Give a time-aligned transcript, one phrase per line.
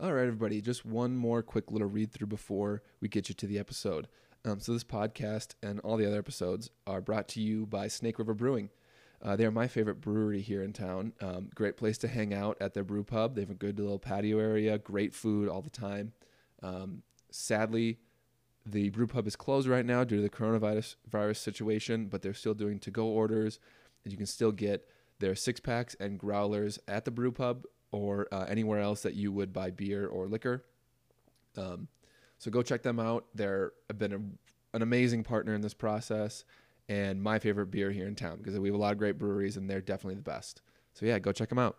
[0.00, 3.48] All right, everybody, just one more quick little read through before we get you to
[3.48, 4.06] the episode.
[4.44, 8.20] Um, so, this podcast and all the other episodes are brought to you by Snake
[8.20, 8.70] River Brewing.
[9.20, 11.14] Uh, they are my favorite brewery here in town.
[11.20, 13.34] Um, great place to hang out at their brew pub.
[13.34, 16.12] They have a good little patio area, great food all the time.
[16.62, 17.98] Um, sadly,
[18.64, 22.34] the brew pub is closed right now due to the coronavirus virus situation, but they're
[22.34, 23.58] still doing to go orders,
[24.04, 28.28] and you can still get their six packs and growlers at the brew pub or
[28.32, 30.64] uh, anywhere else that you would buy beer or liquor.
[31.56, 31.88] Um,
[32.38, 33.26] so go check them out.
[33.34, 36.44] They're been a, an amazing partner in this process
[36.88, 39.56] and my favorite beer here in town because we have a lot of great breweries
[39.56, 40.62] and they're definitely the best.
[40.94, 41.76] So yeah, go check them out.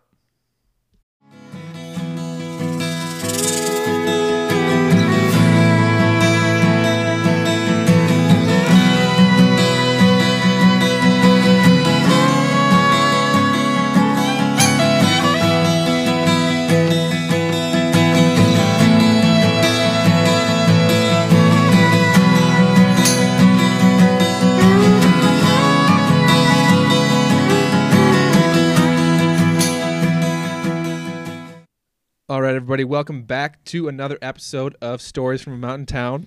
[32.50, 36.26] Right, everybody, welcome back to another episode of Stories from a Mountain Town.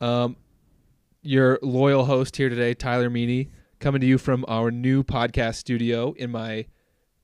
[0.00, 0.36] Um,
[1.20, 3.48] your loyal host here today, Tyler Meany,
[3.80, 6.66] coming to you from our new podcast studio in my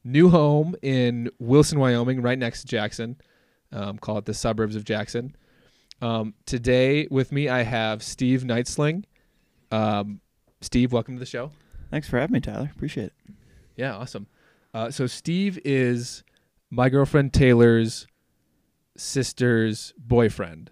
[0.03, 3.19] new home in Wilson, Wyoming, right next to Jackson.
[3.71, 5.37] Um, call it the suburbs of Jackson.
[6.03, 9.05] Um, today with me, I have Steve Nightsling.
[9.71, 10.21] Um,
[10.61, 11.53] Steve, welcome to the show.
[11.93, 12.73] Thanks for having me, Tyler.
[12.75, 13.35] Appreciate it.
[13.77, 14.27] Yeah, awesome.
[14.75, 16.25] Uh, so Steve is
[16.69, 18.09] my girlfriend Taylor's
[18.97, 20.71] sister's boyfriend.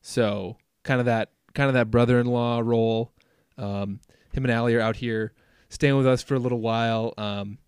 [0.00, 3.12] So kind of that kind of that brother-in-law role.
[3.56, 4.00] Um,
[4.32, 5.32] him and Allie are out here
[5.68, 7.58] staying with us for a little while um,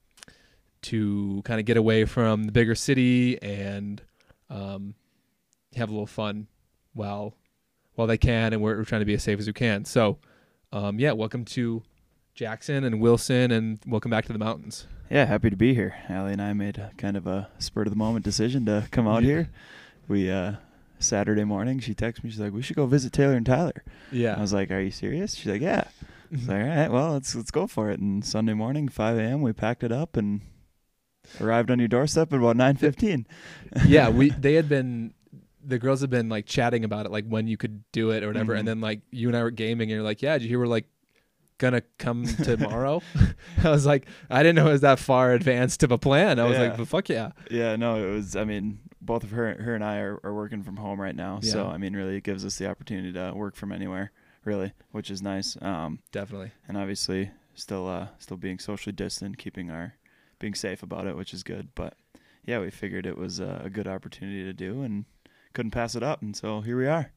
[0.83, 4.03] to kind of get away from the bigger city and
[4.49, 4.95] um,
[5.75, 6.47] have a little fun
[6.93, 7.35] while
[7.95, 9.85] while they can, and we're, we're trying to be as safe as we can.
[9.85, 10.19] So,
[10.73, 11.83] um, yeah, welcome to
[12.35, 14.87] Jackson and Wilson, and welcome back to the mountains.
[15.11, 15.97] Yeah, happy to be here.
[16.09, 19.09] Allie and I made a, kind of a spur of the moment decision to come
[19.09, 19.29] out Yeah.
[19.29, 19.51] here.
[20.09, 20.55] We uh
[20.99, 22.31] Saturday morning, she texted me.
[22.31, 23.83] She's like, "We should go visit Taylor and Tyler."
[24.13, 25.85] Yeah, I was like, "Are you serious?" She's like, "Yeah."
[26.31, 29.19] I was like, "All right, well, let's let's go for it." And Sunday morning, 5
[29.19, 30.41] a.m., we packed it up and
[31.41, 33.25] arrived on your doorstep at about 9:15.
[33.87, 35.15] yeah, we they had been
[35.65, 38.29] the girls had been like chatting about it, like when you could do it or
[38.29, 38.67] whatever, and Mhm.
[38.67, 40.67] then like you and I were gaming, and you're like, "Yeah, did you hear we're
[40.67, 40.87] like
[41.61, 43.01] gonna come tomorrow?"
[43.63, 46.41] I was like, I didn't know it was that far advanced of a plan.
[46.41, 46.77] I was like, Yeah.
[46.79, 48.35] "But fuck yeah!" Yeah, no, it was.
[48.35, 51.39] I mean, both of her, her and I are, are working from home right now,
[51.41, 54.11] so I mean, really, it gives us the opportunity to work from anywhere,
[54.45, 55.57] really, which is nice.
[55.63, 56.51] Um, Definitely.
[56.67, 59.95] and obviously, still, uh, still being socially distant, keeping our,
[60.41, 61.69] being safe about it, which is good.
[61.75, 61.95] But
[62.45, 65.05] yeah, we figured it was a, a good opportunity to do, and
[65.55, 67.13] couldn't pass it up, and so here we are.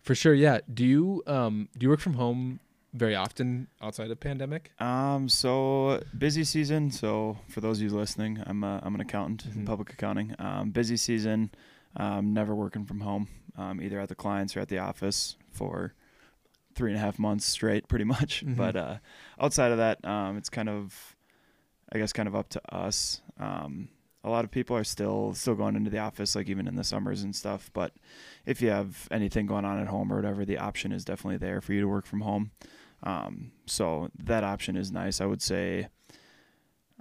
[0.00, 0.60] For sure, yeah.
[0.72, 2.60] Do you um do you work from home
[2.92, 4.72] very often outside of pandemic?
[4.80, 6.90] Um, so busy season.
[6.90, 9.66] So for those of you listening, I'm a, I'm an accountant in Mhm.
[9.66, 10.34] public accounting.
[10.38, 11.50] Um, busy season.
[11.96, 15.94] Um, never working from home, um, either at the clients or at the office for
[16.76, 18.44] three and a half months straight, pretty much.
[18.46, 18.56] Mhm.
[18.56, 18.98] But uh,
[19.40, 21.16] outside of that, um, it's kind of,
[21.92, 23.22] I guess, kind of up to us.
[23.38, 23.88] Um,
[24.22, 26.84] a lot of people are still still going into the office, like even in the
[26.84, 27.70] summers and stuff.
[27.72, 27.92] But
[28.46, 31.60] if you have anything going on at home or whatever, the option is definitely there
[31.60, 32.50] for you to work from home.
[33.02, 35.20] Um, so that option is nice.
[35.20, 35.88] I would say,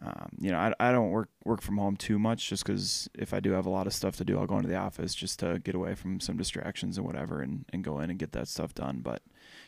[0.01, 3.33] um, you know, I, I don't work work from home too much just because if
[3.33, 5.39] I do have a lot of stuff to do, I'll go into the office just
[5.39, 8.47] to get away from some distractions and whatever, and, and go in and get that
[8.47, 9.01] stuff done.
[9.03, 9.21] But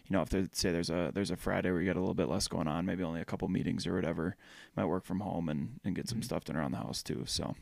[0.07, 2.15] you know, if there, say there's a there's a Friday where you got a little
[2.15, 4.37] bit less going on, maybe only a couple meetings or whatever,
[4.77, 6.23] might work from home and, and get some Mhm.
[6.25, 7.23] stuff done around the house too.
[7.25, 7.55] So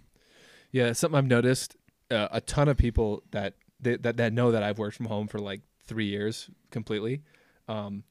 [0.72, 1.75] Yeah, something I've noticed.
[2.12, 5.28] Uh, a ton of people that, that that that know that I've worked from home
[5.28, 7.24] for like three years completely.
[7.68, 8.03] Um,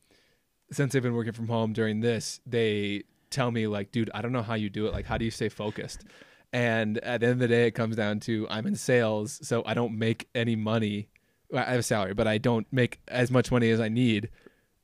[0.70, 4.32] since they've been working from home during this, they tell me like, "Dude, I don't
[4.32, 4.92] know how you do it.
[4.92, 6.04] Like, how do you stay focused?"
[6.52, 9.62] And at the end of the day, it comes down to I'm in sales, so
[9.66, 11.08] I don't make any money.
[11.54, 14.30] I have a salary, but I don't make as much money as I need.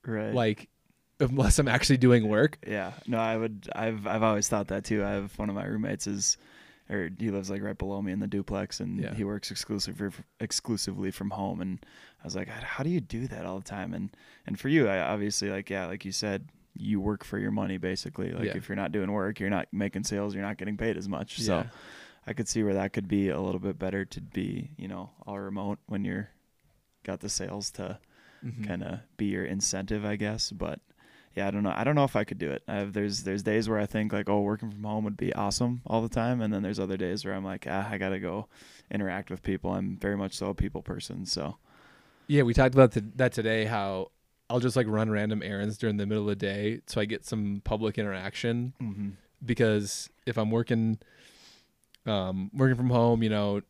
[0.06, 0.69] right, Like,
[1.20, 2.59] unless I'm actually doing work.
[2.67, 3.69] Yeah, no, I would.
[3.75, 5.03] I've I've always thought that too.
[5.05, 6.37] I have one of my roommates is,
[6.91, 9.15] or he lives like right below me in the duplex, and Yeah.
[9.15, 10.11] he works exclusively
[10.41, 11.61] exclusively from home.
[11.61, 11.85] And
[12.23, 13.95] I was like, how do you do that all the time?
[13.95, 14.11] And
[14.47, 17.79] and for you, I obviously like yeah, like you said, you work for your money
[17.79, 18.33] basically.
[18.33, 18.57] Like Yeah.
[18.57, 21.41] if you're not doing work, you're not making sales, you're not getting paid as much.
[21.41, 21.65] So
[22.27, 25.11] I could see where that could be a little bit better to be, you know,
[25.27, 26.31] all remote when you're
[27.05, 27.99] got the sales to
[28.45, 28.67] Mhm.
[28.67, 30.51] kind of be your incentive, I guess.
[30.51, 30.81] But
[31.35, 31.75] yeah, I don't know.
[31.75, 32.63] I don't know if I could do it.
[32.69, 35.33] I have, there's there's days where I think like, oh, working from home would be
[35.35, 38.21] awesome all the time, and then there's other days where I'm like, ah, I gotta
[38.21, 38.49] go
[38.91, 39.73] interact with people.
[39.73, 41.27] I'm very much so a people person.
[41.27, 41.57] So
[42.27, 43.65] Yeah, we talked about th- that today.
[43.65, 44.11] How
[44.49, 47.25] I'll just like run random errands during the middle of the day so I get
[47.25, 48.75] some public interaction.
[48.81, 49.09] mm-hmm.
[49.45, 50.99] Because if I'm working,
[52.07, 53.61] um, working from home, you know,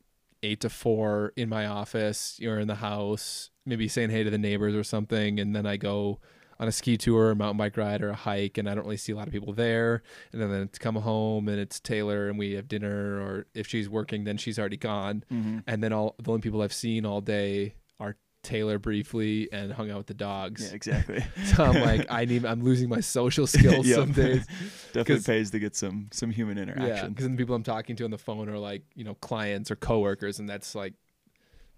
[0.42, 4.38] eight to four in my office, you're in the house, maybe saying hey to the
[4.38, 6.20] neighbors or something, and then I go
[6.58, 8.96] on a ski tour, a mountain bike ride, or a hike, and I don't really
[8.96, 10.02] see a lot of people there.
[10.32, 13.66] And then, then to come home and it's Taylor and we have dinner, or if
[13.66, 15.24] she's working, then she's already gone.
[15.32, 15.58] Mm-hmm.
[15.66, 19.90] And then all the only people I've seen all day are Taylor briefly and hung
[19.90, 20.68] out with the dogs.
[20.68, 21.24] yeah, exactly.
[21.44, 23.96] So I'm like, I need, I'm losing my social skills Yep.
[23.96, 24.46] some days.
[24.92, 26.88] Definitely pays to get some some human interaction.
[26.88, 29.70] Yeah, because the people I'm talking to on the phone are like, you know, clients
[29.70, 30.94] or coworkers, and that's like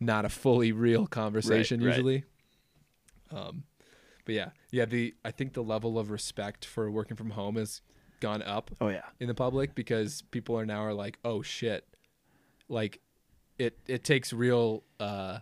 [0.01, 1.87] not a fully real conversation right.
[1.87, 2.25] usually.
[3.31, 3.65] Um,
[4.27, 4.85] but yeah, yeah.
[4.85, 7.81] The I think the level of respect for working from home has
[8.21, 9.03] gone up Oh yeah.
[9.21, 11.87] in the public because people are now are like, oh shit,
[12.69, 13.01] like
[13.59, 15.39] it it takes real uh,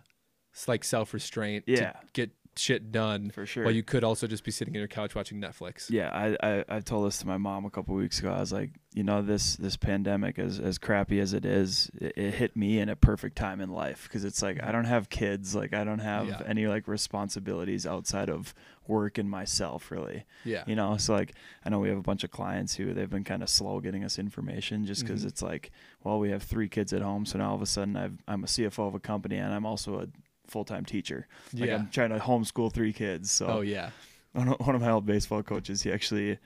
[0.67, 1.91] like self restraint Yeah.
[1.91, 3.29] to get shit done.
[3.31, 3.63] For sure.
[3.65, 5.89] While you could also just be sitting on your couch watching Netflix.
[5.89, 8.31] Yeah, I, I I told this to my mom a couple weeks ago.
[8.31, 12.13] I was like, you know, this this pandemic, as as crappy as it is, it,
[12.17, 15.09] it hit me in a perfect time in life because it's like I don't have
[15.09, 16.41] kids, like I don't have Yeah.
[16.45, 18.53] any like responsibilities outside of
[18.87, 20.25] work and myself, really.
[20.43, 20.63] Yeah.
[20.67, 21.33] You know, so like
[21.65, 24.03] I know we have a bunch of clients who they've been kind of slow getting
[24.03, 25.27] us information just because Mhm.
[25.27, 25.71] it's like,
[26.03, 28.43] well, we have three kids at home, so now all of a sudden I've, I'm
[28.43, 30.07] a CFO of a company and I'm also a
[30.47, 31.27] full time teacher.
[31.53, 31.75] Like yeah.
[31.75, 33.31] I'm trying to homeschool three kids.
[33.31, 33.91] So oh yeah.
[34.33, 36.37] one of, my old baseball coaches, he actually,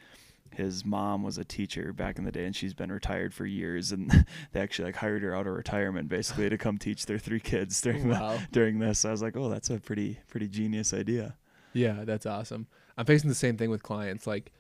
[0.52, 3.92] his mom was a teacher back in the day, and she's been retired for years.
[3.92, 7.40] And they actually like hired her out of retirement basically to come teach their three
[7.40, 9.06] kids during the, during this.
[9.06, 11.36] I was like, oh, that's a pretty pretty genius idea.
[11.74, 12.68] Yeah, that's awesome.
[12.98, 14.28] I'm facing the same thing with clients.
[14.28, 14.52] Like,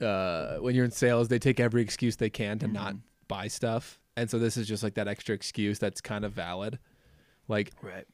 [0.00, 3.00] uh, when you're in sales, they take every excuse they can to not Mhm.
[3.28, 6.78] buy stuff, and so this is just like that extra excuse that's kind of valid.
[7.48, 8.06] Like, Right.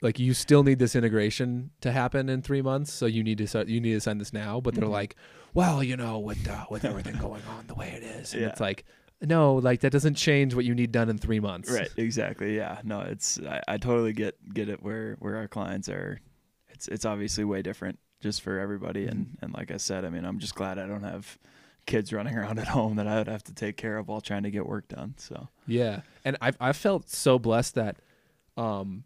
[0.00, 3.46] Like you still need this integration to happen in three months, so you need to
[3.46, 3.68] start.
[3.68, 4.60] You need to sign this now.
[4.60, 4.90] But they're Mhm.
[4.92, 5.16] like,
[5.54, 8.48] well, you know, with uh, with everything going on the way it is, and Yeah.
[8.48, 8.84] it's like,
[9.20, 11.70] no, like that doesn't change what you need done in three months.
[11.70, 11.90] Right.
[11.96, 12.56] Exactly.
[12.56, 12.80] Yeah.
[12.84, 16.20] No, it's I, I totally get get it where where our clients are.
[16.68, 20.24] It's it's obviously way different just for everybody, and and like I said, I mean,
[20.24, 21.38] I'm just glad I don't have
[21.86, 24.42] kids running around at home that I would have to take care of while trying
[24.44, 25.14] to get work done.
[25.16, 27.96] So Yeah, and I've I've felt so blessed that,
[28.56, 29.04] um,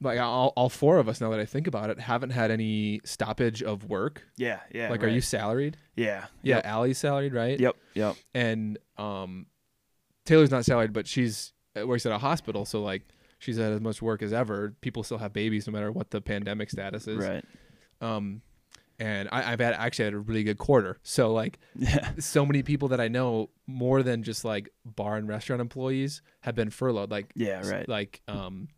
[0.00, 3.00] like all all four of us now that I think about it haven't had any
[3.04, 4.22] stoppage of work.
[4.36, 4.90] yeah, yeah.
[4.90, 5.76] like, are you salaried?
[5.96, 6.26] Yeah.
[6.42, 6.66] Yeah, Yep.
[6.66, 7.58] Allie's salaried, right?
[7.58, 7.76] Yep.
[7.94, 8.16] Yep.
[8.34, 9.46] And um,
[10.26, 13.02] Taylor's not salaried, but she's uh, works at a hospital, so like
[13.38, 14.74] she's had as much work as ever.
[14.80, 17.18] People still have babies no matter what the pandemic status is.
[17.18, 17.44] Right.
[18.00, 18.42] Um,
[18.98, 20.98] and I, I've had actually had a really good quarter.
[21.02, 22.12] So like Yeah.
[22.18, 26.54] so many people that I know, more than just like bar and restaurant employees, have
[26.54, 27.10] been furloughed.
[27.10, 27.68] Like Yeah.
[27.68, 27.88] Right.
[27.88, 28.68] like um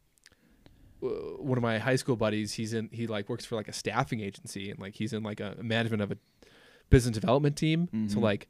[1.00, 4.20] one of my high school buddies he's in he like works for like a staffing
[4.20, 6.16] agency and like he's in like a management of a
[6.90, 8.22] business development team so Mhm.
[8.22, 8.48] like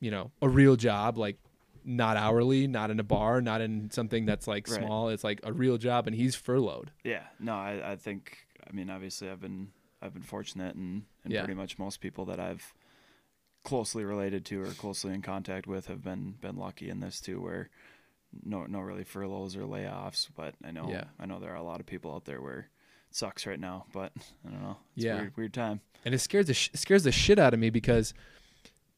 [0.00, 1.38] you know a real job like
[1.84, 4.78] not hourly not in a bar not in something that's like Right.
[4.80, 7.24] small it's like a real job and he's furloughed Yeah.
[7.38, 11.40] No, I, I think I mean obviously I've been I've been fortunate and, and Yeah.
[11.40, 12.72] pretty much most people that I've
[13.64, 17.40] closely related to or closely in contact with have been been lucky in this too
[17.40, 17.68] where
[18.44, 21.04] no no really furloughs or layoffs, but I know Yeah.
[21.18, 22.64] I know there are a lot of people out there where it
[23.16, 24.12] sucks right now, but
[24.46, 24.76] I don't know.
[24.96, 25.14] It's Yeah.
[25.14, 25.80] a weird, weird time.
[26.04, 28.14] and it scares the sh- scares the shit out of me because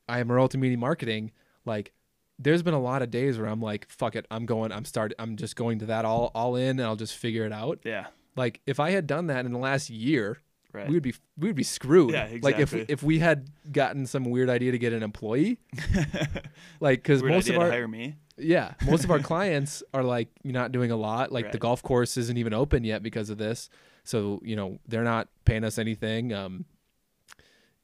[0.09, 1.33] I am a multimedia marketing.
[1.65, 1.93] Like,
[2.39, 4.71] there's been a lot of days where I'm like, "Fuck it, I'm going.
[4.73, 5.13] I'm start.
[5.19, 8.07] I'm just going to that all all in, and I'll just figure it out." Yeah.
[8.37, 10.39] Like, if I had done that in the last year,
[10.73, 10.87] Right.
[10.89, 12.13] we would be we would be screwed.
[12.13, 12.41] Yeah, exactly.
[12.53, 12.93] Like if exactly.
[12.93, 15.59] if we had gotten some weird idea to get an employee,
[16.81, 18.17] like because most of our hire me.
[18.39, 21.33] Yeah most of our clients are like not doing a lot.
[21.33, 23.69] Like the golf course isn't even open yet because of this.
[24.05, 26.33] So you know they're not paying us anything.
[26.33, 26.65] Um,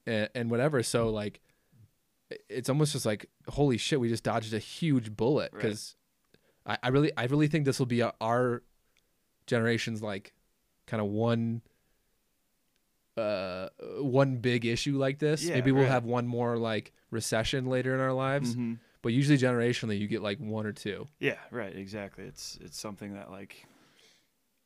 [0.07, 0.83] and, and whatever.
[0.83, 1.41] So like,
[2.49, 5.63] it's almost just like holy shit, we just dodged a huge bullet Right.
[5.63, 5.97] because
[6.67, 8.63] I, I really I really think this will be our
[9.47, 10.33] generation's like
[10.87, 11.63] kind of one
[13.17, 13.69] uh
[14.01, 15.91] one big issue like this Yeah, maybe we'll right.
[15.93, 18.79] have one more like recession later in our lives Mhm.
[19.03, 22.25] But usually generationally you get like one or two Yeah, right, exactly.
[22.25, 23.67] It's it's something that like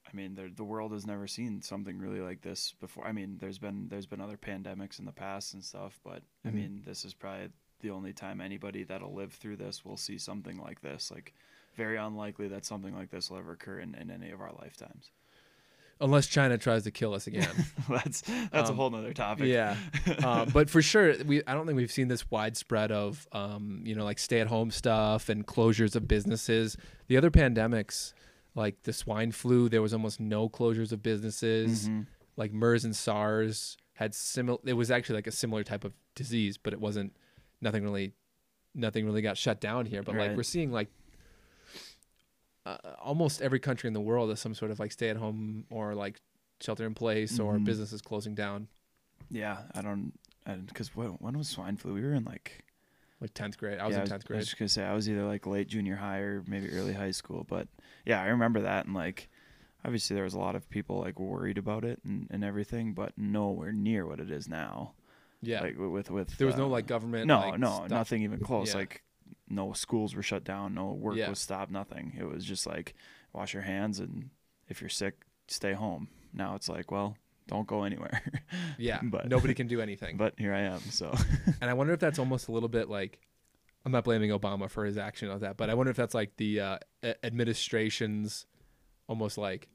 [0.09, 3.07] I mean, the the world has never seen something really like this before.
[3.07, 6.49] I mean, there's been there's been other pandemics in the past and stuff, but Mhm.
[6.49, 7.49] I mean, this is probably
[7.81, 11.11] the only time anybody that'll live through this will see something like this.
[11.11, 11.35] Like
[11.75, 15.11] very unlikely that something like this will ever occur in, in any of our lifetimes.
[16.01, 17.49] Unless China tries to kill us again.
[17.89, 19.47] that's that's a Um, whole nother topic.
[19.47, 19.77] yeah,
[20.23, 23.95] uh, but for sure, we I don't think we've seen this widespread of um, you
[23.95, 26.77] know like stay at home stuff and closures of businesses.
[27.09, 28.13] The other pandemics,
[28.55, 31.89] like the swine flu, there was almost no closures of businesses.
[31.89, 32.07] Mhm.
[32.37, 34.59] Like MERS and SARS had similar.
[34.65, 37.17] It was actually like a similar type of disease, but it wasn't.
[37.63, 38.13] Nothing really,
[38.75, 40.03] nothing really got shut down here.
[40.03, 40.89] But like we're seeing like.
[42.67, 45.65] Uh, almost every country in the world has some sort of like stay at home
[45.71, 46.21] or like
[46.61, 47.65] shelter in place or Mhm.
[47.65, 48.69] businesses closing down.
[49.31, 50.13] Yeah, I don't.
[50.67, 51.95] Because when, when was swine flu?
[51.95, 52.65] We were in like
[53.21, 54.37] Like tenth grade, I was yeah, in tenth grade.
[54.37, 56.93] I was just gonna say I was either like late junior high or maybe early
[56.93, 57.45] high school.
[57.49, 57.69] But
[58.05, 59.29] yeah, I remember that and like
[59.85, 63.17] obviously there was a lot of people like worried about it and, and everything, but
[63.17, 64.93] nowhere near what it is now.
[65.43, 67.27] Yeah, Like with with, there was no uh, like government.
[67.27, 67.91] no like, no stuff.
[67.91, 68.69] nothing even close.
[68.69, 68.79] Yeah.
[68.81, 69.03] Like
[69.49, 71.29] no schools were shut down, no work Yeah.
[71.29, 72.15] was stopped, nothing.
[72.19, 72.95] It was just like
[73.33, 74.31] wash your hands and
[74.69, 76.09] if you're sick, stay home.
[76.33, 77.17] Now it's like well.
[77.49, 78.23] Don't go anywhere.
[78.79, 80.17] Yeah, but- nobody can do anything.
[80.17, 80.81] but here I am.
[80.91, 81.15] So
[81.61, 83.21] and I wonder if that's almost a little bit like.
[83.85, 86.37] I'm not blaming Obama for his action of that, but I wonder if that's like
[86.39, 86.79] the uh,
[87.23, 88.45] administration's
[89.07, 89.69] almost like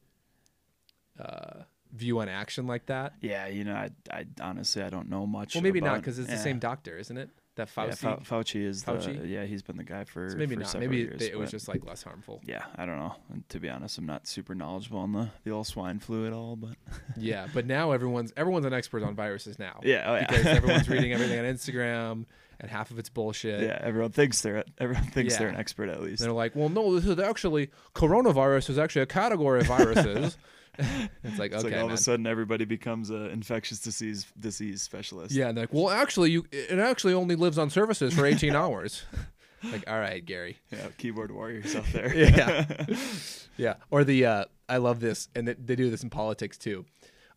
[1.20, 1.62] uh,
[1.94, 3.14] view on action like that.
[3.22, 5.56] yeah, you know, I, I honestly I don't know much.
[5.56, 7.30] Well, maybe not because it's the same doctor, isn't it?
[7.56, 8.26] That Yeah, Fauci.
[8.28, 9.22] Fauci is Fauci?
[9.22, 10.80] the yeah he's been the guy for So maybe for not.
[10.80, 12.42] Maybe years, they, it was just like less harmful.
[12.46, 15.52] yeah I don't know and to be honest I'm not super knowledgeable on the the
[15.52, 16.76] old swine flu at all but
[17.18, 19.80] yeah, but now everyone's everyone's an expert on viruses now.
[19.84, 22.26] yeah oh, yeah because everyone's reading everything on Instagram,
[22.62, 23.62] and half of it's bullshit.
[23.62, 26.98] yeah everyone thinks they're everyone thinks they're an expert at least They're like, well, no,
[26.98, 30.38] this is actually coronavirus is actually a category of viruses.
[31.24, 31.94] it's like, it's okay, like all man.
[31.94, 36.32] of a sudden everybody becomes an infectious disease disease specialist yeah, they're like, well, actually,
[36.32, 39.04] you it actually only lives on surfaces for 18 hours.
[39.64, 40.58] like, all right, Gary.
[40.72, 42.66] yeah keyboard warriors out there Yeah.
[43.58, 43.76] Yeah.
[43.92, 46.86] Or the uh, I love this, and they, they do this in politics too.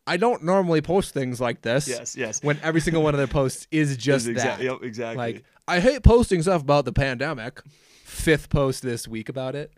[0.07, 1.89] I don't normally post things like this.
[1.89, 4.61] yes yes When every single one of their posts is just exa- that.
[4.61, 7.61] yep, exactly Like, I hate posting stuff about the pandemic.
[8.05, 9.73] Fifth post this week about it.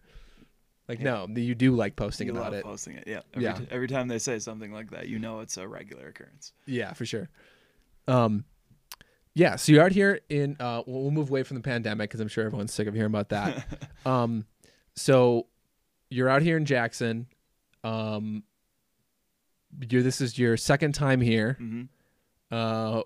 [0.89, 2.65] Like, no, you do like posting you about love it.
[2.65, 3.53] posting it yeah every, Yeah.
[3.55, 6.93] t- every time they say something like that you know it's a regular occurrence Yeah,
[6.93, 7.29] for sure.
[8.07, 8.45] Um,
[9.35, 9.57] yeah.
[9.57, 10.57] So you're out here in.
[10.61, 13.11] Uh, we'll we'll move away from the pandemic because I'm sure everyone's sick of hearing
[13.11, 13.67] about that.
[14.07, 14.47] um,
[14.95, 15.47] so
[16.09, 17.27] you're out here in Jackson.
[17.85, 18.45] Um,
[19.91, 21.57] you're, this is your second time here.
[21.59, 21.83] hmm
[22.51, 23.03] Uh,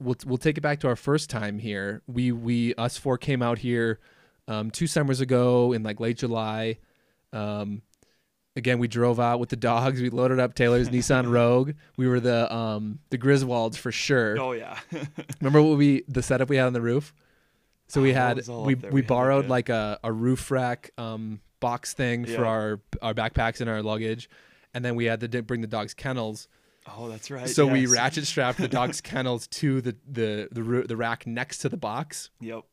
[0.00, 2.02] we'll we'll take it back to our first time here.
[2.06, 4.00] We we us four came out here,
[4.48, 6.78] um, two summers ago in like late July.
[7.32, 7.82] Um,
[8.56, 10.00] again, we drove out with the dogs.
[10.00, 11.72] We loaded up Taylor's Nissan Rogue.
[11.96, 14.38] We were the um the Griswolds for sure.
[14.40, 14.78] oh yeah
[15.40, 17.14] Remember what we the setup we had on the roof?
[17.88, 21.94] So we Oh, had we we We borrowed like a, a roof rack um box
[21.94, 22.44] thing for Yeah.
[22.46, 24.28] our our backpacks and our luggage,
[24.74, 26.48] and then we had to d- bring the dogs kennels.
[26.96, 30.96] oh that's right so we ratchet strapped the dogs kennels to the the the the
[30.96, 32.64] rack next to the box, yep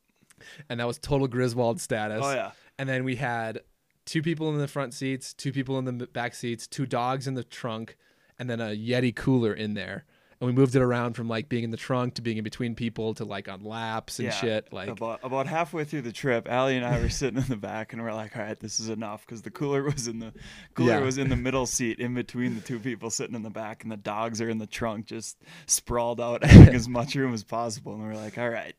[0.69, 2.21] and that was total Griswold status.
[2.23, 3.61] oh yeah And then we had
[4.09, 7.35] two people in the front seats, two people in the back seats, two dogs in
[7.35, 7.97] the trunk,
[8.37, 10.05] and then a Yeti cooler in there.
[10.41, 12.73] And we moved it around from like being in the trunk to being in between
[12.73, 14.71] people to like on laps and Yeah, shit.
[14.71, 17.91] Like, about about halfway through the trip, Allie and I were sitting in the back,
[17.91, 20.31] and we're like, "All right, this is enough," because the cooler was in the
[20.75, 20.99] cooler Yeah.
[21.01, 23.91] was in the middle seat, in between the two people sitting in the back, and
[23.91, 25.37] the dogs are in the trunk, just
[25.67, 27.93] sprawled out, having as much room as possible.
[27.93, 28.75] And we're like, "All right,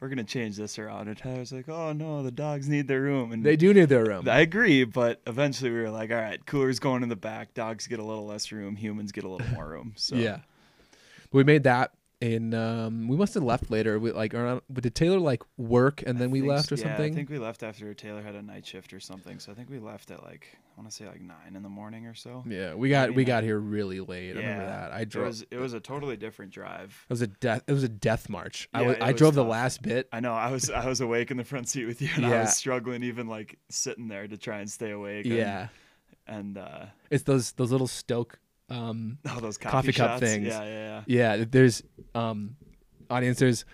[0.00, 3.32] we're gonna change this around." And Tyler's like, "Oh no, the dogs need their room."
[3.32, 4.28] And they do need their room.
[4.28, 7.54] I agree, but eventually we were like, "All right, cooler's going in the back.
[7.54, 8.76] Dogs get a little less room.
[8.76, 10.40] Humans get a little more room." So Yeah.
[11.32, 13.98] We made that in um we must have left later.
[13.98, 16.82] We like around but did Taylor like work and then I we left or yeah,
[16.84, 17.12] something?
[17.12, 19.38] I think we left after Taylor had a night shift or something.
[19.38, 21.68] So I think we left at like I want to say like nine in the
[21.70, 22.44] morning or so.
[22.46, 23.28] yeah, we got maybe we not.
[23.28, 24.32] got here really late.
[24.36, 24.68] I remember Yeah.
[24.68, 24.92] that.
[24.92, 27.06] I It drove was it was a totally different drive.
[27.08, 28.68] it was a death it was a death march.
[28.74, 30.06] I Yeah, was, it I drove the last bit.
[30.12, 32.40] I know I was I was awake in the front seat with you, and I
[32.40, 35.24] was struggling even like sitting there to try and stay awake.
[35.24, 35.68] And, Yeah.
[36.26, 38.38] and uh, It's those those little Stok
[38.70, 40.46] um all those coffee, Coffee cup things.
[40.46, 41.82] Yeah, yeah, yeah, Yeah, there's
[42.14, 42.56] um
[43.10, 43.64] audience there's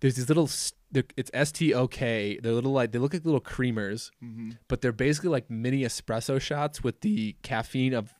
[0.00, 0.48] there's these little
[0.90, 2.38] they're- it's S T O K.
[2.42, 4.28] They're little like they look like little creamers, yeah.
[4.28, 8.14] hmm but they're basically like mini espresso shots with the caffeine of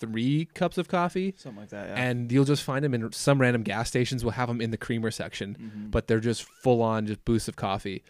[0.00, 1.32] three cups of coffee.
[1.38, 1.88] Something like that.
[1.90, 1.94] Yeah.
[2.02, 4.24] And you'll just find them in some random gas stations.
[4.24, 5.90] Will have them in the creamer section, Mhm.
[5.90, 8.02] but they're just full on just boosts of coffee.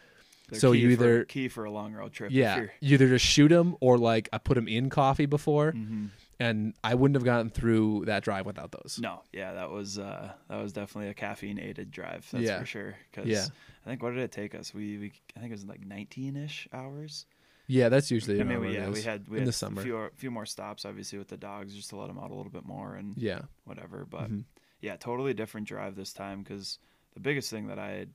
[0.48, 2.32] They're so you for- either- key for a long road trip.
[2.32, 6.08] Yeah, you either just shoot them or like I put them in coffee before, Mhm.
[6.42, 8.98] And I wouldn't have gotten through that drive without those.
[9.00, 12.26] No, yeah, that was uh, that was definitely a caffeine aided drive.
[12.32, 12.58] That's Yeah.
[12.58, 12.94] for sure.
[13.12, 13.46] Cause Yeah.
[13.84, 14.72] I think what did it take us?
[14.74, 17.26] We, we I think it was like 19 ish hours
[17.66, 18.40] Yeah, that's usually.
[18.40, 19.80] I mean, we, yeah, we had we in had the summer.
[19.80, 22.34] a few, few more stops, obviously, with the dogs, just to let them out a
[22.34, 23.42] little bit more and Yeah.
[23.64, 24.04] whatever.
[24.04, 24.44] But Mhm.
[24.80, 26.78] yeah, totally different drive this time because
[27.14, 28.10] the biggest thing that I had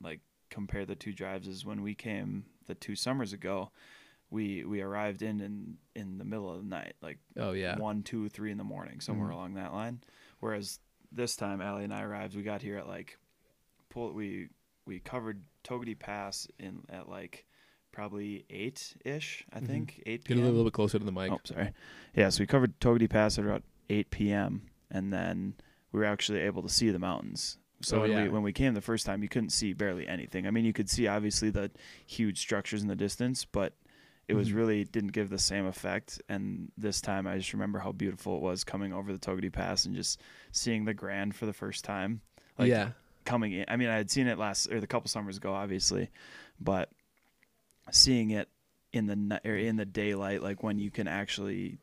[0.00, 0.20] like
[0.50, 3.70] compared the two drives is when we came the two summers ago,
[4.30, 7.76] we we arrived in in in the middle of the night, like Oh yeah.
[7.78, 9.34] one, two, three in the morning, somewhere Mhm.
[9.34, 10.00] along that line.
[10.40, 10.80] Whereas
[11.10, 13.18] this time, Allie and I arrived, we got here at like
[13.90, 14.48] pull we
[14.86, 17.46] we covered Togwotee Pass in at like
[17.92, 19.66] probably eight ish, I Mhm.
[19.66, 21.32] think eight Get a little, bit closer to the mic.
[21.32, 21.72] Oh, sorry.
[22.14, 24.68] Yeah, so we covered Togwotee Pass at about 8 p.m.
[24.90, 25.54] and then
[25.90, 27.58] we were actually able to see the mountains.
[27.80, 28.22] So Oh, when yeah.
[28.24, 30.46] we when we came the first time, you couldn't see barely anything.
[30.46, 31.70] I mean, you could see obviously the
[32.06, 33.72] huge structures in the distance, but
[34.28, 34.54] it was Mhm.
[34.54, 36.20] really didn't give the same effect.
[36.28, 39.86] And this time, I just remember how beautiful it was coming over the Togwotee Pass
[39.86, 40.20] and just
[40.52, 42.20] seeing the Grand for the first time.
[42.58, 42.90] Like yeah.
[43.24, 43.64] coming in.
[43.68, 46.10] I mean, I had seen it last or the couple summers ago, obviously,
[46.60, 46.90] but
[47.90, 48.48] seeing it
[48.92, 51.78] in the or in the daylight, like when you can actually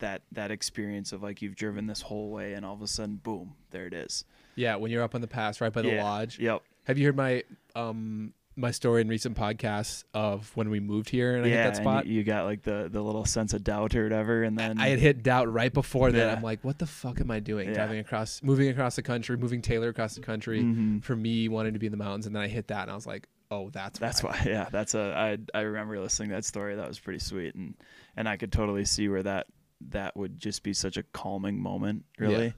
[0.00, 3.16] that that experience of like you've driven this whole way and all of a sudden,
[3.16, 4.24] boom, there it is.
[4.54, 4.76] Yeah.
[4.76, 6.04] When you're up on the pass, right by the Yeah.
[6.04, 6.38] lodge.
[6.38, 6.62] Yep.
[6.84, 7.42] Have you heard my
[7.74, 11.76] um my story in recent podcasts of when we moved here and I hit that
[11.76, 12.06] spot?
[12.06, 14.88] you, you got like the the little sense of doubt or whatever, and then I
[14.88, 16.18] had hit doubt right before that.
[16.18, 16.34] Yeah.
[16.34, 17.68] I'm like, what the fuck am I doing?
[17.68, 17.74] Yeah.
[17.74, 21.02] Driving across, moving across the country, moving Taylor across the country Mhm.
[21.02, 22.94] for me wanting to be in the mountains, and then I hit that, and I
[22.94, 24.30] was like, oh, that's That's why.
[24.30, 24.68] why, yeah.
[24.70, 25.14] That's a
[25.54, 26.74] I I remember listening to that story.
[26.76, 27.74] That was pretty sweet, and
[28.16, 29.46] and I could totally see where that
[29.90, 32.52] that would just be such a calming moment, really.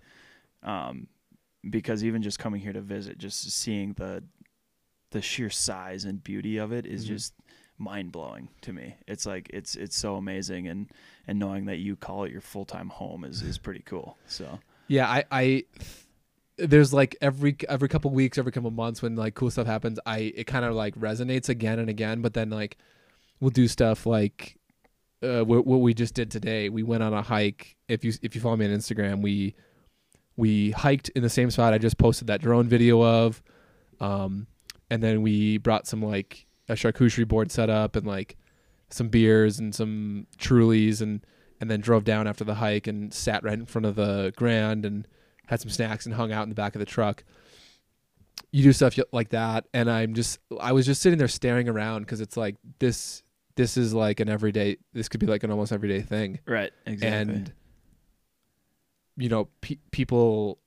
[0.63, 1.07] Um,
[1.69, 4.25] because even just coming here to visit, just seeing the
[5.11, 7.09] the sheer size and beauty of it is Mhm.
[7.09, 7.35] just
[7.79, 8.97] mind blowing to me.
[9.09, 10.89] It's like it's it's so amazing, and
[11.27, 14.17] and knowing that you call it your full time home is is pretty cool.
[14.27, 15.65] So Yeah, I, I
[16.57, 20.33] there's like every every couple weeks, every couple months when like cool stuff happens, I
[20.37, 22.21] it kind of like resonates again and again.
[22.23, 22.77] But then like
[23.41, 24.57] we'll do stuff like
[25.23, 26.69] uh, what, what we just did today.
[26.69, 27.77] We went on a hike.
[27.89, 29.55] If you if you follow me on Instagram, we
[30.37, 33.43] we hiked in the same spot I just posted that drone video of,
[34.01, 34.47] um,
[34.91, 38.37] and then we brought some like a charcuterie board set up and like
[38.91, 41.25] some beers and some Trulies and
[41.61, 44.87] and then drove down after the hike and sat right in front of the Grand
[44.87, 45.07] and
[45.47, 47.23] had some snacks and hung out in the back of the truck.
[48.51, 52.03] You do stuff like that, and I'm just I was just sitting there staring around
[52.03, 53.23] because it's like this
[53.57, 57.35] this is like an everyday this could be like an almost everyday thing, right, exactly.
[57.35, 57.53] and
[59.17, 60.59] you know pe- people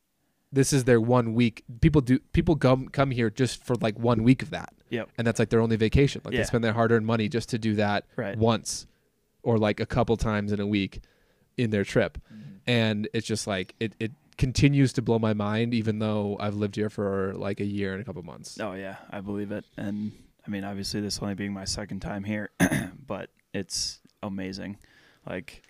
[0.53, 4.23] this is their one week people do people come come here just for like one
[4.23, 5.09] week of that Yep.
[5.17, 6.41] and that's like their only vacation like Yeah.
[6.41, 8.37] they spend their hard-earned money just to do that right.
[8.37, 8.85] once
[9.41, 11.01] or like a couple times in a week
[11.57, 12.57] in their trip mm-hmm.
[12.67, 16.75] and it's just like it, it continues to blow my mind even though i've lived
[16.75, 19.65] here for like a year and a couple months Oh yeah, I believe it.
[19.77, 20.11] And
[20.45, 22.49] I mean, obviously, this only being my second time here,
[23.07, 24.77] but it's amazing.
[25.29, 25.63] Like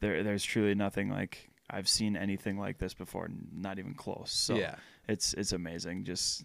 [0.00, 3.28] there, there's truly nothing like I've seen anything like this before.
[3.52, 4.30] Not even close.
[4.32, 4.76] So yeah
[5.10, 6.04] it's it's amazing.
[6.04, 6.44] Just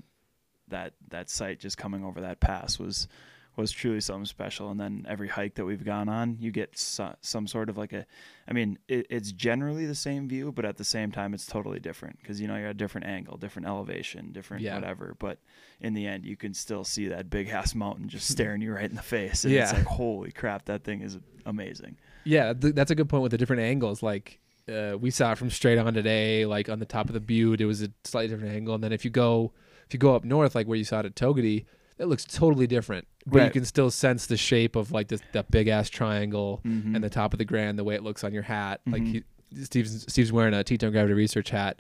[0.67, 3.07] that that site just coming over that pass was
[3.55, 4.69] was truly something special.
[4.69, 7.93] And then every hike that we've gone on, you get so, some sort of like
[7.93, 8.05] a.
[8.49, 11.79] I mean, it, it's generally the same view, but at the same time, it's totally
[11.79, 14.75] different because you know you're at a different angle, different elevation, different Yeah.
[14.75, 15.15] whatever.
[15.19, 15.39] But
[15.79, 18.89] in the end, you can still see that big ass mountain just staring you right
[18.89, 19.45] in the face.
[19.45, 21.97] And it's like, holy crap, that thing is amazing.
[22.25, 24.01] Yeah, th- that's a good point with the different angles.
[24.03, 24.39] Like
[24.71, 27.61] uh, we saw it from straight on today, like on the top of the butte,
[27.61, 28.73] it was a slightly different angle.
[28.75, 29.51] And then if you go
[29.87, 31.65] if you go up north, like where you saw it at Togwotee,
[31.99, 33.07] it looks totally different.
[33.27, 36.95] But you can still sense the shape of like this that big ass triangle Mhm.
[36.95, 38.81] and the top of the grand, the way it looks on your hat.
[38.87, 39.23] Like Mhm.
[39.51, 41.79] he, Steve's Steve's wearing a Teton Gravity Research hat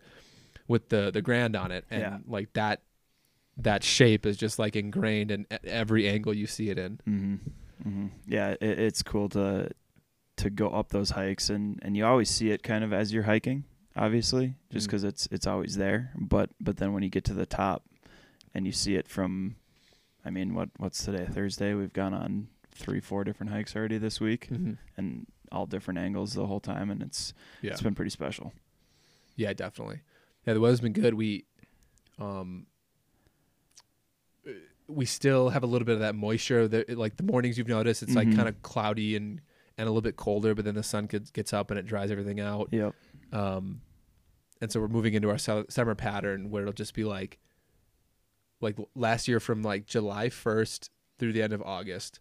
[0.67, 2.17] with the the grand on it, and Yeah.
[2.27, 2.81] like that
[3.57, 6.99] that shape is just like ingrained in every angle you see it in.
[7.07, 7.35] Mm-hmm.
[7.89, 9.69] hmm Yeah, it, it's cool to
[10.37, 13.23] to go up those hikes, and and you always see it kind of as you're
[13.23, 13.63] hiking,
[13.95, 16.11] obviously, just because it's it's always there.
[16.17, 17.83] But but then when you get to the top,
[18.53, 19.55] and you see it from,
[20.25, 21.25] I mean, what what's today?
[21.31, 21.73] Thursday.
[21.73, 24.49] We've gone on three, four different hikes already this week,
[24.97, 27.71] and all different angles the whole time, and it's Yeah.
[27.71, 28.51] it's been pretty special.
[29.37, 30.01] Yeah, definitely.
[30.45, 31.13] Yeah, the weather's been good.
[31.13, 31.45] We,
[32.19, 32.67] um,
[34.87, 36.67] we still have a little bit of that moisture.
[36.67, 38.35] That like the mornings you've noticed, it's like Mhm.
[38.35, 39.41] kind of cloudy and
[39.77, 42.11] and a little bit colder, but then the sun gets gets up and it dries
[42.11, 42.69] everything out.
[42.71, 42.93] Yep.
[43.33, 43.81] Um,
[44.61, 47.39] and so we're moving into our summer pattern where it'll just be like,
[48.61, 52.19] like last year from like July first through the end of August,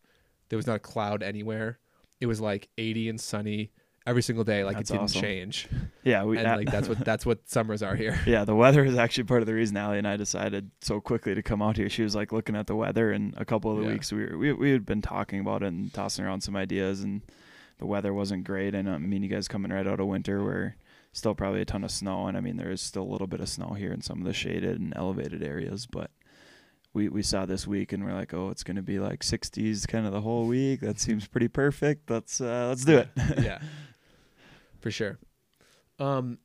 [0.48, 1.78] there was not a cloud anywhere.
[2.20, 3.70] It was like 80 and sunny
[4.06, 5.20] every single day like That's it didn't awesome.
[5.22, 5.68] change.
[6.04, 8.20] Yeah, we and like that's what that's what summers are here.
[8.26, 11.34] Yeah, the weather is actually part of the reason Allie and I decided so quickly
[11.34, 11.88] to come out here.
[11.88, 13.92] She was like looking at the weather, and a couple of the Yeah.
[13.92, 17.00] weeks we were, we we had been talking about it and tossing around some ideas,
[17.02, 17.22] and
[17.78, 18.74] the weather wasn't great.
[18.74, 20.76] And I mean, you guys coming right out of winter, where
[21.12, 23.40] still probably a ton of snow, and I mean there is still a little bit
[23.40, 26.10] of snow here in some of the shaded and elevated areas, but.
[26.96, 30.06] We, we saw this week and we're like, oh, it's gonna be like 60s kind
[30.06, 30.78] of the whole week.
[30.78, 32.08] That seems pretty perfect.
[32.08, 33.08] Let's uh, let's do it.
[33.42, 33.58] yeah,
[34.78, 35.18] for sure.
[35.98, 36.38] Um,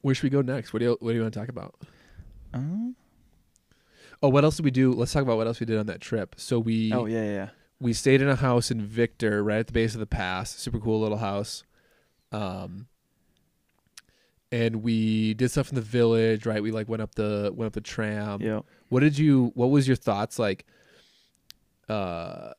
[0.00, 0.72] where should we go next?
[0.72, 1.74] What do you What do you want to talk about?
[2.54, 2.92] Uh,
[4.22, 4.92] Oh, what else did we do?
[4.92, 6.34] Let's talk about what else we did on that trip.
[6.38, 7.48] So we oh yeah, yeah, yeah.
[7.80, 10.54] We stayed in a house in Victor, right at the base of the pass.
[10.56, 11.64] Super cool little house.
[12.32, 12.86] Um,
[14.50, 16.62] and we did stuff in the village, right?
[16.62, 18.40] We like went up the went up the tram.
[18.40, 18.60] yeah.
[18.88, 19.52] What did you?
[19.54, 20.66] What was your thoughts like?
[21.88, 22.52] Uh,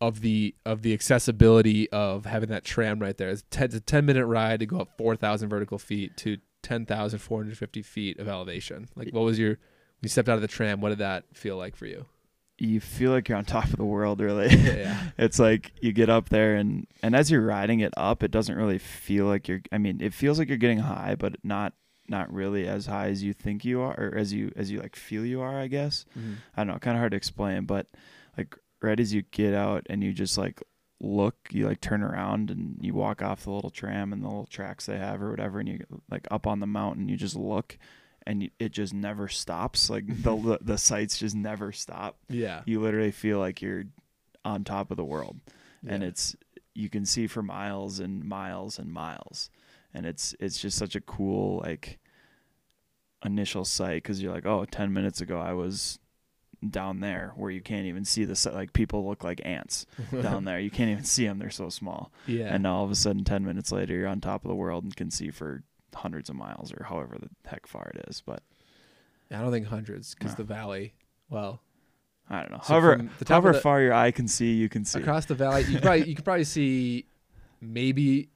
[0.00, 3.30] of the of the accessibility of having that tram right there.
[3.30, 6.38] It's, ten, it's a ten minute ride to go up four thousand vertical feet to
[6.62, 8.88] ten thousand four hundred fifty feet of elevation.
[8.94, 9.50] Like, what was your?
[9.50, 12.04] When you stepped out of the tram, what did that feel like for you?
[12.58, 14.54] You feel like you're on top of the world, really.
[14.54, 15.10] yeah.
[15.18, 18.56] it's like you get up there and and as you're riding it up it doesn't
[18.56, 21.72] really feel like you're i mean it feels like you're getting high but not
[22.08, 24.96] not really as high as you think you are or as you as you like
[24.96, 26.34] feel you are i guess mm-hmm.
[26.56, 27.86] i don't know kind of hard to explain but
[28.36, 30.62] like right as you get out and you just like
[31.00, 34.46] look you like turn around and you walk off the little tram and the little
[34.46, 37.76] tracks they have or whatever and you like up on the mountain you just look
[38.26, 42.18] and it just never stops like the the sights just never stop.
[42.28, 42.62] Yeah.
[42.66, 43.84] you literally feel like you're
[44.44, 45.38] on top of the world.
[45.88, 46.34] And it's
[46.74, 49.50] you can see for miles and miles and miles.
[49.94, 51.98] And it's it's just such a cool like
[53.24, 55.98] initial sight because you're like oh 10 minutes ago i was
[56.70, 59.84] down there where you can't even see the like people look like ants
[60.22, 60.58] down there.
[60.60, 62.12] You can't even see them they're so small.
[62.26, 62.46] Yeah.
[62.54, 64.84] and now all of a sudden 10 minutes later you're on top of the world
[64.84, 65.62] and can see for
[65.96, 68.42] hundreds of miles or however the heck far it is but
[69.30, 70.36] I don't think hundreds because No.
[70.36, 70.94] the valley.
[71.28, 71.60] Well,
[72.30, 74.84] i don't know So however the however the- far your eye can see you can
[74.84, 77.06] see across the valley, you probably you could probably see
[77.60, 78.28] maybe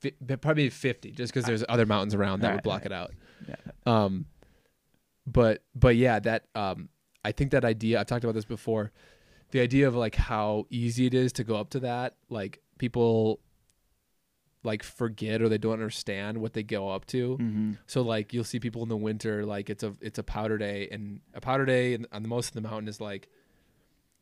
[0.00, 2.86] fi- probably fifty, just because there's other mountains around that would block right.
[2.86, 3.12] it out.
[3.48, 4.26] yeah Um,
[5.26, 6.88] but but yeah, that um,
[7.24, 8.92] I think that idea I've talked about this before.
[9.50, 13.40] The idea of like how easy it is to go up to that, like people
[14.64, 17.36] like forget or they don't understand what they go up to.
[17.38, 17.72] mm-hmm.
[17.86, 20.88] So like you'll see people in the winter, like it's a it's a powder day,
[20.90, 23.28] and a powder day in, on the most of the mountain is like,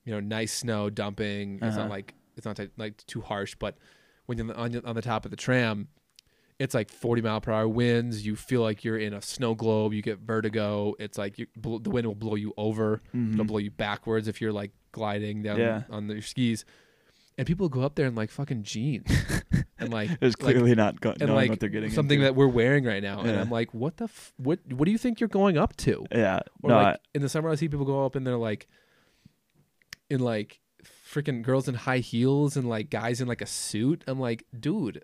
[0.05, 1.57] you know, nice snow dumping.
[1.57, 1.79] It's Uh-huh.
[1.85, 3.77] not like it's not t- like too harsh, but
[4.27, 5.88] when you're on, on the top of the tram,
[6.59, 8.27] it's like 40 mile per hour winds.
[8.27, 9.92] You feel like you're in a snow globe.
[9.94, 10.94] You get vertigo.
[10.99, 13.01] It's like you, bl- the wind will blow you over.
[13.14, 13.35] Mhm.
[13.35, 15.83] It'll blow you backwards if you're like gliding down Yeah.
[15.90, 16.64] on your skis.
[17.38, 19.07] And people go up there in like fucking jeans
[19.79, 22.25] and like There's like, clearly not go- and knowing like what they're getting something into.
[22.25, 24.96] that we're wearing right now, and I'm like, what the f- what what do you
[24.99, 26.07] think you're going up to?
[26.12, 28.66] yeah Or no like in the summer, I see people go up and they're like,
[30.09, 30.61] in like
[31.12, 34.03] freaking girls in high heels and like guys in like a suit.
[34.07, 35.03] I'm like, dude,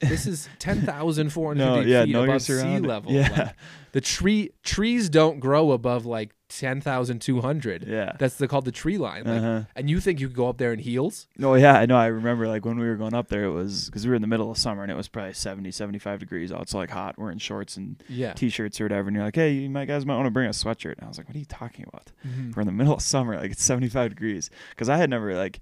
[0.00, 3.12] this is ten thousand four I, no hundred yeah feet above sea level.
[3.12, 3.54] yeah Like,
[3.92, 7.84] the tree trees don't grow above like ten thousand two hundred.
[7.88, 9.24] yeah That's the, called the tree line.
[9.24, 9.62] Like, uh-huh.
[9.74, 11.26] And you think you could go up there in heels?
[11.38, 13.86] no yeah i know i remember like when we were going up there it was
[13.86, 16.52] because we were in the middle of summer and it was probably 70 75 degrees
[16.52, 18.32] out so like hot we're in shorts and Yeah.
[18.34, 20.50] t-shirts or whatever and you're like hey you might guys might want to bring a
[20.50, 22.54] sweatshirt and i was like what are you talking about Mhm.
[22.54, 25.58] we're in the middle of summer like it's 75 degrees because i had never like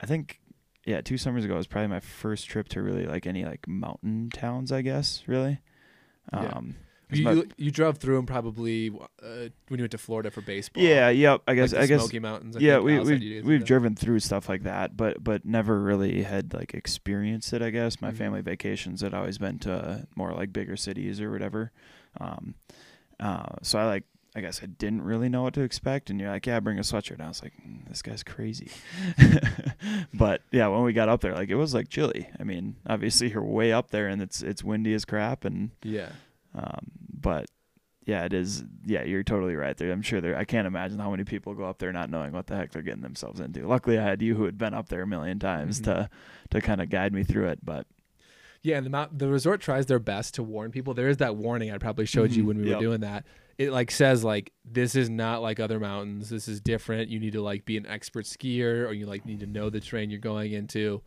[0.00, 0.40] i think
[0.84, 4.28] yeah two summers ago was probably my first trip to really like any like mountain
[4.32, 5.58] towns i guess really
[6.32, 6.40] Yeah.
[6.56, 6.74] um
[7.08, 10.30] 'cause You, my- you you drove through them probably uh, when you went to Florida
[10.30, 10.82] for baseball.
[10.82, 12.56] yeah yep i Like guess the i guess Smoky Mountains.
[12.56, 15.78] I yeah think we we did we've driven through stuff like that but but never
[15.80, 18.16] really had like experienced it i guess my Mhm.
[18.16, 21.70] family vacations had always been to more like bigger cities or whatever
[22.20, 22.54] um
[23.20, 26.30] uh so i like I guess I didn't really know what to expect, and you're
[26.30, 28.70] like, "Yeah, bring a sweatshirt." And I was like, mm, "This guy's crazy,"
[30.14, 32.28] but yeah, when we got up there, like it was like chilly.
[32.38, 36.10] I mean, obviously you're way up there, and it's it's windy as crap, and Yeah.
[36.54, 36.78] um,
[37.12, 37.46] but
[38.04, 38.64] yeah, it is.
[38.84, 39.92] Yeah, you're totally right there.
[39.92, 40.36] I'm sure there.
[40.36, 42.82] I can't imagine how many people go up there not knowing what the heck they're
[42.82, 43.66] getting themselves into.
[43.66, 45.84] Luckily, I had you who had been up there a million times Mhm.
[45.84, 46.10] to
[46.50, 47.60] to kind of guide me through it.
[47.64, 47.86] But
[48.64, 50.94] Yeah, and the mount, the resort tries their best to warn people.
[50.94, 52.76] There is that warning I probably showed you Mhm, when we yep.
[52.78, 53.24] were doing that.
[53.58, 56.30] It like says like this is not like other mountains.
[56.30, 57.10] This is different.
[57.10, 59.80] You need to like be an expert skier or you like need to know the
[59.80, 61.02] terrain you're going into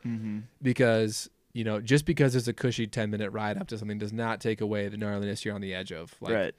[0.61, 4.13] because you know just because it's a cushy 10 minute ride up to something does
[4.13, 6.13] not take away the gnarliness you're on the edge of.
[6.21, 6.55] Like right,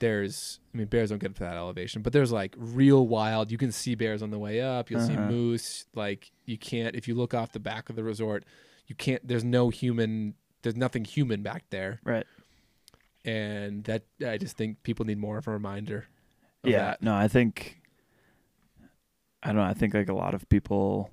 [0.00, 3.50] there's I mean bears don't get up to that elevation, but there's like real wild.
[3.50, 4.90] You can see bears on the way up.
[4.90, 5.28] You'll see Uh-huh.
[5.30, 5.86] moose.
[5.94, 8.44] Like you can't if you look off the back of the resort,
[8.86, 9.26] you can't.
[9.26, 10.34] There's no human.
[10.62, 12.26] There's nothing human back there, Right.
[13.24, 16.06] And that I just think people need more of a reminder.
[16.64, 16.78] Of yeah.
[16.78, 17.02] that.
[17.02, 17.78] No, I think
[19.42, 21.10] I don't know, I think like a lot of people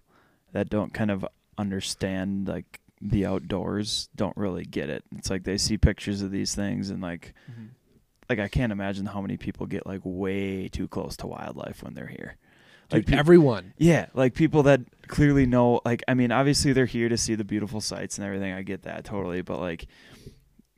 [0.54, 1.26] that don't kind of
[1.58, 5.04] understand like the outdoors don't really get it.
[5.16, 7.68] It's like they see pictures of these things and like mm-hmm.
[8.30, 11.94] like I can't imagine how many people get like way too close to wildlife when
[11.94, 12.38] they're here.
[12.90, 13.74] Dude, peop- everyone.
[13.78, 17.44] Yeah, like people that clearly know like I mean obviously they're here to see the
[17.44, 18.54] beautiful sights and everything.
[18.54, 19.88] I get that totally, but like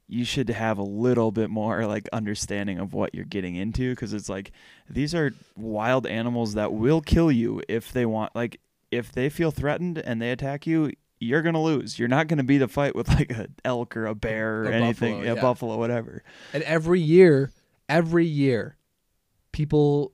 [0.10, 4.13] you should have a little bit more like understanding of what you're getting into cuz
[4.13, 4.52] it's like
[4.89, 9.52] these are wild animals that will kill you if they want like if they feel
[9.52, 12.00] threatened and they attack you, you're going to lose.
[12.00, 14.65] You're not going to be the fight with like a elk or a bear or
[14.70, 15.41] A anything, buffalo, a yeah.
[15.41, 16.24] buffalo whatever.
[16.54, 17.52] And every year,
[17.89, 18.78] every year,
[19.52, 20.13] people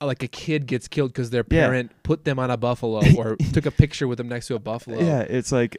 [0.00, 1.66] like a kid gets killed because their Yeah.
[1.66, 4.58] parent put them on a buffalo or took a picture with them next to a
[4.58, 5.00] buffalo.
[5.00, 5.76] Yeah, it's like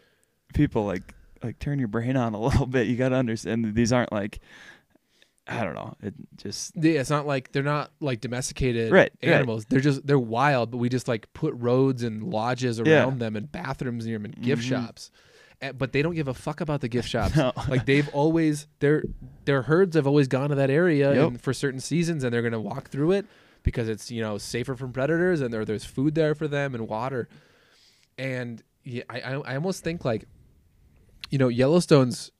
[0.53, 2.87] people like like turn your brain on a little bit.
[2.87, 4.39] You got to understand that these aren't like
[5.45, 5.93] I don't know.
[6.01, 9.33] It just Yeah, it's not like they're not like domesticated Right, right.
[9.33, 9.65] animals.
[9.65, 13.09] They're just they're wild, but we just like put roads and lodges around Yeah.
[13.19, 14.69] them and bathrooms near them and gift Mhm.
[14.69, 15.11] shops.
[15.59, 17.35] And, but they don't give a fuck about the gift shops.
[17.35, 17.51] No.
[17.67, 19.03] Like they've always their
[19.43, 21.27] their herds have always gone to that area Yep.
[21.27, 23.25] and for certain seasons, and they're gonna walk through it
[23.63, 26.87] because it's you know safer from predators and there there's food there for them and
[26.87, 27.27] water.
[28.17, 30.25] And yeah, I I, I almost think like,
[31.33, 32.31] you know, Yellowstone's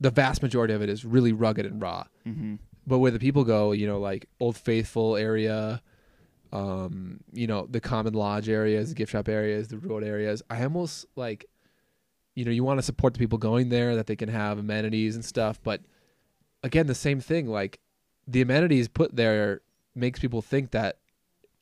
[0.00, 2.58] the vast majority of it is really rugged and raw mhm.
[2.86, 5.80] but where the people go, you know, like Old Faithful area,
[6.52, 10.62] um, you know, the Common Lodge areas, the gift shop areas, the road areas, I
[10.62, 11.46] almost like,
[12.34, 15.14] you know, you want to support the people going there that they can have amenities
[15.16, 15.80] and stuff, but
[16.62, 17.80] again, the same thing, like
[18.28, 19.62] the amenities put there
[19.94, 20.98] makes people think that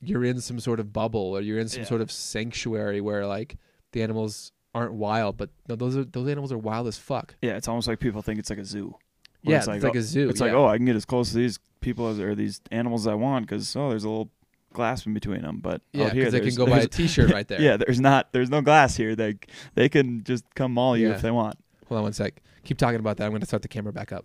[0.01, 1.89] you're in some sort of bubble or you're in some Yeah.
[1.89, 3.57] sort of sanctuary where like
[3.93, 7.35] the animals aren't wild, but no, those are those animals are wild as fuck.
[7.43, 8.95] yeah, it's almost like people think it's like a zoo.
[9.43, 10.29] Where Yeah, it's it's like, like, oh, a zoo.
[10.29, 13.07] It's like oh, I can get as close to these people as or these animals
[13.07, 14.31] as I want because oh, there's a little
[14.73, 15.59] glass in between them.
[15.61, 17.61] But yeah, out here because they can go buy a T-shirt right there.
[17.67, 19.15] Yeah, there's not there's no glass here.
[19.15, 19.35] They
[19.75, 21.15] they can just come maul you Yeah.
[21.17, 21.59] if they want.
[21.89, 22.41] Hold on one sec.
[22.65, 23.25] Keep talking about that.
[23.25, 24.25] I'm going to start the camera back up.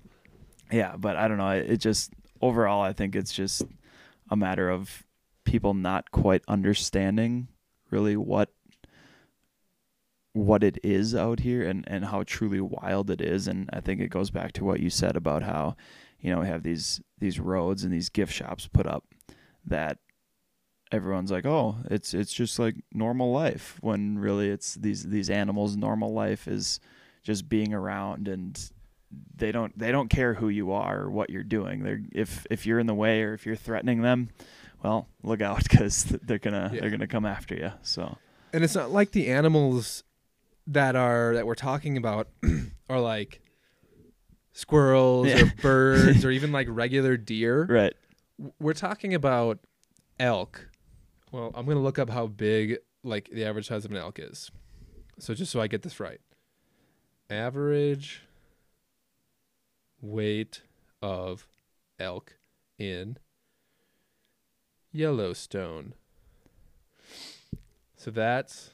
[0.71, 1.49] Yeah, but I don't know.
[1.49, 3.63] It, it just overall, I think it's just
[4.29, 5.03] a matter of
[5.43, 7.47] people not quite understanding
[7.89, 8.49] really what
[10.37, 13.47] what it is out here and and how truly wild it is.
[13.47, 15.75] And I think it goes back to what you said about how
[16.19, 19.03] you know we have these these roads and these gift shops put up
[19.65, 19.97] that
[20.91, 23.77] everyone's like, oh, it's it's just like normal life.
[23.81, 26.79] When really, it's these these animals' normal life is
[27.23, 28.57] just being around and
[29.35, 31.83] they don't they don't care who you are or what you're doing.
[31.83, 34.29] They're if if you're in the way or if you're threatening them,
[34.83, 36.81] well, look out because they're gonna Yeah.
[36.81, 37.71] they're gonna come after you.
[37.81, 38.17] So
[38.53, 40.03] And it's not like the animals
[40.67, 42.27] that are that we're talking about
[42.89, 43.41] are like
[44.51, 45.43] squirrels Yeah.
[45.43, 47.65] or birds or even like regular deer.
[47.69, 47.93] right,
[48.59, 49.59] We're talking about
[50.19, 50.69] elk.
[51.31, 54.19] Well, I'm going to look up how big like the average size of an elk
[54.19, 54.49] is.
[55.19, 56.19] So just so I get this right.
[57.29, 58.23] Average
[60.01, 60.61] weight
[61.01, 61.47] of
[61.99, 62.37] elk
[62.79, 63.17] in
[64.91, 65.93] Yellowstone.
[67.95, 68.71] So that's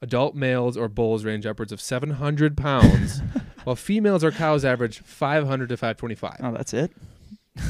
[0.00, 3.20] adult males or bulls range upwards of 700 pounds,
[3.64, 6.36] while females or cows average 500 to 525.
[6.42, 6.92] oh, that's it.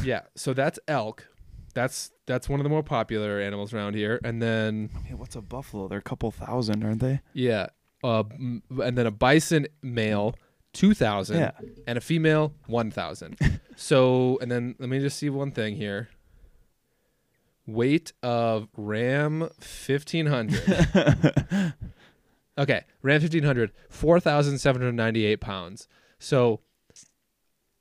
[0.04, 1.26] Yeah, so that's elk.
[1.74, 4.20] That's that's one of the more popular animals around here.
[4.24, 5.88] And then I mean, what's a buffalo?
[5.88, 7.20] They're a couple thousand, aren't they?
[7.32, 7.68] yeah,
[8.04, 10.34] uh, m- and then a bison male
[10.74, 11.52] 2000 Yeah.
[11.86, 13.60] and a female 1000.
[13.76, 16.08] so, and then let me just see one thing here.
[17.66, 21.74] Weight of ram 1500.
[22.58, 25.86] Okay, Ram 1500, 4,798 pounds.
[26.18, 26.60] So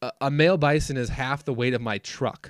[0.01, 2.49] a, a male bison is half the weight of my truck.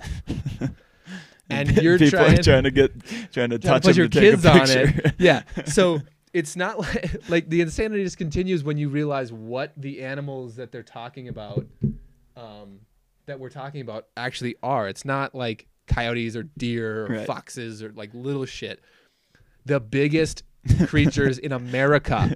[1.50, 2.92] and you're people trying, are trying to get
[3.32, 5.16] trying to trying touch to put your to take kids a on it.
[5.20, 5.44] Yeah.
[5.68, 6.02] So
[6.34, 10.72] it's not like, like the insanity just continues when you realize what the animals that
[10.72, 11.66] they're talking about,
[12.36, 12.82] um,
[13.26, 14.90] that we're talking about actually are.
[14.90, 17.26] It's not like coyotes or deer or Right.
[17.28, 18.82] foxes or like little shit.
[19.66, 20.44] The biggest
[20.88, 22.36] creatures in America.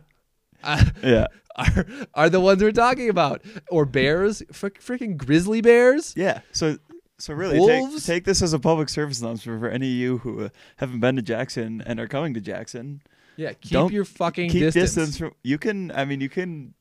[0.63, 6.13] uh, yeah, are are the ones we're talking about, or bears, Frick, freaking grizzly bears.
[6.15, 6.41] yeah.
[6.51, 6.77] So
[7.19, 8.05] so really, Wolves?
[8.05, 11.01] take take this as a public service announcement for any of you who uh, haven't
[11.01, 13.01] been to Jackson and are coming to Jackson.
[13.37, 15.17] Yeah, keep Don't your fucking keep distance.
[15.17, 15.33] from.
[15.43, 15.91] You can.
[15.91, 16.73] I mean, you can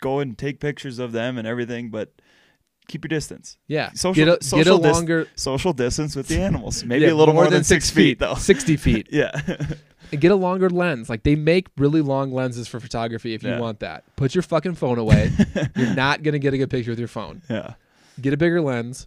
[0.00, 2.12] go and take pictures of them and everything, but
[2.88, 3.58] keep your distance.
[3.68, 6.84] Yeah, Social- get a, get a social dis- longer, Social distance with the animals.
[6.84, 8.34] Maybe yeah, a little more, than, six feet, though.
[8.34, 9.08] sixty feet.
[9.12, 9.30] yeah.
[10.12, 11.08] And get a longer lens.
[11.08, 13.60] Like they make really long lenses for photography if you Yeah.
[13.60, 14.04] want that.
[14.16, 15.30] Put your fucking phone away.
[15.76, 17.42] You're not gonna get a good picture with your phone.
[17.48, 17.74] yeah.
[18.20, 19.06] Get a bigger lens,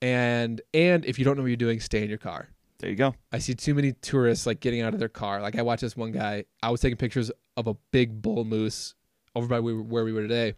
[0.00, 2.48] and and if you don't know what you're doing, stay in your car.
[2.78, 3.14] There you go.
[3.32, 5.42] I see too many tourists like getting out of their car.
[5.42, 6.44] Like I watched this one guy.
[6.62, 8.94] I was taking pictures of a big bull moose
[9.34, 10.54] over by where we were today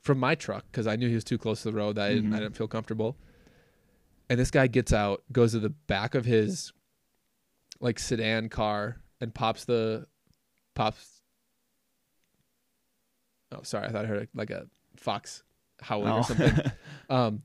[0.00, 1.96] from my truck because I knew he was too close to the road.
[1.96, 2.44] That I, didn't, I mm-hmm.
[2.44, 3.16] didn't feel comfortable.
[4.30, 6.72] And this guy gets out, goes to the back of his
[7.80, 10.06] like sedan car, and pops the
[10.74, 11.22] pops.
[13.52, 13.86] Oh, sorry.
[13.86, 15.42] I thought I heard like a fox
[15.80, 16.16] howling Oh.
[16.18, 16.72] or something.
[17.10, 17.42] Um,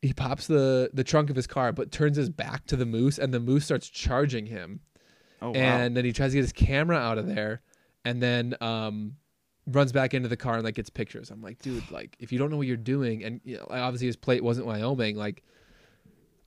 [0.00, 3.18] he pops the the trunk of his car, but turns his back to the moose,
[3.18, 4.80] and the moose starts charging him.
[5.42, 5.54] oh, wow.
[5.56, 7.60] and then he tries to get his camera out of there,
[8.06, 9.16] and then um,
[9.66, 11.30] runs back into the car and like gets pictures.
[11.30, 14.06] I'm like, dude, like if you don't know what you're doing, and you know, obviously
[14.06, 15.42] his plate wasn't Wyoming, like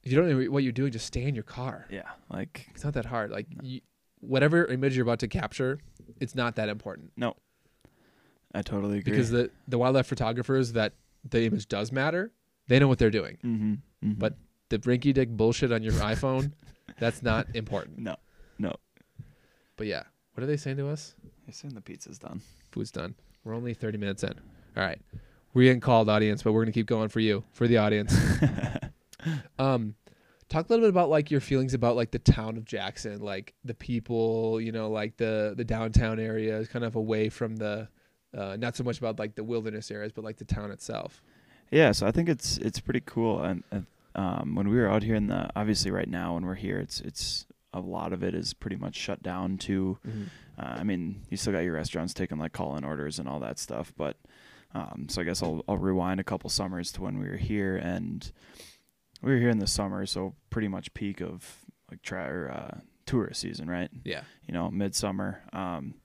[0.07, 1.85] if you don't know what you're doing, just stay in your car.
[1.89, 2.03] Yeah.
[2.29, 3.29] Like, It's not that hard.
[3.29, 3.81] Like you,
[4.21, 5.79] whatever image you're about to capture,
[6.21, 7.35] it's not that important no,
[8.55, 9.11] I totally agree.
[9.11, 10.93] because the the wildlife photographers that
[11.29, 12.31] the image does matter,
[12.69, 13.37] they know what they're doing.
[13.43, 13.73] mm-hmm.
[13.73, 14.13] Mm-hmm.
[14.13, 14.37] But
[14.69, 16.53] the brinky dick bullshit on your iPhone,
[16.99, 17.99] that's not important.
[17.99, 18.15] No,
[18.57, 18.73] no.
[19.75, 21.15] But yeah, what are they saying to us?
[21.45, 22.41] I assume the pizza's done.
[22.71, 23.15] Food's done.
[23.43, 24.33] We're only 30 minutes in.
[24.77, 25.01] All right.
[25.53, 28.15] We're getting called audience, but we're going to keep going for you, for the audience.
[29.59, 29.95] um
[30.49, 33.53] talk a little bit about like your feelings about like the town of Jackson, like
[33.65, 37.87] the people, you know, like the the downtown area is kind of away from the
[38.37, 41.21] uh not so much about like the wilderness areas, but like the town itself.
[41.71, 43.41] Yeah, so I think it's it's pretty cool.
[43.41, 43.63] And,
[44.15, 47.01] um, when we were out here in the obviously right now when we're here, it's
[47.01, 49.99] it's a lot of it is pretty much shut down to.
[50.57, 53.59] Uh, I mean, you still got your restaurants taking like call-in orders and all that
[53.59, 54.17] stuff, but
[54.73, 57.75] um, so I guess I'll I'll rewind a couple summers to when we were here,
[57.77, 58.31] and
[59.21, 62.77] we were here in the summer, so pretty much peak of like try or, uh,
[63.05, 63.89] tourist season, right?
[64.03, 64.21] Yeah.
[64.45, 65.41] you know, midsummer.
[65.53, 65.95] Um,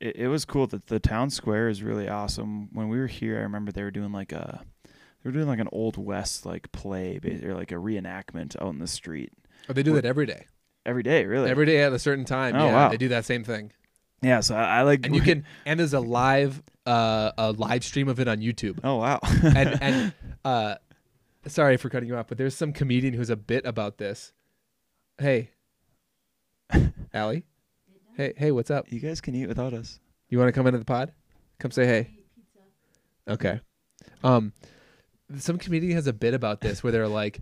[0.00, 2.68] it, it was cool that the town square is really awesome.
[2.72, 4.90] When we were here, I remember they were doing like a, they
[5.28, 8.86] were doing like an old west like play or like a reenactment out in the
[8.88, 9.32] street
[9.68, 10.46] Oh, they do that every day.
[10.84, 11.24] every day.
[11.24, 12.56] Really, Every day at a certain time.
[12.56, 12.88] Oh, yeah, wow.
[12.88, 13.70] they do that same thing.
[14.22, 14.40] yeah.
[14.40, 18.08] So I, I like And you can and there's a live uh a live stream
[18.08, 18.80] of it on YouTube.
[18.82, 19.20] Oh wow.
[19.22, 20.12] and and
[20.44, 20.74] uh
[21.46, 24.32] sorry for cutting you off, but there's some comedian who's a bit about this.
[25.18, 25.50] Hey.
[27.14, 27.44] Allie?
[28.16, 28.90] Hey, hey, what's up?
[28.92, 29.98] you guys can eat without us.
[30.28, 31.12] You want to come into the pod?
[31.58, 32.10] Come say hey.
[33.28, 33.60] Okay.
[34.24, 34.52] Um
[35.38, 37.40] some comedian has a bit about this where they're like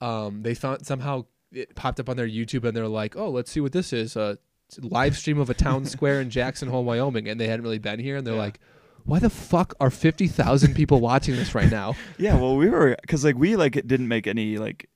[0.00, 3.50] um they found somehow it popped up on their YouTube and they're like, "Oh, let's
[3.50, 4.16] see what this is.
[4.16, 4.38] A
[4.80, 8.00] live stream of a town square in Jackson Hole, Wyoming." And they hadn't really been
[8.00, 8.40] here and they're Yeah.
[8.40, 8.58] like,
[9.04, 13.24] "Why the fuck are 50,000 people watching this right now?" Yeah, well, we were because
[13.24, 14.88] like we like didn't make any like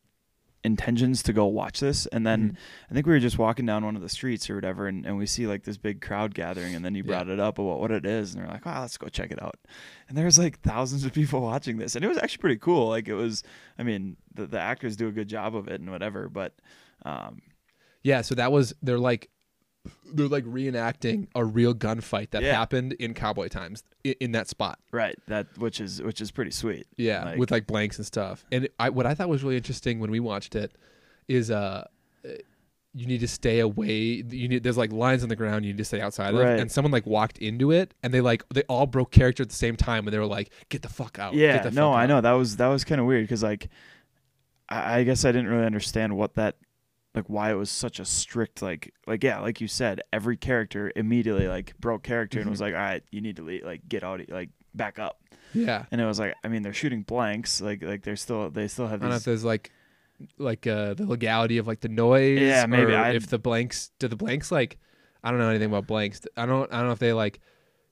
[0.64, 2.56] intentions to go watch this, and then Mhm.
[2.90, 5.16] I think we were just walking down one of the streets or whatever, and, and
[5.16, 7.08] we see like this big crowd gathering, and then you Yeah.
[7.08, 9.40] brought it up about what it is, and we're like, wow, let's go check it
[9.40, 9.56] out.
[10.08, 12.88] And there was like thousands of people watching this, and it was actually pretty cool.
[12.88, 13.44] Like it was,
[13.78, 16.54] I mean, the the actors do a good job of it and whatever, but
[17.04, 17.42] um,
[18.02, 19.30] Yeah, so that was they're like
[20.12, 22.52] they're like reenacting a real gunfight that Yeah.
[22.54, 24.78] happened in cowboy times in, in that spot.
[24.92, 26.86] right, that which is which is pretty sweet.
[26.96, 28.44] Yeah, Like- with like blanks and stuff.
[28.52, 30.72] And I, what I thought was really interesting when we watched it
[31.28, 31.86] is uh
[32.94, 34.24] you need to stay away.
[34.26, 36.58] You need there's like lines on the ground you need to stay outside of, Right.
[36.58, 39.54] and someone like walked into it, and they like they all broke character at the
[39.54, 42.04] same time, and they were like, "Get the fuck out!" Yeah, Get the no, I
[42.04, 43.68] out." know that was that was kind of weird because like
[44.70, 46.56] I, I guess I didn't really understand what that
[47.16, 50.92] like why it was such a strict like like yeah like you said every character
[50.94, 52.62] immediately like broke character and was Mhm.
[52.62, 55.20] like all right you need to leave, like get out like back up
[55.54, 58.68] Yeah, and it was like I mean they're shooting blanks like like they're still they
[58.68, 59.70] still have I have don't know if there's like
[60.38, 62.40] like uh the legality of like the noise.
[62.40, 62.92] Yeah, maybe.
[62.92, 64.78] or I- if the blanks do the blanks like
[65.24, 66.20] I don't know anything about blanks.
[66.36, 67.40] I don't I don't know if they like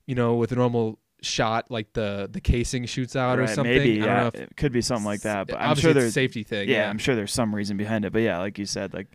[0.06, 3.64] you know with a normal shot like the the casing shoots out or something.
[3.76, 5.92] maybe I don't yeah know if it could be something like that but I'm sure
[5.92, 6.68] there's safety thing.
[6.68, 9.08] yeah, Yeah, I'm sure there's some reason behind it but yeah like you said like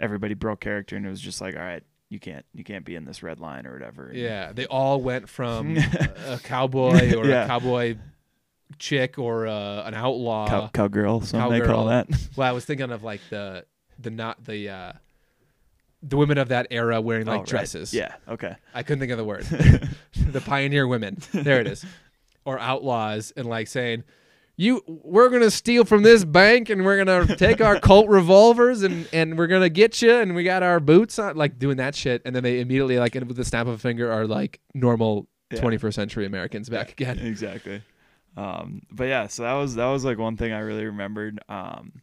[0.00, 2.94] everybody broke character and it was just like all right you can't you can't be
[2.96, 5.76] in this red line or whatever Yeah, they all went from
[6.26, 7.44] a cowboy or Yeah.
[7.44, 7.96] a cowboy
[8.78, 10.48] chick or uh, an outlaw.
[10.48, 12.06] Cow, cowgirl some they call cowgirl.
[12.08, 13.64] that well, I was thinking of like the
[13.98, 14.92] the not the uh,
[16.08, 17.46] the women of that era wearing like Oh, right.
[17.48, 17.92] dresses.
[17.94, 19.44] yeah okay I couldn't think of the word.
[20.16, 21.18] the pioneer women.
[21.32, 21.84] There it is.
[22.46, 24.04] Or outlaws and like saying,
[24.58, 29.08] "You, we're gonna steal from this bank and we're gonna take our Colt revolvers and
[29.14, 32.20] and we're gonna get you and we got our boots on." Like doing that shit,
[32.26, 35.60] and then they immediately like with the snap of a finger are like normal Yeah.
[35.62, 37.18] 21st century Americans back again.
[37.18, 37.80] exactly
[38.36, 41.40] Um, but yeah, so that was that was like one thing I really remembered.
[41.48, 42.02] Um,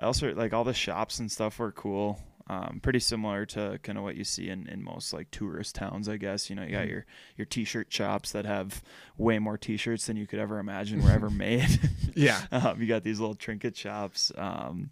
[0.00, 2.18] I also like all the shops and stuff were cool.
[2.46, 6.08] Um, pretty similar to kind of what you see in, in most like tourist towns,
[6.10, 6.50] I guess.
[6.50, 6.90] You know, you got Mhm.
[6.90, 8.82] your your t-shirt shops that have
[9.16, 11.80] way more t-shirts than you could ever imagine were ever made.
[12.14, 12.42] Yeah.
[12.52, 14.30] um, you got these little trinket shops.
[14.36, 14.90] Um,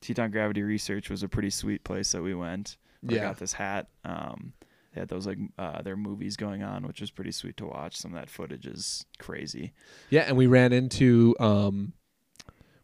[0.00, 2.76] Teton Gravity Research was a pretty sweet place that we went.
[3.08, 3.20] I Yeah.
[3.22, 3.88] got this hat.
[4.04, 4.52] Um,
[4.92, 7.96] they had those like uh, their movies going on, which was pretty sweet to watch.
[7.96, 9.72] Some of that footage is crazy.
[10.10, 11.94] Yeah, and we ran into um,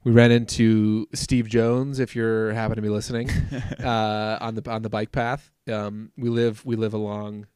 [0.05, 1.98] we ran into Steve Jones.
[2.00, 3.30] If you're happen to be listening,
[3.82, 5.50] uh, on the on the bike path.
[5.72, 7.46] Um, we live we live along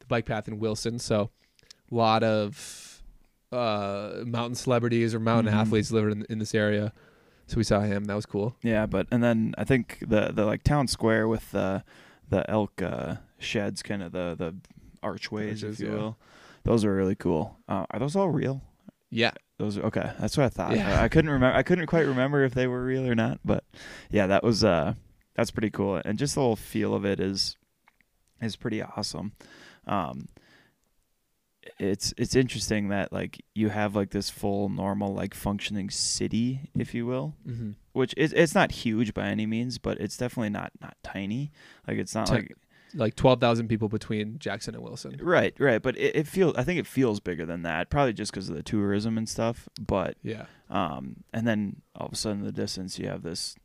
[0.00, 1.30] the bike path in Wilson, so
[1.90, 3.02] a lot of
[3.52, 5.58] uh, mountain celebrities or mountain Mhm.
[5.58, 6.92] athletes live in, in this area.
[7.46, 8.04] So we saw him.
[8.06, 8.56] That was cool.
[8.62, 11.84] Yeah, but and then I think the the like town square with the
[12.30, 14.54] the elk uh, sheds, kind of the the
[15.02, 15.98] archways, Arches, if you yeah.
[16.00, 16.16] will.
[16.64, 17.58] Those are really cool.
[17.68, 18.62] Uh, are those all real?
[19.10, 20.12] Yeah, Those are okay.
[20.18, 20.76] That's what I thought.
[20.76, 21.00] Yeah.
[21.00, 21.56] I, I couldn't remember.
[21.56, 23.40] I couldn't quite remember if they were real or not.
[23.44, 23.64] But
[24.10, 24.94] yeah, that was uh,
[25.36, 26.00] that's pretty cool.
[26.04, 27.56] And just the whole feel of it is
[28.40, 29.32] is pretty awesome.
[29.86, 30.28] Um,
[31.78, 36.94] it's it's interesting that like you have like this full normal like functioning city, if
[36.94, 37.72] you will, mm-hmm.
[37.92, 41.52] which is it's not huge by any means, but it's definitely not not tiny.
[41.86, 42.56] Like it's not Ten- like
[42.94, 45.18] like twelve thousand people between Jackson and Wilson.
[45.22, 45.80] right, right.
[45.82, 46.54] But it, it feels.
[46.56, 47.90] I think it feels bigger than that.
[47.90, 49.68] Probably just because of the tourism and stuff.
[49.80, 53.56] But Yeah, um, and then all of a sudden in the distance you have this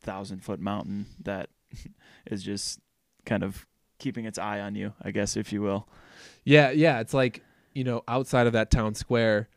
[0.00, 1.50] thousand foot mountain that
[2.26, 2.80] is just
[3.26, 3.66] kind of
[3.98, 5.88] keeping its eye on you, I guess, if you will.
[6.44, 7.00] yeah, yeah.
[7.00, 9.48] It's like you know, outside of that town square,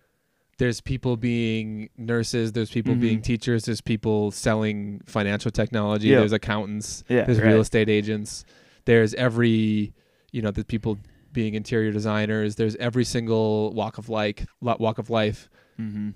[0.60, 3.00] there's people being nurses, there's people Mhm.
[3.00, 6.20] being teachers, there's people selling financial technology, Yeah.
[6.20, 7.48] there's accountants, Yeah, there's right.
[7.48, 8.46] real estate agents,
[8.86, 9.94] there's every
[10.32, 10.98] you know, the people
[11.32, 16.10] being interior designers, there's every single walk of life, walk of life, Mm-hmm.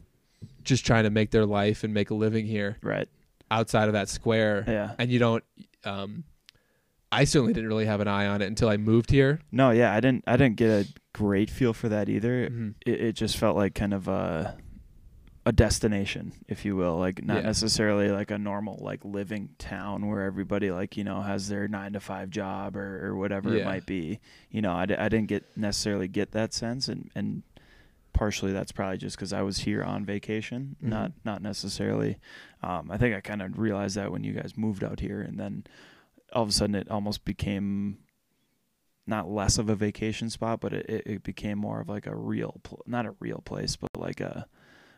[0.64, 3.08] just trying to make their life and make a living here Right.
[3.50, 4.64] outside of that square.
[4.68, 4.94] Yeah.
[5.00, 5.44] And you don't.
[5.84, 6.24] Um,
[7.12, 9.40] I certainly didn't really have an eye on it until I moved here.
[9.52, 10.24] No, yeah, I didn't.
[10.28, 12.50] I didn't get a great feel for that either.
[12.50, 12.74] Mhm.
[12.86, 14.58] It, it just felt like kind of a
[15.48, 17.48] a destination, if you will, like not Yeah.
[17.48, 21.94] necessarily like a normal like living town where everybody like you know has their nine
[21.94, 24.20] to five job or, or whatever it might be.
[24.52, 27.44] You know, I, d- I didn't get necessarily get that sense, and and
[28.14, 30.90] partially that's probably just because I was here on vacation, Mhm.
[30.90, 32.18] not not necessarily.
[32.62, 35.40] Um, I think I kind of realized that when you guys moved out here, and
[35.40, 35.64] then
[36.34, 38.00] all of a sudden it almost became
[39.06, 42.14] not less of a vacation spot, but it, it, it became more of like a
[42.16, 44.46] real, pl- not a real place, but like a,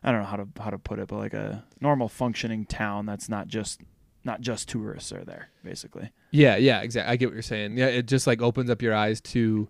[0.04, 3.06] I don't know how to how to put it, but like a normal functioning town
[3.06, 3.82] that's not just
[4.24, 6.12] not just tourists are there, basically.
[6.32, 7.12] Yeah, yeah, exactly.
[7.12, 7.78] I get what you're saying.
[7.78, 9.68] Yeah, it just like opens up your eyes to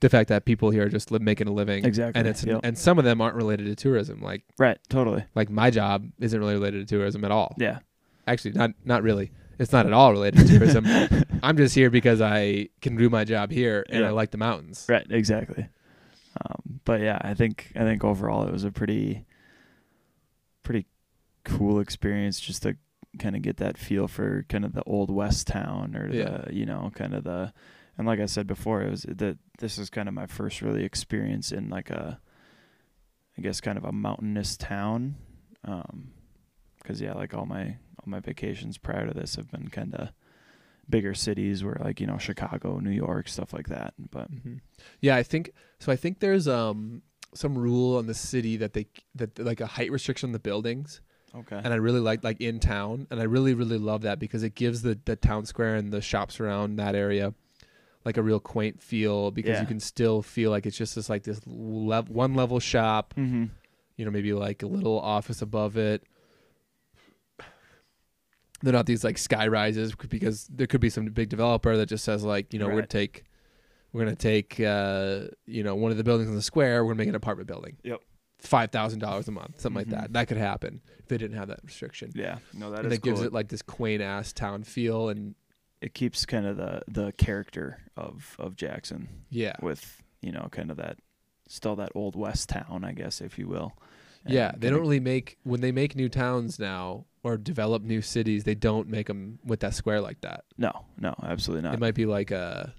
[0.00, 1.84] the fact that people here are just li- making a living.
[1.84, 2.60] Exactly, And it's yep.
[2.64, 4.20] and some of them aren't related to tourism.
[4.20, 4.78] Like Right.
[4.88, 5.24] Totally.
[5.34, 7.54] like my job isn't really related to tourism at all.
[7.58, 7.78] Yeah.
[8.26, 9.30] Actually, not not really.
[9.58, 10.84] It's not at all related to tourism.
[11.42, 14.08] I'm just here because I can do my job here and Yeah.
[14.08, 14.84] I like the mountains.
[14.88, 15.06] Right.
[15.08, 15.68] Exactly.
[16.44, 19.24] Um, but yeah, I think I think overall it was a pretty pretty
[21.44, 22.76] cool experience just to
[23.18, 26.42] kind of get that feel for kind of the old west town or Yeah.
[26.46, 27.52] the you know kind of the
[27.96, 30.84] and like I said before it was that this is kind of my first really
[30.84, 32.18] experience in like a
[33.38, 35.16] I guess kind of a mountainous town
[35.64, 36.12] um
[36.84, 40.08] cuz yeah like all my all my vacations prior to this have been kind of
[40.90, 44.56] bigger cities where like you know Chicago, New York, stuff like that but hmm
[45.00, 45.92] Yeah, I think so.
[45.92, 47.02] I think there's um
[47.34, 51.00] some rule in the city that they that like a height restriction on the buildings,
[51.34, 54.42] okay and I really like like in town, and I really really love that because
[54.42, 57.34] it gives the the town square and the shops around that area
[58.04, 59.60] like a real quaint feel because Yeah.
[59.62, 63.50] you can still feel like it's just this like this lev- one level shop, mhm
[63.96, 66.02] you know, maybe like a little office above it.
[68.62, 72.04] They're not these like sky rises because there could be some big developer that just
[72.04, 73.24] says like, you know, we're gonna take
[73.92, 76.98] we're gonna take uh, you know, one of the buildings in the square, we're gonna
[76.98, 77.76] make an apartment building.
[77.84, 78.00] Yep.
[78.44, 79.92] Five thousand dollars a month, something Mhm.
[79.92, 80.12] like that.
[80.12, 82.12] That could happen if they didn't have that restriction.
[82.14, 83.26] Yeah, no, that and is that gives cool.
[83.26, 85.34] it like this quaint ass town feel and
[85.80, 89.54] it keeps kind of the the character of of Jackson yeah.
[89.62, 90.98] with you know kind of that
[91.48, 93.72] still that old west town, I guess, if you will.
[94.26, 98.44] Yeah, they don't really make when they make new towns now or develop new cities.
[98.44, 100.44] They don't make them with that square like that.
[100.56, 101.74] No, no, absolutely not.
[101.74, 102.74] It might be like a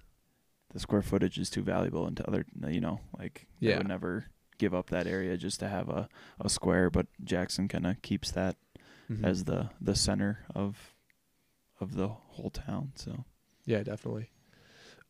[0.74, 3.78] the square footage is too valuable into other, you know, like they Yeah.
[3.78, 4.26] would never
[4.58, 6.08] give up that area just to have a
[6.40, 6.90] a square.
[6.90, 8.56] But Jackson kind of keeps that
[9.10, 9.24] Mhm.
[9.26, 10.94] as the the center of
[11.80, 12.92] of the whole town.
[12.96, 13.26] So
[13.66, 14.30] Yeah, definitely.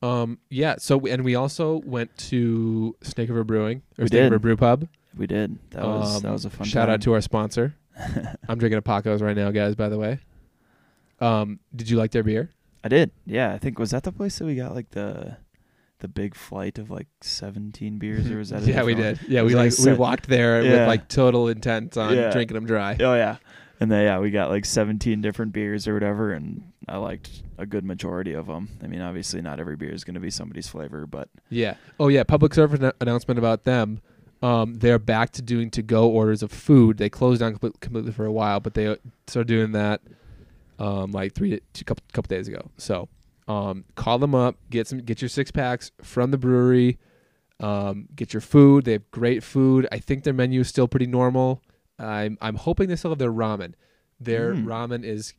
[0.01, 0.75] Um, yeah.
[0.79, 4.23] So and we also went to Snake River Brewing or We Snake did.
[4.31, 4.87] River Brew Pub.
[5.15, 5.57] We did.
[5.71, 6.67] That was that Um, was a fun.
[6.67, 6.95] Shout time.
[6.95, 7.75] out to our sponsor.
[8.49, 9.75] I'm drinking a Pako's right now, guys.
[9.75, 10.19] By the way.
[11.21, 12.49] Um, did you like their beer?
[12.83, 13.11] I did.
[13.25, 15.37] Yeah, I think was that the place that we got like the
[15.99, 18.63] the big flight of like 17 beers or was that?
[18.65, 19.19] yeah, we did.
[19.27, 22.31] Yeah, we like like we walked there with like total intent on Yeah.
[22.31, 22.97] drinking them dry.
[22.99, 23.37] Oh yeah.
[23.79, 27.65] And then yeah, we got like 17 different beers or whatever, and I liked a
[27.65, 28.69] good majority of them.
[28.81, 31.75] I mean, obviously not every beer is going to be somebody's flavor, but Yeah.
[31.99, 32.23] Oh yeah.
[32.23, 34.01] Public service annou- announcement about them.
[34.41, 36.97] Um, they're back to doing to-go orders of food.
[36.97, 40.01] They closed down complete, completely for a while, but they uh, started doing that
[40.77, 42.69] um, like three, two couple, couple days ago.
[42.77, 43.07] So
[43.47, 46.97] um, call them up, get some, get your six packs from the brewery.
[47.59, 48.85] Um, get your food.
[48.85, 49.87] They have great food.
[49.91, 51.61] I think their menu is still pretty normal.
[51.97, 53.73] I'm I'm hoping they still have their ramen.
[54.19, 54.65] Their Mm.
[54.65, 55.33] ramen is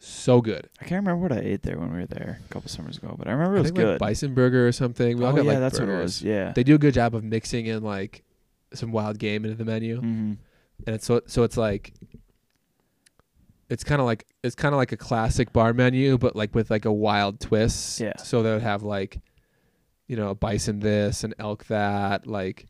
[0.00, 0.68] so good.
[0.80, 3.14] I can't remember what I ate there when we were there a couple summers ago,
[3.18, 3.98] but I remember it I was think like good.
[3.98, 5.18] bison burger or something.
[5.18, 6.02] We all oh got yeah, like that's what it burgers.
[6.02, 6.22] was.
[6.22, 6.52] Yeah.
[6.52, 8.22] They do a good job of mixing in like
[8.72, 10.32] some wild game into the menu, hmm
[10.86, 11.92] and it's so so it's like
[13.72, 16.70] it's kind of like it's kind of like a classic bar menu, but like with
[16.70, 18.00] like a wild twist.
[18.00, 18.16] Yeah.
[18.18, 19.20] So they would have like,
[20.08, 22.66] you know, bison this and elk that, like,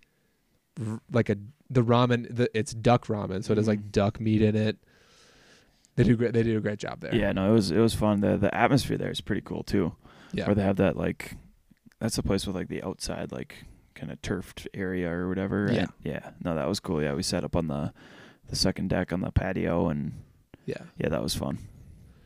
[0.80, 1.36] r- like a
[1.68, 2.26] the ramen.
[2.34, 3.92] The, it's duck ramen, so it has like Mhm.
[3.92, 4.76] duck meat in it.
[5.96, 6.32] They do great.
[6.32, 7.14] They do a great job there.
[7.14, 8.20] Yeah, no, it was it was fun.
[8.20, 9.94] The the atmosphere there is pretty cool too.
[10.32, 10.46] Yeah.
[10.46, 11.36] Where they have that like
[11.98, 15.68] that's the place with like the outside like kind of turfed area or whatever.
[15.70, 15.78] Yeah.
[15.80, 16.30] And, yeah.
[16.42, 17.02] No, that was cool.
[17.02, 17.92] Yeah, we sat up on the
[18.48, 20.12] the second deck on the patio and
[20.66, 20.78] yeah.
[20.98, 21.58] yeah, that was fun.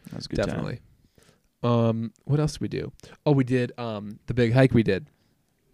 [0.07, 0.47] That was a good time.
[0.47, 0.80] Definitely.
[1.62, 2.93] Um, what else did we do?
[3.24, 5.07] Oh, we did um the big hike we did.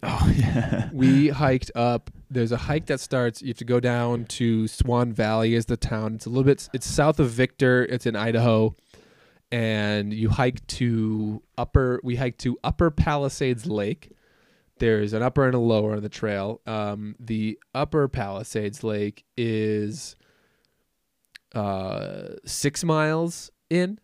[0.01, 0.89] Oh yeah.
[0.91, 2.09] we hiked up.
[2.29, 3.41] There's a hike that starts.
[3.41, 6.15] You have to go down to Swan Valley, is the town.
[6.15, 6.67] It's a little bit.
[6.73, 7.85] It's south of Victor.
[7.85, 8.75] It's in Idaho,
[9.51, 12.01] and you hike to upper.
[12.03, 14.11] We hiked to Upper Palisades Lake.
[14.79, 16.59] There's an upper and a lower on the trail.
[16.65, 20.15] Um, the Upper Palisades Lake is
[21.53, 23.99] uh six miles in,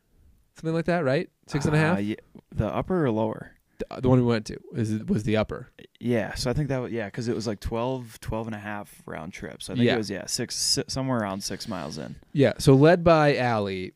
[0.55, 1.29] something like that, right?
[1.47, 1.97] Six and a half.
[1.97, 2.15] Uh, yeah,
[2.53, 3.51] the upper or lower?
[3.79, 5.69] The, the one we went to is was the upper.
[5.99, 8.59] Yeah, so I think that was, yeah, because it was like 12, 12 and a
[8.59, 9.61] half round trip.
[9.63, 9.95] So I think Yeah.
[9.95, 12.15] it was, yeah, six, si- somewhere around six miles in.
[12.33, 13.93] Yeah, so led by Allie,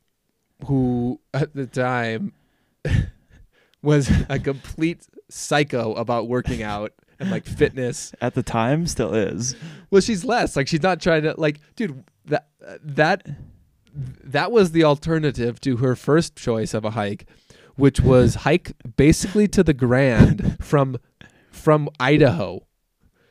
[0.66, 2.34] who at the time
[3.82, 8.14] was a complete psycho about working out and like fitness.
[8.22, 9.56] At the time, still is.
[9.91, 12.04] Well, she's less like she's not trying to like, dude.
[12.26, 12.47] That
[12.82, 13.28] that
[13.95, 17.28] that was the alternative to her first choice of a hike,
[17.76, 20.97] which was hike basically to the Grand from
[21.51, 22.65] from Idaho.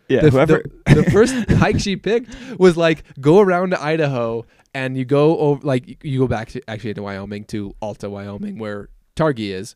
[0.09, 0.63] Yeah, the, whoever.
[0.87, 5.39] the, the first hike she picked was like go around to Idaho and you go
[5.39, 9.75] over like you go back to actually to Wyoming to Alta, Wyoming, where Targhee is,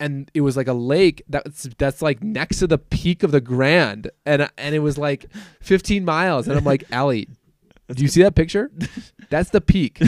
[0.00, 3.40] and it was like a lake that's that's like next to the peak of the
[3.40, 5.26] Grand, and and it was like
[5.60, 7.28] 15 miles, and I'm like, Allie,
[7.94, 8.70] do you see that picture?
[9.30, 10.00] That's the peak.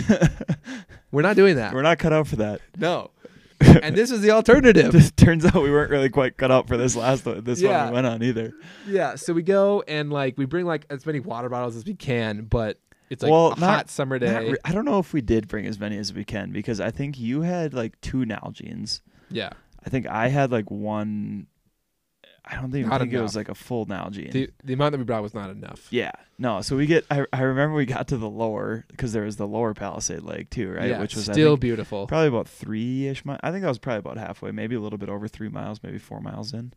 [1.13, 1.73] We're not doing that.
[1.75, 2.61] We're not cut out for that.
[2.77, 3.11] no.
[3.61, 5.15] And this is the alternative.
[5.17, 7.45] Turns out we weren't really quite cut out for this last one.
[7.45, 7.85] This Yeah.
[7.85, 8.53] one we went on either.
[8.87, 11.95] Yeah, so we go and like we bring like as many water bottles as we
[11.95, 12.79] can, but
[13.11, 14.51] it's like Well, a not- hot summer day.
[14.51, 16.91] re- I don't know if we did bring as many as we can because I
[16.91, 19.01] think you had like two Nalgene's.
[19.31, 19.51] yeah.
[19.87, 21.47] I think I had like one.
[22.47, 24.31] I don't even Not think it was like a full Nalgene.
[24.31, 25.87] The the amount that we brought was not enough.
[25.91, 26.61] yeah, no.
[26.61, 27.07] So we get.
[27.11, 30.51] I I remember we got to the lower because there was the lower Palisade Lake
[30.51, 30.91] too, right?
[30.91, 32.07] Yeah, Which was still think, beautiful.
[32.07, 33.41] probably about three ish miles.
[33.43, 35.99] I think that was probably about halfway, maybe a little bit over three miles, maybe
[35.99, 36.75] four miles in.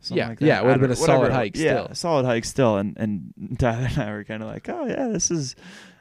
[0.00, 0.46] Something Yeah, like that.
[0.46, 1.84] yeah, it I would've been a whatever solid hike Yeah, still.
[1.86, 2.76] a solid hike still.
[2.78, 5.56] And and Tyler and I were kind of like, oh yeah, this is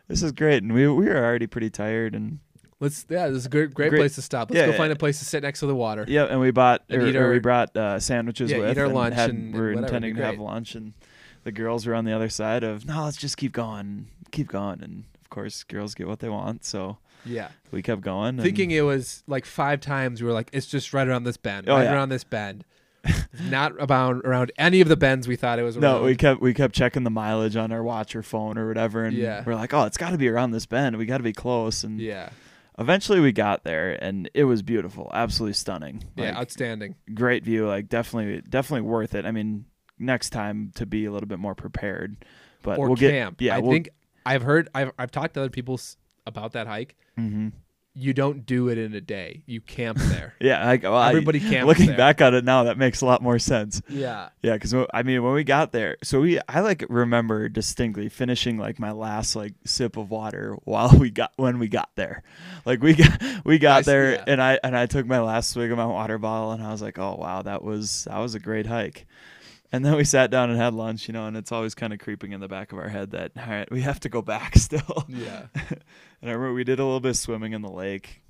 [0.07, 0.63] this is great.
[0.63, 2.39] And we we were already pretty tired and
[2.83, 3.99] Let's yeah, this is a great great, Great.
[3.99, 4.49] place to stop.
[4.51, 6.05] Let's Yeah, go yeah, find a place to sit next to the water.
[6.07, 8.77] yeah, and we bought And or, eat or we brought uh, sandwiches Yeah, with eat
[8.77, 10.93] our and lunch had- and- we're and whatever, intending to have lunch and
[11.45, 14.83] the girls were on the other side of no, let's just keep going, keep going,
[14.83, 17.47] and of course girls get what they want, so Yeah.
[17.71, 18.37] we kept going.
[18.37, 21.69] Thinking it was like five times we were like, it's just right around this bend.
[21.69, 22.65] Oh, right around this bend.
[23.49, 25.81] not about around any of the bends we thought it was around.
[25.99, 29.03] No, we kept we kept checking the mileage on our watch or phone or whatever,
[29.03, 29.43] and Yeah.
[29.45, 30.95] we're like, oh, it's got to be around this bend.
[30.97, 32.29] We got to be close, and Yeah.
[32.79, 36.03] Eventually we got there, and it was beautiful, absolutely stunning.
[36.15, 36.95] Yeah, Like, outstanding.
[37.13, 39.25] great view, like definitely definitely worth it.
[39.25, 39.65] I mean,
[39.99, 42.17] next time to be a little bit more prepared,
[42.61, 43.41] but Or we'll get camp.
[43.41, 43.89] yeah, I we'll- think
[44.25, 45.79] I've heard I've I've talked to other people
[46.25, 46.95] about that hike.
[47.15, 47.49] hmm
[47.95, 49.43] You don't do it in a day.
[49.45, 50.33] You camp there.
[50.41, 50.65] yeah.
[50.65, 51.97] Like, well, I- Everybody camps looking there.
[51.97, 53.81] back on it now, that makes a lot more sense.
[53.87, 54.29] yeah.
[54.41, 58.57] Yeah, because I mean, when we got there, so we I like remember distinctly finishing
[58.57, 62.23] like my last like sip of water while we got when we got there,
[62.65, 64.23] like we got we got Nice, there yeah.
[64.27, 66.81] and I and I took my last swig of my water bottle and I was
[66.81, 69.05] like, oh wow, that was that was a great hike,
[69.73, 71.99] And then we sat down and had lunch, you know, and it's always kind of
[71.99, 74.55] creeping in the back of our head that all right, we have to go back
[74.57, 75.05] still.
[75.09, 75.47] Yeah.
[75.55, 75.81] and
[76.21, 78.21] I remember we did a little bit of swimming in the lake.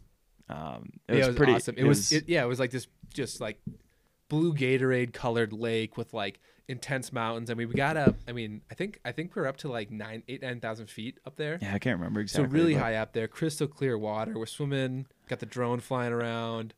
[0.49, 1.75] Um, it yeah, was it was pretty awesome.
[1.77, 3.59] It, was, it, yeah, it was like this just like
[4.29, 6.39] blue Gatorade colored lake with like
[6.69, 7.49] intense mountains.
[7.49, 8.15] I mean, we got up.
[8.25, 10.89] I mean, I think I think we are up to like nine, eight, nine thousand
[10.89, 11.59] feet up there.
[11.61, 12.49] yeah, I can't remember exactly.
[12.49, 14.37] so really high up there, crystal clear water.
[14.37, 15.07] We're swimming.
[15.27, 16.73] Got the drone flying around.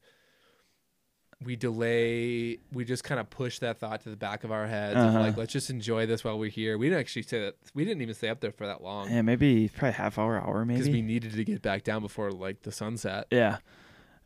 [1.44, 2.60] We delay.
[2.72, 4.96] We just kind of push that thought to the back of our heads.
[4.96, 5.20] Uh-huh.
[5.20, 6.78] like, let's just enjoy this while we're here.
[6.78, 7.56] We didn't actually say that.
[7.74, 10.66] We didn't even stay up there for that long Yeah, maybe probably half hour, hour
[10.66, 10.80] maybe.
[10.80, 13.28] because we needed to get back down before like the sunset.
[13.32, 13.58] Yeah.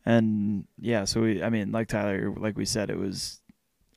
[0.06, 3.40] And yeah, so we I mean, like Tyler like we said, it was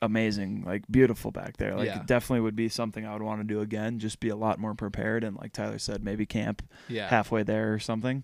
[0.01, 1.75] amazing, like beautiful back there.
[1.75, 1.99] Like Yeah.
[1.99, 4.59] it definitely would be something I would want to do again, just be a lot
[4.59, 7.07] more prepared and like Tyler said, maybe camp Yeah.
[7.07, 8.23] halfway there or something.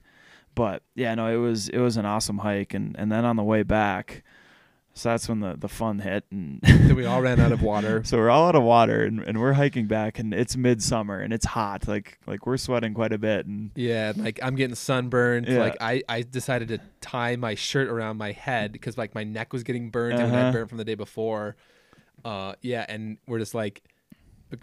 [0.55, 3.43] But yeah, no, it was it was an awesome hike and, and then on the
[3.43, 4.23] way back
[4.93, 8.03] so that's when the, the fun hit and then we all ran out of water.
[8.05, 11.31] so we're all out of water and, and we're hiking back and it's midsummer and
[11.31, 11.87] it's hot.
[11.87, 15.47] Like like we're sweating quite a bit and Yeah, like I'm getting sunburned.
[15.47, 15.59] Yeah.
[15.59, 19.53] Like I, I decided to tie my shirt around my head because like my neck
[19.53, 20.51] was getting burned and I Uh-huh.
[20.51, 21.55] burnt from the day before.
[22.25, 23.81] Uh, yeah, and we're just like,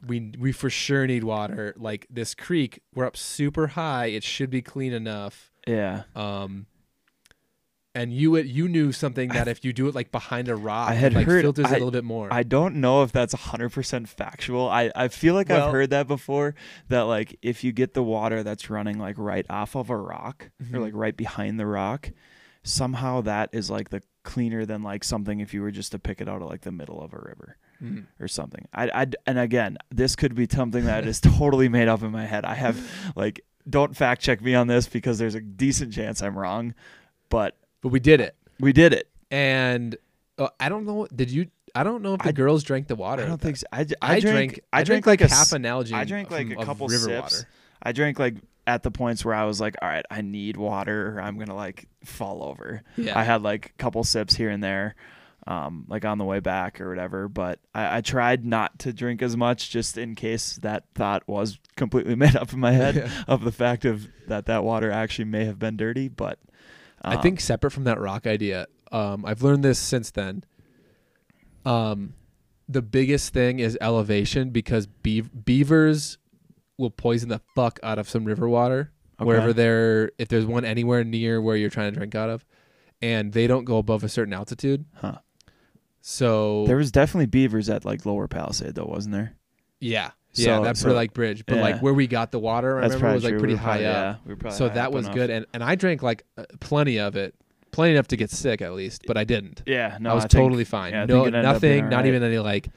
[0.07, 1.72] we we for sure need water.
[1.79, 4.07] Like this creek, we're up super high.
[4.07, 5.51] It should be clean enough.
[5.66, 6.03] yeah.
[6.14, 6.66] Um,
[7.97, 10.94] and you you knew something that if you do it like behind a rock, I
[10.94, 12.28] had like heard- filters I- a little bit more.
[12.32, 14.68] I don't know if that's 100% factual.
[14.68, 16.55] I, I feel like Well- I've heard that before
[16.88, 20.51] that like if you get the water that's running like right off of a rock
[20.72, 20.82] or Mhm.
[20.82, 22.11] like right behind the rock,
[22.62, 26.20] somehow that is like the cleaner than like something if you were just to pick
[26.20, 28.07] it out of like the middle of a river Mhm.
[28.18, 28.66] or something.
[28.72, 32.26] I I and again, this could be something that is totally made up in my
[32.26, 32.44] head.
[32.44, 32.76] I have
[33.16, 36.74] like don't fact check me on this because there's a decent chance I'm wrong,
[37.30, 37.57] but
[37.87, 39.09] But we did it, we did it.
[39.30, 39.97] and
[40.39, 41.07] uh, I don't know.
[41.14, 41.47] Did you?
[41.72, 43.22] I don't know if the I- girls drank the water.
[43.22, 43.66] I don't think so.
[43.72, 44.59] I, I, I drank.
[44.72, 45.93] I drank, drank like a half an Nalgene.
[45.95, 47.32] I drank like a couple river sips.
[47.37, 47.49] water.
[47.80, 48.34] I drank like
[48.66, 51.55] at the points where I was like, all right, I need water or I'm gonna
[51.55, 52.82] like fall over.
[52.97, 53.16] Yeah.
[53.16, 54.97] I had like a couple sips here and there,
[55.47, 57.28] um, like on the way back or whatever.
[57.28, 61.61] But I, I tried not to drink as much just in case that thought was
[61.76, 63.11] completely made up in my head Yeah.
[63.28, 66.09] of the fact of that that water actually may have been dirty.
[66.09, 66.41] But
[67.03, 70.44] I um, think separate from that rock idea, um, I've learned this since then.
[71.64, 72.14] Um,
[72.68, 76.18] the biggest thing is elevation because beav- beavers
[76.78, 79.26] will poison the fuck out of some river water Okay.
[79.26, 82.44] wherever they're if there's one anywhere near where you're trying to drink out of,
[83.01, 84.84] and they don't go above a certain altitude.
[84.94, 85.18] Huh.
[86.03, 89.34] So there was definitely beavers at like Lower Palisade though, wasn't there?
[89.80, 91.62] yeah, yeah, So- that so- like bridge, but yeah.
[91.62, 93.37] like where we got the water, I That's remember was like true.
[93.39, 94.20] We pretty were high probably- up.
[94.26, 95.14] Yeah, we so high that was enough.
[95.14, 97.34] good, and and I drank like uh, plenty of it,
[97.72, 99.62] plenty enough to get sick at least, but I didn't.
[99.66, 100.93] Yeah, no, I was think- totally fine.
[100.93, 102.07] yeah, no, think it ended up being nothing, not alright.
[102.07, 102.68] even any like,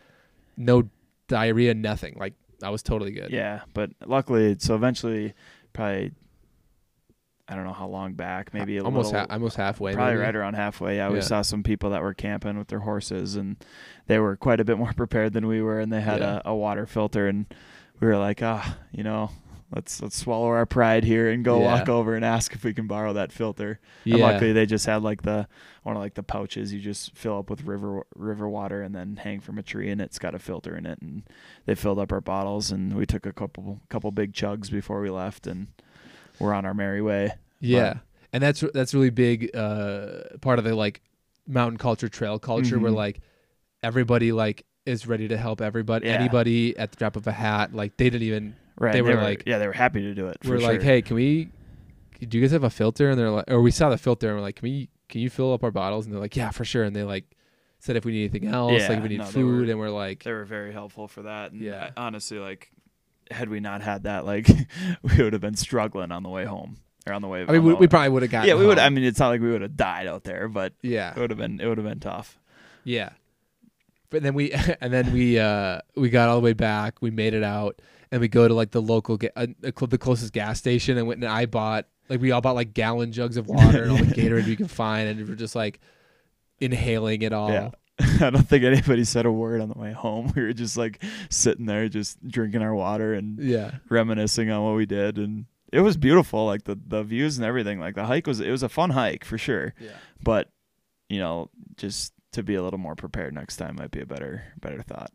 [0.57, 0.89] no
[1.27, 2.15] diarrhea, nothing.
[2.19, 2.33] Like
[2.63, 3.31] I was totally good.
[3.31, 5.33] Yeah, but luckily, so eventually,
[5.73, 6.11] probably,
[7.49, 9.93] I don't know how long back, maybe a almost, little, ha- almost halfway.
[9.93, 10.23] probably maybe.
[10.23, 10.97] right around halfway.
[10.97, 11.21] Yeah, we Yeah.
[11.21, 13.57] saw some people that were camping with their horses, and
[14.07, 16.41] they were quite a bit more prepared than we were, and they had Yeah.
[16.45, 17.47] a, a water filter, and
[17.99, 19.31] we were like, ah, you know.
[19.71, 21.65] Let's let's swallow our pride here and go Yeah.
[21.77, 23.79] walk over and ask if we can borrow that filter.
[24.03, 25.47] And Yeah, luckily, they just had like the
[25.83, 29.17] one of like the pouches you just fill up with river river water and then
[29.17, 30.99] hang from a tree, and it's got a filter in it.
[31.03, 31.21] And
[31.67, 35.11] they filled up our bottles, and we took a couple couple big chugs before we
[35.11, 35.67] left, and
[36.39, 37.31] we're on our merry way.
[37.59, 37.99] yeah,
[38.33, 39.55] and that's that's really big.
[39.55, 41.01] Uh, part of the like
[41.47, 42.95] mountain culture, trail culture, where Mhm.
[42.95, 43.21] like
[43.83, 46.13] everybody like is ready to help everybody, Yeah.
[46.13, 47.73] anybody at the drop of a hat.
[47.73, 48.55] Like they didn't even.
[48.77, 48.93] Right?
[48.93, 50.37] They and were like- yeah, they were happy to do it.
[50.45, 51.49] We're like, hey, can we?
[52.25, 53.09] Do you guys have a filter?
[53.09, 54.89] And they're like, or we saw the filter and we're like, can we?
[55.09, 56.05] Can you fill up our bottles?
[56.05, 56.83] And they're like, yeah, for sure.
[56.83, 57.25] And they like
[57.79, 59.79] said if we need anything else, like Yeah, if we need no, food, were- and
[59.79, 61.51] we're like, they were very helpful for that.
[61.51, 61.89] And Yeah.
[61.97, 62.71] Honestly, like,
[63.31, 64.47] had we not had that, like,
[65.03, 66.77] we would have been struggling on the way home
[67.07, 67.43] or on the way.
[67.43, 67.49] Back.
[67.49, 68.47] I mean, we, we probably would have gotten.
[68.49, 68.79] yeah, we would.
[68.79, 71.29] I mean, it's not like we would have died out there, but yeah, it would
[71.29, 72.37] have been it would have been tough.
[72.83, 73.09] Yeah.
[74.09, 74.51] But then we
[74.81, 77.01] and then we uh we got all the way back.
[77.01, 79.97] We made it out, and we go to like the local ga- uh, the the
[79.97, 83.37] closest gas station, and went and I bought like we all bought like gallon jugs
[83.37, 85.79] of water and all the Gatorade we could find, and we're just like
[86.59, 87.51] inhaling it all.
[87.51, 87.69] Yeah.
[88.21, 90.31] I don't think anybody said a word on the way home.
[90.35, 93.71] We were just like sitting there, just drinking our water and Yeah.
[93.89, 96.45] reminiscing on what we did, and it was beautiful.
[96.45, 97.79] Like the the views and everything.
[97.79, 99.73] Like the hike was it was a fun hike for sure.
[99.79, 99.91] Yeah.
[100.23, 100.49] But
[101.09, 104.43] you know, just to be a little more prepared next time might be a better
[104.61, 105.11] better thought.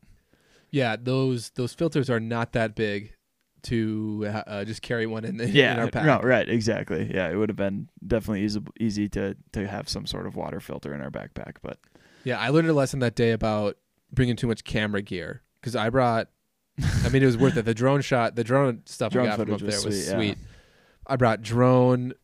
[0.71, 0.97] Yeah.
[1.01, 3.15] Those those filters are not that big
[3.63, 6.05] to uh, uh, just carry one in, the, Yeah, in our pack.
[6.05, 7.11] no, right, exactly.
[7.15, 10.61] Yeah, it would have been definitely easy easy to to have some sort of water
[10.61, 11.79] filter in our backpack, but
[12.25, 13.77] Yeah, I learned a lesson that day about
[14.13, 16.29] bringing too much camera gear because I brought.
[17.05, 17.65] I mean, it was worth it.
[17.65, 20.17] The drone shot, the drone stuff Drone we got from up there was sweet, yeah.
[20.17, 20.39] sweet.
[21.07, 22.15] I brought drone,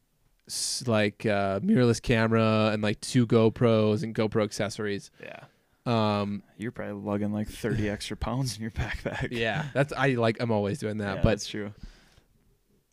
[0.86, 5.10] like uh, mirrorless camera, and like two GoPros and GoPro accessories.
[5.22, 5.44] Yeah.
[5.86, 9.28] Um, You're probably lugging like 30 extra pounds in your backpack.
[9.30, 10.38] yeah, that's I like.
[10.40, 11.72] I'm always doing that, Yeah, but that's true.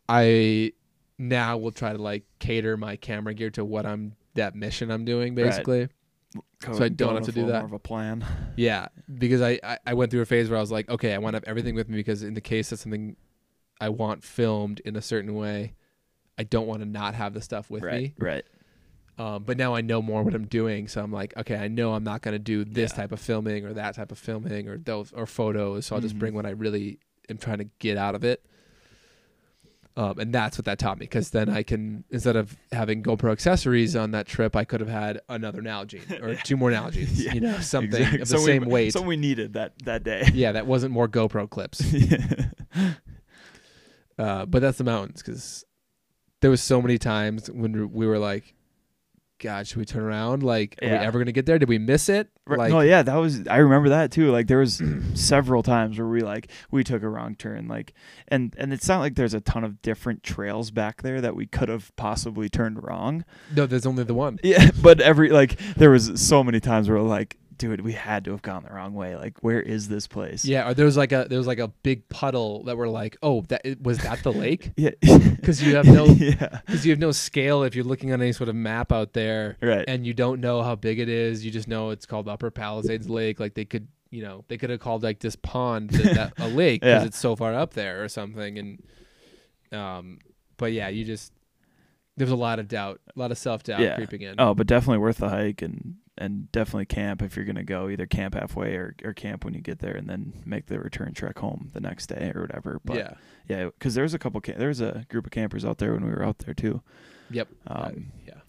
[0.08, 0.72] I
[1.18, 5.04] now will try to like cater my camera gear to what I'm that mission I'm
[5.04, 5.86] doing basically.
[5.86, 5.92] Go-
[6.62, 7.58] so I don't have to do that.
[7.60, 8.24] More of a plan.
[8.56, 11.18] Yeah, because I, I I went through a phase where I was like, okay, I
[11.18, 13.16] want to have everything with me because in the case that something
[13.80, 15.74] I want filmed in a certain way,
[16.36, 18.14] I don't want to not have the stuff with me.
[18.18, 18.44] Right.
[19.16, 21.92] Um, but now I know more what I'm doing, so I'm like, okay, I know
[21.94, 22.96] I'm not going to do this Yeah.
[22.96, 25.86] type of filming or that type of filming or those or photos.
[25.86, 26.20] So I'll just Mhm.
[26.20, 26.98] bring what I really
[27.28, 28.44] am trying to get out of it.
[29.98, 33.32] Um, and that's what that taught me because then I can instead of having GoPro
[33.32, 37.32] accessories on that trip, I could have had another Nalgene or two more Nalgenes, Yeah,
[37.34, 38.20] you know, something Exactly.
[38.20, 38.92] of the So we- same weight.
[38.92, 40.28] So we needed that that day.
[40.34, 41.82] yeah, that wasn't more GoPro clips.
[44.18, 45.64] Uh, but that's the mountains because
[46.40, 48.52] there was so many times when we were like,
[49.40, 50.42] God, should we turn around?
[50.42, 51.58] Like, are we ever gonna get there?
[51.58, 52.28] Did we miss it?
[52.46, 54.30] Like, no, yeah, that was I remember that too.
[54.32, 54.82] Like there was
[55.14, 57.94] several times where we like we took a wrong turn, like
[58.28, 61.46] and and it's not like there's a ton of different trails back there that we
[61.46, 63.24] could have possibly turned wrong.
[63.54, 64.38] no, there's only the one.
[64.42, 68.30] Yeah, but every like there was so many times where like, dude, we had to
[68.30, 69.16] have gone the wrong way.
[69.16, 70.44] Like, where is this place?
[70.44, 73.16] Yeah, or there was like a there was like a big puddle that we're like,
[73.22, 74.72] oh, that was that the lake?
[74.76, 74.90] Yeah.
[75.38, 76.60] Because you have no yeah.
[76.66, 79.56] because you have no scale if you're looking on any sort of map out there,
[79.62, 79.84] Right.
[79.88, 81.44] and you don't know how big it is.
[81.44, 83.40] You just know it's called Upper Palisades Lake.
[83.40, 86.48] Like they could, you know, they could have called like this pond that, that a
[86.48, 87.06] lake because Yeah.
[87.06, 88.58] it's so far up there or something.
[88.58, 88.82] And
[89.72, 90.18] um,
[90.56, 91.32] but yeah, you just
[92.16, 93.94] there's a lot of doubt, a lot of self doubt Yeah.
[93.96, 94.34] creeping in.
[94.38, 97.88] Oh, but definitely worth the hike and and definitely camp if you're gonna go.
[97.88, 101.14] Either camp halfway or, or camp when you get there, and then make the return
[101.14, 102.80] trek home the next day or whatever.
[102.84, 103.14] But yeah,
[103.48, 104.40] yeah, because there was a couple.
[104.40, 106.82] Cam- there was a group of campers out there when we were out there too.
[107.30, 108.40] yep, Uh, Um, yeah,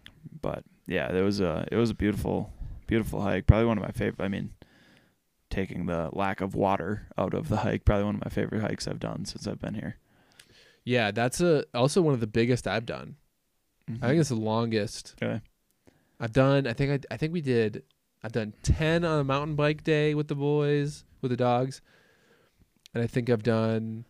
[0.42, 2.52] but yeah, there was a it was a beautiful
[2.88, 3.46] beautiful hike.
[3.48, 4.24] Probably one of my favorite.
[4.24, 4.52] I mean,
[5.50, 8.88] taking the lack of water out of the hike, probably one of my favorite hikes
[8.88, 9.98] I've done since I've been here.
[10.86, 11.12] yeah.
[11.12, 13.16] That's a also one of the biggest I've done.
[14.04, 15.42] I think it's the longest Okay.
[16.20, 16.68] I've done.
[16.68, 17.84] I think I, I think we did.
[18.24, 21.82] I've done ten on a mountain bike day with the boys with the dogs,
[22.94, 24.06] and I think I've done.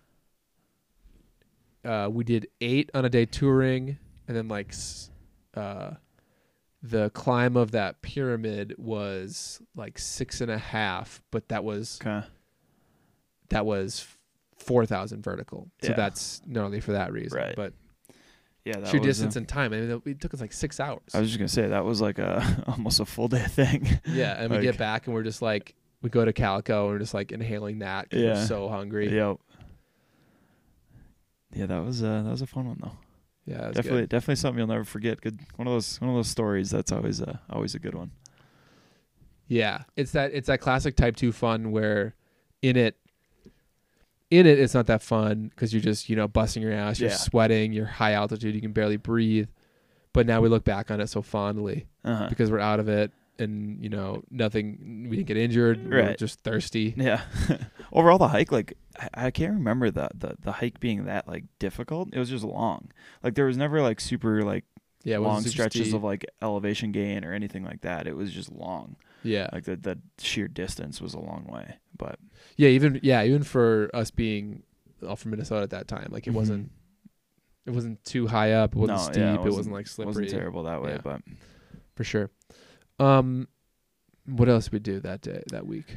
[1.86, 3.98] Uh, we did eight on a day touring,
[4.28, 4.74] and then like,
[5.56, 5.92] uh,
[6.84, 12.26] the climb of that pyramid was like six and a half, but that was Okay.
[13.50, 14.06] that was
[14.58, 15.70] four thousand vertical.
[15.82, 15.96] So Yeah.
[15.96, 17.56] that's not only for that reason, Right.
[17.56, 17.74] but
[18.66, 19.74] Yeah, that sheer was, uh, distance and time.
[19.74, 21.02] I mean, it, took us like six hours.
[21.14, 23.88] I was just gonna say that was like a almost a full day thing.
[24.06, 27.00] Yeah, and we get back and we're just like we go to Calico and we're
[27.00, 28.08] just like inhaling that.
[28.12, 28.34] Yeah.
[28.34, 29.16] we're so hungry.
[29.16, 29.38] Yep.
[31.56, 32.98] Yeah, that was uh that was a fun one though.
[33.46, 34.10] Yeah, definitely good.
[34.10, 35.22] definitely something you'll never forget.
[35.22, 38.12] Good one of those one of those stories that's always a always a good one.
[39.48, 42.14] Yeah, it's that it's that classic Type Two fun where
[42.62, 42.98] in it,
[44.32, 47.10] in it, it's not that fun because you're just you know busting your ass, you're
[47.10, 47.16] Yeah.
[47.16, 49.50] sweating, you're high altitude, you can barely breathe.
[50.14, 52.28] But now we look back on it so fondly Uh-huh.
[52.30, 55.08] because we're out of it and you know nothing.
[55.10, 55.88] We didn't get injured.
[55.90, 56.18] We're Right.
[56.18, 56.94] just thirsty.
[56.98, 57.22] Yeah.
[57.94, 61.46] Overall, the hike, like, I, I can't remember the, the, the hike being that, like,
[61.58, 62.10] difficult.
[62.14, 62.90] It was just long.
[63.24, 64.64] Like, there was never, like, super, like,
[65.04, 65.96] Yeah, it wasn't long super stretches steep.
[65.96, 68.06] of, like, elevation gain or anything like that.
[68.06, 68.96] It was just long.
[69.24, 71.76] Yeah, Like, the, the sheer distance was a long way.
[71.98, 72.20] But,
[72.58, 74.64] yeah, even yeah, even for us being
[75.08, 76.36] all from Minnesota at that time, like it Mhm.
[76.36, 76.72] wasn't
[77.66, 78.74] it wasn't too high up.
[78.76, 79.18] It wasn't No, steep.
[79.18, 80.10] yeah, it it, wasn't, wasn't- like it slippery.
[80.24, 80.92] wasn't terrible that way.
[80.94, 81.02] Yeah.
[81.04, 81.22] But,
[81.96, 82.32] for sure.
[83.00, 83.48] Um,
[84.26, 85.96] what else did we do that day that week?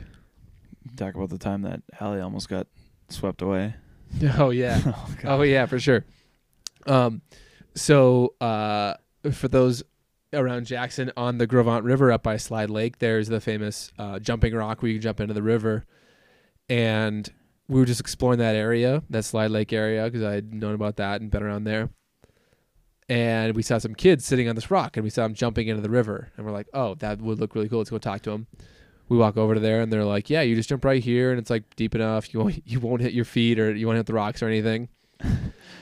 [0.97, 2.67] talk about the time that Allie almost got
[3.09, 3.75] swept away.
[4.37, 6.05] Oh yeah, oh, oh yeah, for sure.
[6.87, 7.23] Um,
[7.75, 8.95] so uh,
[9.31, 9.83] for those
[10.33, 14.19] around Jackson on the Gros Ventre River up by Slide Lake, there's the famous uh,
[14.19, 15.85] jumping rock where you can jump into the river,
[16.69, 17.31] and
[17.69, 20.97] we were just exploring that area, that Slide Lake area, because I had known about
[20.97, 21.91] that and been around there.
[23.09, 25.83] And we saw some kids sitting on this rock, and we saw them jumping into
[25.83, 27.79] the river, and we're like, "Oh, that would look really cool.
[27.79, 28.47] Let's go talk to them."
[29.09, 31.39] We walk over to there, and they're like, "Yeah, you just jump right here, and
[31.39, 32.33] it's like deep enough.
[32.33, 34.89] You won't you won't hit your feet, or you won't hit the rocks or anything."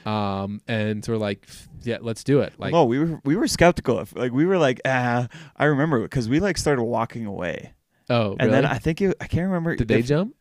[0.06, 1.46] Um, and so we're like,
[1.82, 3.98] "Yeah, let's do it." Like, no, we were we were skeptical.
[4.00, 7.72] If, like we were like, ah, I remember because we like started walking away,
[8.08, 8.50] oh, and really?
[8.52, 9.76] then I think it, I can't remember.
[9.76, 10.34] did they jump?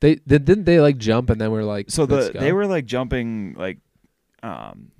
[0.00, 2.52] They did, didn't they like jump, and then we're like, So "Let's the go." they
[2.52, 3.78] were like jumping like,
[4.42, 4.90] um,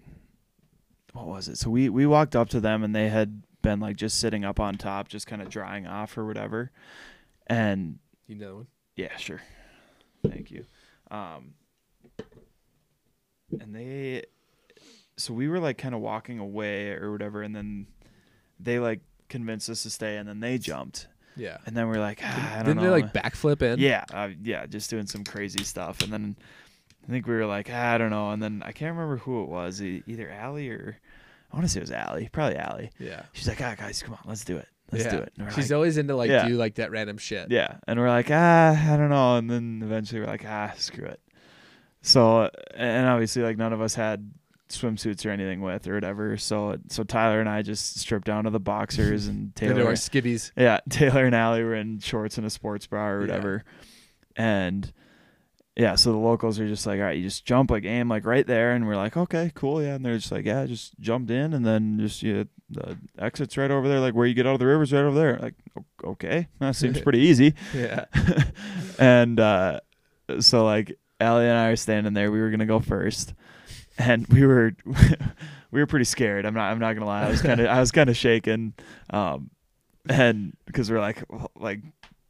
[1.12, 1.58] what was it?
[1.58, 4.60] So we we walked up to them and they had been like just sitting up
[4.60, 6.70] on top, just kind of drying off or whatever,
[7.46, 9.42] and You know, yeah, sure.
[10.26, 10.64] Thank you.
[11.10, 11.54] Um,
[13.60, 14.24] and they,
[15.16, 17.86] so we were like kind of walking away or whatever, and then
[18.60, 21.58] they like convinced us to stay, and then they jumped, Yeah.
[21.66, 22.26] and then we're like, ah,
[22.60, 22.82] I don't know.
[22.82, 22.82] Didn't know.
[22.96, 23.78] they like backflip in?
[23.80, 26.36] yeah, uh, yeah, just doing some crazy stuff, and then
[27.06, 29.42] I think we were like, ah, I don't know, and then I can't remember who
[29.42, 30.98] it was, either Allie or
[31.52, 32.90] I want to say it was Allie, probably Allie.
[32.98, 33.22] Yeah.
[33.32, 35.10] She's like, ah, guys, come on, let's do it, let's yeah.
[35.10, 35.32] do it.
[35.54, 36.48] She's like, always into like Yeah.
[36.48, 37.50] do like that random shit.
[37.50, 41.06] Yeah, and we're like, ah, I don't know, and then eventually we're like, ah, screw
[41.06, 41.20] it.
[42.06, 44.30] So, and obviously, like none of us had
[44.68, 46.36] swimsuits or anything with or whatever.
[46.36, 49.92] So, so Tyler and I just stripped down to the boxers, and Into Taylor, our
[49.94, 50.52] skivvies.
[50.56, 53.26] yeah, Taylor and Allie were in shorts and a sports bra or Yeah.
[53.26, 53.64] whatever,
[54.36, 54.92] and
[55.76, 58.24] yeah, so the locals are just like, all right, you just jump like aim like
[58.26, 61.30] right there, and we're like, okay, cool, yeah, and they're just like, yeah, just jumped
[61.30, 64.52] in, and then just yeah, the exit's right over there, like where you get out
[64.54, 65.38] of the river's right over there.
[65.40, 65.54] Like,
[66.04, 67.54] okay, that seems pretty easy.
[67.74, 68.04] Yeah.
[68.98, 69.80] and uh,
[70.40, 72.30] so like Allie and I are standing there.
[72.30, 73.34] We were gonna go first,
[73.98, 74.72] and we were
[75.70, 76.46] we were pretty scared.
[76.46, 77.24] I'm not I'm not gonna lie.
[77.24, 78.74] I was kind of I was kind of shaken,
[79.10, 79.50] um,
[80.08, 81.80] and because we're like well, like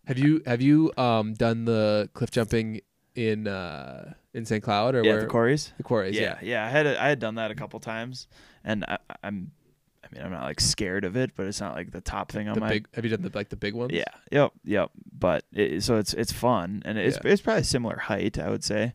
[0.07, 2.81] Have you have you um done the cliff jumping
[3.15, 4.63] in uh in St.
[4.63, 5.73] Cloud or yeah where the quarries.
[5.77, 6.17] the quarries?
[6.17, 6.67] Yeah, yeah.
[6.67, 8.27] I had I had done that a couple times,
[8.65, 9.53] and I, I'm
[10.15, 12.49] I mean I'm not like scared of it, but it's not like the top thing
[12.49, 13.93] on The my big have you done the like the big ones?
[13.93, 14.05] Yeah.
[14.31, 14.53] Yep.
[14.65, 14.91] Yep.
[15.19, 17.33] But it, so it's it's fun and it's Yeah.
[17.33, 18.39] it's probably similar height.
[18.39, 18.95] I would say.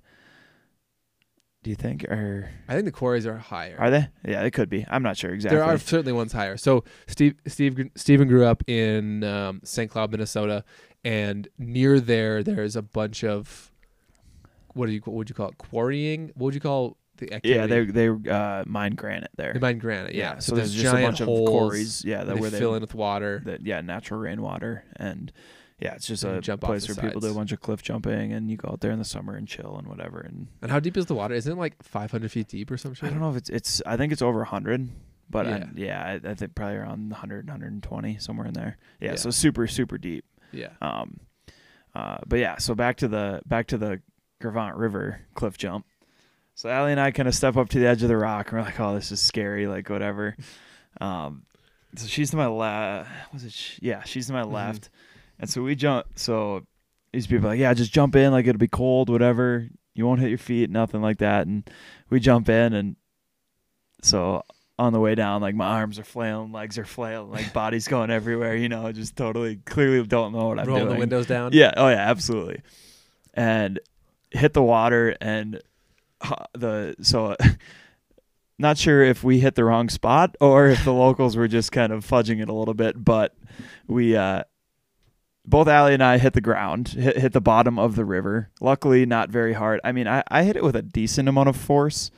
[1.62, 3.76] Do you think, or I think the quarries are higher.
[3.78, 4.08] are they?
[4.26, 4.86] Yeah, they could be.
[4.90, 5.58] I'm not sure exactly.
[5.58, 6.56] There are certainly ones higher.
[6.56, 9.92] So Steve Steve Steven grew up in um, St.
[9.92, 10.64] Cloud, Minnesota,
[11.04, 13.74] and near there there's a bunch of
[14.74, 16.28] what do you what would you call it quarrying?
[16.36, 17.50] What would you call the activity?
[17.60, 19.54] Yeah, they they uh, mine granite there.
[19.54, 20.16] they mine granite.
[20.16, 22.04] Yeah, So, there's just a bunch of quarries.
[22.04, 23.42] Yeah, that that they where they fill in with water.
[23.46, 25.32] that yeah natural rainwater and
[25.80, 28.52] yeah it's just a jump place where people do a bunch of cliff jumping and
[28.52, 30.98] you go out there in the summer and chill and whatever and And how deep
[30.98, 31.34] is the water?
[31.36, 33.08] Isn't it like 500 feet deep or something?
[33.08, 34.90] I don't know if it's it's I think it's over 100
[35.30, 35.58] but Yeah.
[35.58, 35.70] yeah, I,
[36.18, 39.16] yeah I, I think probably around 100 120 somewhere in there yeah, Yeah.
[39.16, 40.70] so super super deep Yeah.
[40.82, 41.20] um
[41.96, 44.02] uh but yeah so back to the back to the
[44.42, 45.86] Gros Ventre River cliff jump
[46.60, 48.60] so Allie and I kind of step up to the edge of the rock and
[48.60, 50.36] we're like oh this is scary like whatever.
[51.00, 51.44] Um
[51.96, 54.52] so she's to my left was it sh- yeah she's to my Mhm.
[54.52, 54.90] left.
[55.40, 56.66] And so we jump so
[57.14, 59.70] these people are like yeah just jump in like it'll be cold whatever.
[59.96, 61.48] You won't hit your feet nothing like that.
[61.48, 61.70] And
[62.10, 62.96] we jump in and
[64.02, 64.44] so
[64.78, 68.10] on the way down like my arms are flailing legs are flailing like body's going
[68.10, 70.94] everywhere you know just totally clearly don't know what i'm Rolling doing.
[70.94, 71.52] the windows down.
[71.54, 72.62] yeah oh yeah absolutely.
[73.34, 73.80] And
[74.32, 75.62] hit the water and
[76.54, 77.36] the so
[78.60, 81.94] not sure if we hit the wrong spot or if the locals were just kind
[81.94, 83.36] of fudging it a little bit but
[83.88, 84.44] we uh
[85.50, 88.52] both Allie and I hit the ground, hit, hit the bottom of the river.
[88.62, 89.80] Luckily, not very hard.
[89.84, 92.12] I mean, I, I hit it with a decent amount of force,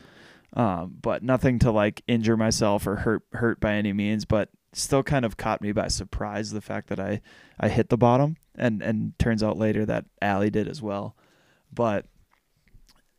[0.54, 4.26] um, but nothing to like injure myself or hurt hurt by any means.
[4.26, 7.22] But still, kind of caught me by surprise the fact that I
[7.58, 11.16] I hit the bottom, and and turns out later that Allie did as well.
[11.74, 12.06] But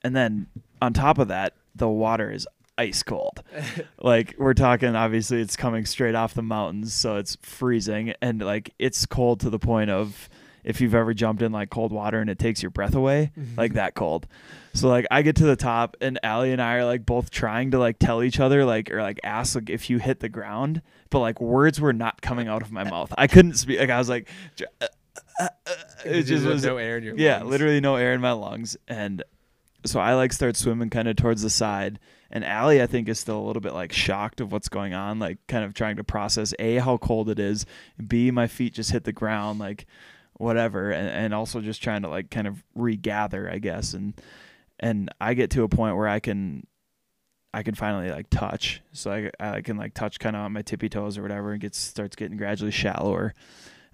[0.05, 0.49] and then
[0.83, 3.43] on top of that, the water is ice cold.
[3.99, 8.75] like we're talking obviously it's coming straight off the mountains, so it's freezing and like
[8.79, 10.29] it's cold to the point of
[10.65, 13.75] if you've ever jumped in like cold water and it takes your breath away, like
[13.75, 14.27] that cold.
[14.75, 17.71] So like I get to the top and Allie and I are like both trying
[17.73, 20.83] to like tell each other like or like ask like if you hit the ground,
[21.11, 23.13] but like words were not coming out of my mouth.
[23.17, 23.79] I couldn't speak.
[23.79, 24.29] Like I was like,
[24.81, 24.87] uh,
[25.39, 25.75] uh, uh,
[26.05, 27.21] it just was no air in your mouth.
[27.21, 27.51] yeah, lungs.
[27.51, 28.77] literally no air in my lungs.
[28.89, 29.23] And
[29.85, 31.99] so I like start swimming kind of towards the side.
[32.31, 35.19] And Allie, I think, is still a little bit like shocked of what's going on,
[35.19, 37.67] like kind of trying to process A, how cold it is,
[38.07, 39.87] B, my feet just hit the ground, like
[40.35, 40.91] whatever.
[40.91, 43.93] And, and also just trying to like kind of regather, I guess.
[43.93, 44.15] And,
[44.81, 46.67] and I get to a point where I can,
[47.53, 48.81] I can finally like touch.
[48.93, 51.61] So I, I can like touch kind of on my tippy toes or whatever and
[51.61, 53.35] gets, starts getting gradually shallower.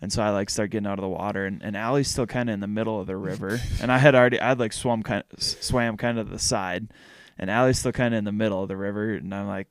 [0.01, 2.49] And so I like start getting out of the water, and, and Allie's still kind
[2.49, 5.03] of in the middle of the river, and I had already I had like swum
[5.03, 6.93] kind of, swam kind of the side,
[7.37, 9.67] and Allie's still kind of in the middle of the river, and I'm like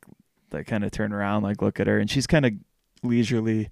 [0.52, 2.54] like kind of turn around like look at her, and she's kind of
[3.04, 3.70] leisurely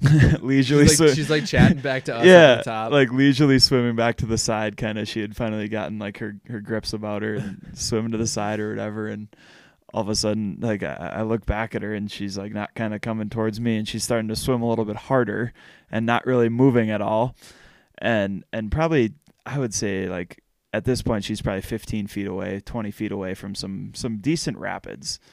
[0.40, 2.92] leisurely She's like, swi- she's like chatting back to us yeah at the top.
[2.92, 6.36] like leisurely swimming back to the side, kind of she had finally gotten like her
[6.48, 9.26] her grips about her, and swimming to the side or whatever, and
[9.94, 12.74] all of a sudden like I, I look back at her and she's like not
[12.74, 15.52] kind of coming towards me and she's starting to swim a little bit harder
[15.90, 17.34] and not really moving at all
[17.98, 19.14] and and probably
[19.46, 20.42] i would say like
[20.74, 24.58] at this point she's probably 15 feet away 20 feet away from some some decent
[24.58, 25.18] rapids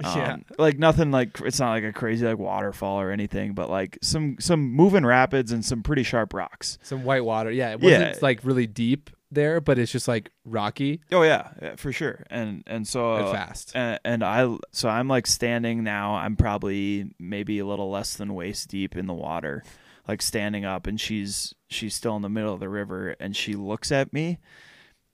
[0.00, 0.34] Yeah.
[0.34, 3.98] Um, like nothing like it's not like a crazy like waterfall or anything but like
[4.00, 7.50] some some moving rapids and some pretty sharp rocks Some white water.
[7.50, 8.18] Yeah, it wasn't Yeah.
[8.22, 12.24] like really deep, there, but it's just like rocky Oh yeah, yeah, for sure.
[12.30, 13.72] And and so and fast.
[13.74, 16.14] and, and I so I'm like standing now.
[16.14, 19.62] I'm probably maybe a little less than waist deep in the water,
[20.06, 23.54] like standing up, and she's she's still in the middle of the river, and she
[23.54, 24.38] looks at me,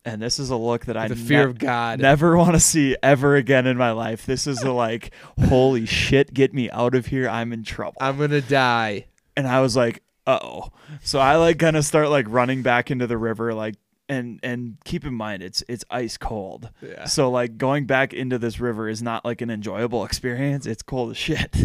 [0.04, 2.00] and this is a look that I the fear ne- of God.
[2.00, 4.26] never want to see ever again in my life.
[4.26, 5.12] This is a like,
[5.48, 7.28] holy shit, get me out of here!
[7.28, 7.96] I'm in trouble.
[8.00, 9.06] I'm gonna die.
[9.36, 10.70] and I was like, uh oh.
[11.02, 13.74] So I like kind of start like running back into the river, like
[14.08, 16.70] and and keep in mind it's it's ice cold.
[16.82, 17.04] Yeah.
[17.04, 20.66] So like going back into this river is not like an enjoyable experience.
[20.66, 21.56] It's cold as shit.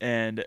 [0.00, 0.44] And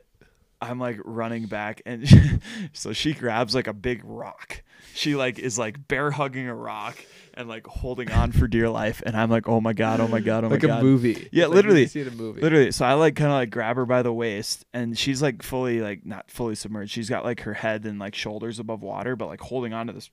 [0.62, 2.42] I'm like running back and
[2.74, 4.64] so she grabs like a big rock.
[4.94, 6.98] She like is like bear hugging a rock
[7.36, 10.20] and like holding on for dear life and I'm like, "Oh my god, oh my
[10.20, 10.74] god, oh like my god.
[10.76, 11.30] Like a movie.
[11.32, 11.82] Yeah, like literally.
[11.82, 12.42] You see it a movie.
[12.42, 12.72] Literally.
[12.72, 15.80] So I like kind of like grab her by the waist and she's like fully
[15.80, 16.92] like not fully submerged.
[16.92, 19.94] She's got like her head and like shoulders above water, but like holding on to
[19.94, 20.10] this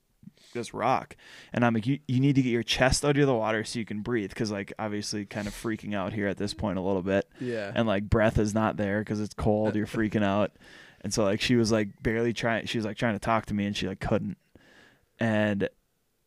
[0.54, 1.16] this rock.
[1.52, 3.78] And I'm like, you, you need to get your chest out of the water so
[3.78, 4.34] you can breathe.
[4.34, 7.28] Cause like obviously kind of freaking out here at this point a little bit.
[7.40, 7.70] Yeah.
[7.74, 9.76] And like breath is not there because it's cold.
[9.76, 10.52] You're freaking out.
[11.02, 13.54] And so like she was like barely trying, she was like trying to talk to
[13.54, 14.38] me and she like couldn't.
[15.20, 15.68] And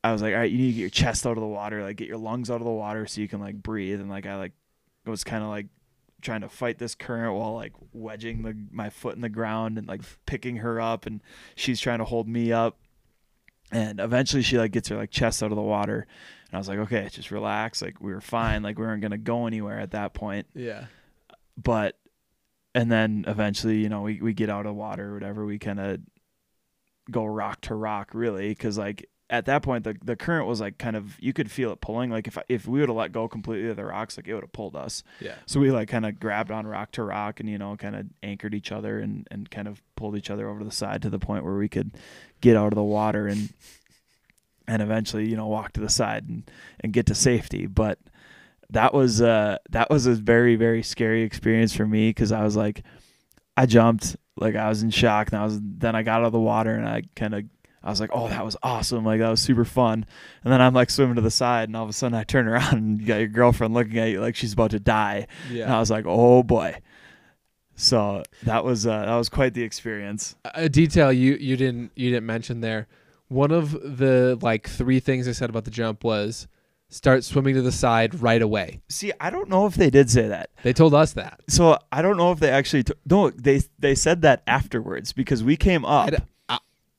[0.04, 1.82] I was like, all right, you need to get your chest out of the water,
[1.84, 4.00] like get your lungs out of the water so you can like breathe.
[4.00, 4.54] And like I like
[5.06, 5.68] was kind of like
[6.22, 9.88] trying to fight this current while like wedging the my foot in the ground and
[9.88, 11.22] like picking her up and
[11.56, 12.78] she's trying to hold me up.
[13.72, 16.08] And eventually she like gets her like chest out of the water.
[16.48, 17.82] And I was like, okay, just relax.
[17.82, 18.64] Like we were fine.
[18.64, 20.48] Like we weren't gonna go anywhere at that point.
[20.54, 20.86] yeah.
[21.62, 21.98] But
[22.76, 25.46] and then eventually, you know, we, we get out of water or whatever.
[25.46, 26.00] We kind of
[27.10, 30.78] go rock to rock really because like at that point the the current was like
[30.78, 32.10] kind of you could feel it pulling.
[32.10, 34.44] Like if if we would have let go completely of the rocks like it would
[34.44, 35.04] have pulled us.
[35.20, 35.36] Yeah.
[35.46, 38.06] so we like kind of grabbed on rock to rock and you know kind of
[38.24, 41.10] anchored each other and and kind of pulled each other over to the side to
[41.10, 41.92] the point where we could
[42.42, 43.50] get out of the water and
[44.68, 46.50] and eventually you know walk to the side and
[46.80, 47.66] and get to safety.
[47.68, 48.00] But
[48.70, 52.56] that was uh that was a very very scary experience for me cuz I was
[52.56, 52.84] like
[53.58, 56.32] I jumped like I was in shock and I was then I got out of
[56.32, 57.44] the water and I kind of
[57.88, 59.06] I was like, "Oh, that was awesome!
[59.06, 60.06] Like that was super fun."
[60.44, 62.48] And then I'm like swimming to the side, and all of a sudden I turn
[62.48, 65.28] around and you got your girlfriend looking at you like she's about to die.
[65.66, 66.76] And I was like, "Oh boy!"
[67.76, 70.36] So that was uh, that was quite the experience.
[70.54, 72.88] A detail you you didn't you didn't mention there.
[73.30, 76.48] One of the like three things I said about the jump was
[76.90, 78.82] start swimming to the side right away.
[78.90, 80.50] See, I don't know if they did say that.
[80.64, 81.42] They told us that.
[81.50, 83.30] So I don't know if they actually t- no.
[83.30, 86.08] They they said that afterwards because we came up.
[86.08, 86.18] I d-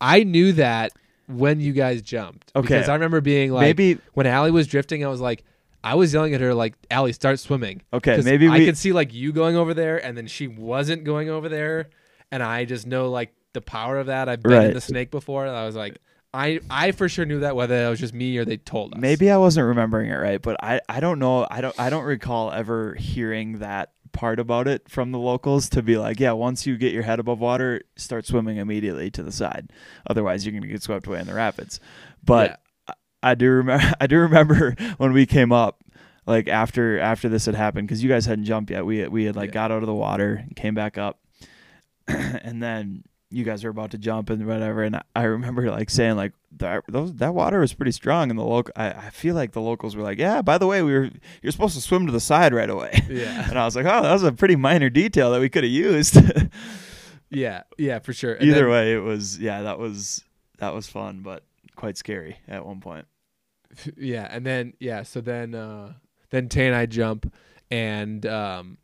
[0.01, 0.93] I, knew that
[1.27, 2.53] when you guys jumped.
[2.57, 2.67] Okay.
[2.77, 5.45] Because I remember being like, maybe when Allie was drifting, I was like,
[5.85, 7.83] I was yelling at her like, Allie, start swimming.
[7.93, 8.17] okay.
[8.17, 8.65] 'Cause Maybe I we.
[8.67, 11.89] could see like you going over there, and then she wasn't going over there,
[12.33, 14.29] and I just know like the power of that.
[14.29, 14.75] I've been in Right.
[14.75, 15.99] the snake before, and I was like,
[16.35, 19.01] I I for sure knew that whether it was just me or they told us.
[19.01, 21.47] Maybe I wasn't remembering it right, but I, I don't know.
[21.51, 25.81] I don't I don't recall ever hearing that part about it from the locals to
[25.81, 29.31] be like, yeah, once you get your head above water, start swimming immediately to the
[29.31, 29.71] side.
[30.11, 31.79] Otherwise, you're gonna get swept away in the rapids.
[32.25, 35.83] But I, I do remember I do remember when we came up.
[36.27, 39.37] Like after after this had happened, because you guys hadn't jumped yet, we we had
[39.37, 39.55] like Yeah.
[39.55, 41.21] got out of the water and came back up,
[42.09, 46.17] and then you guys were about to jump and whatever and I remember like saying
[46.17, 49.53] like that those that water was pretty strong and the local I, I feel like
[49.53, 51.11] the locals were like yeah by the way we were
[51.43, 53.47] you're supposed to swim to the side right away Yeah.
[53.51, 55.71] and I was like oh that was a pretty minor detail that we could have
[55.73, 56.17] used
[57.31, 58.33] Yeah, yeah, for sure.
[58.33, 60.25] And either then- way it was yeah that was
[60.57, 61.43] that was fun but
[61.77, 63.07] quite scary at one point
[63.99, 65.93] yeah, and then yeah, so then uh
[66.31, 67.31] then Tay and I jump
[67.71, 68.79] and um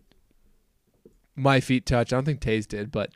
[1.34, 2.12] my feet touch.
[2.12, 3.10] I don't think Tay's did, but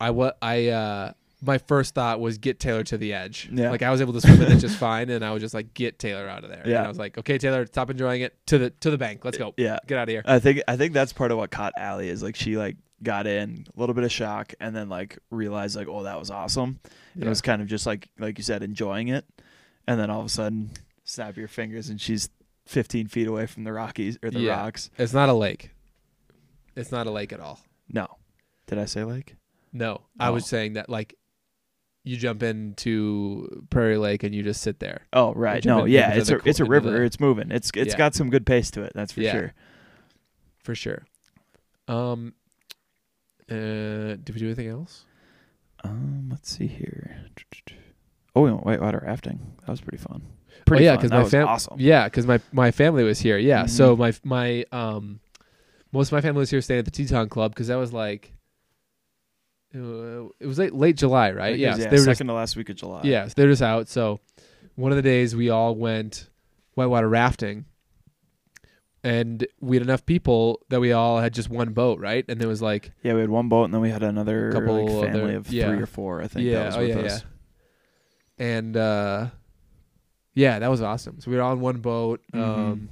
[0.00, 3.48] I what I uh my first thought was get Taylor to the edge.
[3.52, 3.70] Yeah.
[3.70, 5.72] Like I was able to swim in it just fine and I was just like
[5.74, 6.62] get Taylor out of there.
[6.66, 6.78] Yeah.
[6.78, 8.36] And I was like, "Okay, Taylor, stop enjoying it.
[8.48, 9.24] To the to the bank.
[9.24, 9.54] Let's go.
[9.56, 12.08] yeah Get out of here." I think I think that's part of what caught Allie
[12.08, 15.74] is like she like got in a little bit of shock and then like realized
[15.76, 16.78] like oh that was awesome
[17.14, 19.24] and it was kind of just like like you said enjoying it
[19.86, 20.70] and then all of a sudden
[21.04, 22.28] snap your fingers and she's
[22.66, 24.60] 15 feet away from the rockies or the Yeah.
[24.60, 25.70] rocks It's not a lake.
[26.76, 27.60] It's not a lake at all.
[27.88, 28.06] no
[28.66, 29.34] did i say like
[29.72, 30.02] No.
[30.18, 30.32] I Oh.
[30.34, 31.14] was saying that like
[32.04, 35.02] you jump into Prairie Lake and you just sit there.
[35.12, 37.92] oh right no in- yeah it's a it's a river the- it's moving it's it's
[37.92, 37.98] Yeah.
[37.98, 39.32] got some good pace to it that's for Yeah.
[39.32, 39.54] sure
[40.64, 41.04] For sure.
[41.88, 42.34] Um
[43.50, 45.04] uh did we do anything else?
[45.84, 47.26] um let's see here
[48.36, 50.22] oh we went whitewater rafting that was pretty fun
[50.66, 53.38] pretty oh yeah, because my was fam- awesome Yeah, because my my family was here.
[53.38, 53.98] Yeah, so Mhm.
[53.98, 55.20] my my um
[55.92, 58.32] most of my family was here staying at the Teton Club because that was like
[59.72, 61.54] it was late late July, right?
[61.54, 63.26] It Yeah, was, so yeah they were second just to last week of july yeah,
[63.28, 63.88] so they're just out.
[63.88, 64.20] So
[64.76, 66.28] one of the days we all went
[66.74, 67.66] whitewater rafting,
[69.02, 72.24] and we had enough people that we all had just one boat, right?
[72.28, 74.86] And there was like Yeah, we had one boat, and then we had another Couple
[74.86, 75.68] like, family other- of yeah.
[75.68, 76.20] three or four.
[76.22, 77.24] I think yeah, that was oh with yeah, us.
[78.38, 79.26] yeah, and uh,
[80.34, 81.20] yeah, that was awesome.
[81.20, 82.40] So we were all on one boat, Mhm.
[82.40, 82.88] um,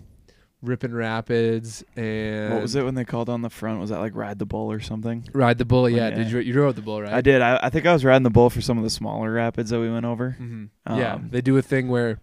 [0.63, 3.81] ripping rapids, and What was it when they called on the front?
[3.81, 5.29] Was that like ride the bull or something?
[5.33, 5.85] Ride the bull.
[5.85, 6.17] Oh, Yeah, yeah.
[6.17, 7.13] did you you rode the bull, right?
[7.13, 7.41] I did.
[7.43, 9.81] I, I think I was riding the bull for some of the smaller rapids that
[9.81, 10.33] we went over.
[10.33, 12.21] hmm yeah, Um, they do a thing where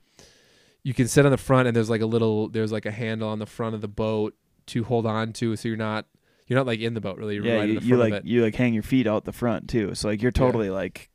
[0.84, 3.30] you can sit on the front, and there's like a little, there's like a handle
[3.30, 4.36] on the front of the boat
[4.68, 6.06] to hold on to, so you're not,
[6.48, 7.36] you're not like in the boat really.
[7.36, 9.32] You're Yeah, right you, in the you like you like hang your feet out the
[9.32, 9.96] front too.
[9.96, 11.10] So like you're totally like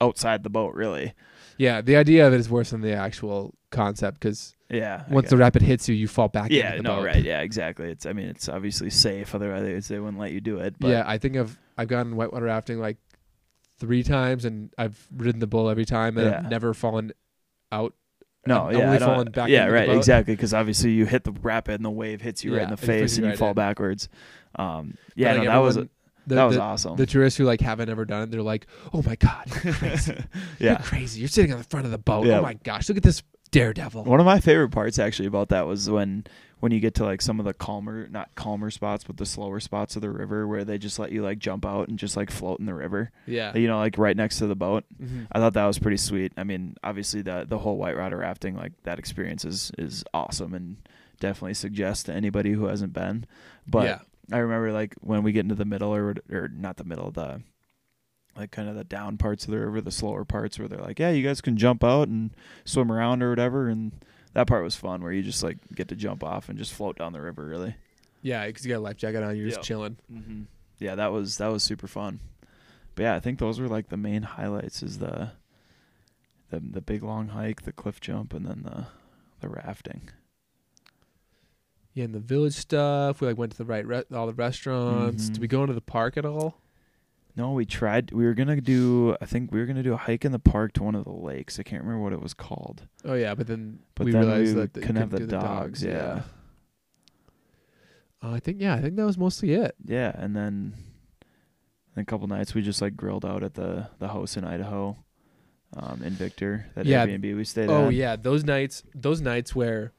[0.00, 1.14] outside the boat, really.
[1.58, 5.04] Yeah, the idea of it is worse than the actual concept because Yeah.
[5.10, 7.04] Once the rapid hits you, you fall back yeah, into the no, boat.
[7.06, 7.90] right, yeah, exactly.
[7.90, 10.74] It's I mean it's obviously safe, otherwise they wouldn't let you do it.
[10.78, 12.96] But yeah, I think I've I've gone whitewater rafting like
[13.78, 16.38] three times, and I've ridden the bull every time, and Yeah.
[16.38, 17.12] I've never fallen
[17.72, 17.92] out.
[18.46, 20.34] no, I've yeah, only fallen back yeah, right, exactly.
[20.34, 23.16] Because obviously you hit the rapid and the wave hits you right in the face
[23.16, 23.54] and you right fall in.
[23.54, 24.08] backwards.
[24.56, 25.88] Um, yeah, like, no, that was the,
[26.28, 26.96] that was the, awesome.
[26.96, 30.12] the tourists who like haven't ever done it, they're like, "Oh my god, you're crazy!
[30.60, 30.76] You're yeah.
[30.78, 31.20] crazy!
[31.20, 32.26] You're sitting on the front of the boat.
[32.26, 32.38] Yeah.
[32.38, 33.22] Oh my gosh, look at this
[33.54, 36.24] daredevil!" One of my favorite parts actually about that was when
[36.60, 39.60] when you get to like some of the calmer not calmer spots but the slower
[39.60, 42.30] spots of the river where they just let you like jump out and just like
[42.30, 43.10] float in the river.
[43.26, 44.84] Yeah, You know, like right next to the boat.
[45.02, 45.26] Mhm.
[45.30, 46.32] I thought that was pretty sweet.
[46.38, 50.54] I mean, obviously the the whole white water rafting like that experience is is awesome
[50.54, 50.76] and
[51.20, 53.26] definitely suggest to anybody who hasn't been.
[53.66, 53.98] But yeah,
[54.32, 57.42] I remember like when we get into the middle or or not the middle, the
[58.36, 60.98] like kind of the down parts of the river, the slower parts where they're like,
[60.98, 62.30] yeah, you guys can jump out and
[62.64, 63.92] swim around or whatever, and
[64.32, 66.96] that part was fun where you just like get to jump off and just float
[66.98, 67.76] down the river, really.
[68.22, 69.54] yeah, because you got a life jacket on, you're Yeah.
[69.54, 69.96] just chilling.
[70.12, 70.42] Mm-hmm.
[70.78, 72.20] Yeah, that was that was super fun.
[72.96, 75.30] But yeah, I think those were like the main highlights: is the
[76.50, 78.86] the the big long hike, the cliff jump, and then the
[79.40, 80.10] the rafting.
[81.92, 83.20] Yeah, and the village stuff.
[83.20, 85.28] We like went to the right, re- all the restaurants.
[85.28, 85.40] Did Mhm.
[85.42, 86.58] we go into the park at all?
[87.36, 88.12] No, we tried.
[88.12, 89.16] We were gonna do.
[89.20, 91.10] I think we were gonna do a hike in the park to one of the
[91.12, 91.58] lakes.
[91.58, 92.86] I can't remember what it was called.
[93.04, 95.82] Oh yeah, but then But we then realized we that couldn't have the do dogs,
[95.82, 96.22] yeah.
[98.22, 99.74] Uh, I think yeah, I think that was mostly it.
[99.84, 100.74] Yeah, and then
[101.96, 104.96] a couple nights we just like grilled out at the the house in Idaho,
[105.76, 106.66] um, in Victor.
[106.74, 107.06] That Yeah.
[107.06, 107.94] Airbnb we stayed Oh at.
[107.94, 109.92] yeah, those nights, those nights where,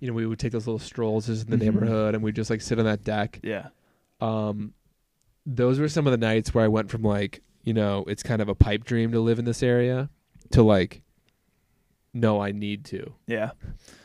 [0.00, 1.60] you know, we would take those little strolls just in the Mhm.
[1.60, 3.40] neighborhood, and we'd just like sit on that deck.
[3.42, 3.68] Yeah.
[4.20, 4.74] Um,
[5.50, 8.42] those were some of the nights where I went from like, you know, it's kind
[8.42, 10.10] of a pipe dream to live in this area,
[10.50, 11.00] to like,
[12.12, 13.52] no, I need to Yeah.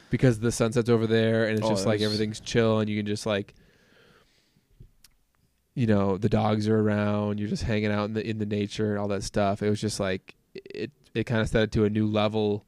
[0.09, 3.05] because the sunset's over there, and it's Oh, just like everything's chill, and you can
[3.05, 3.53] just like.
[5.75, 7.39] You know the dogs are around.
[7.39, 9.63] You're just hanging out in the in the nature and all that stuff.
[9.63, 10.91] It was just like it.
[11.15, 12.63] It kind of set it to a new level.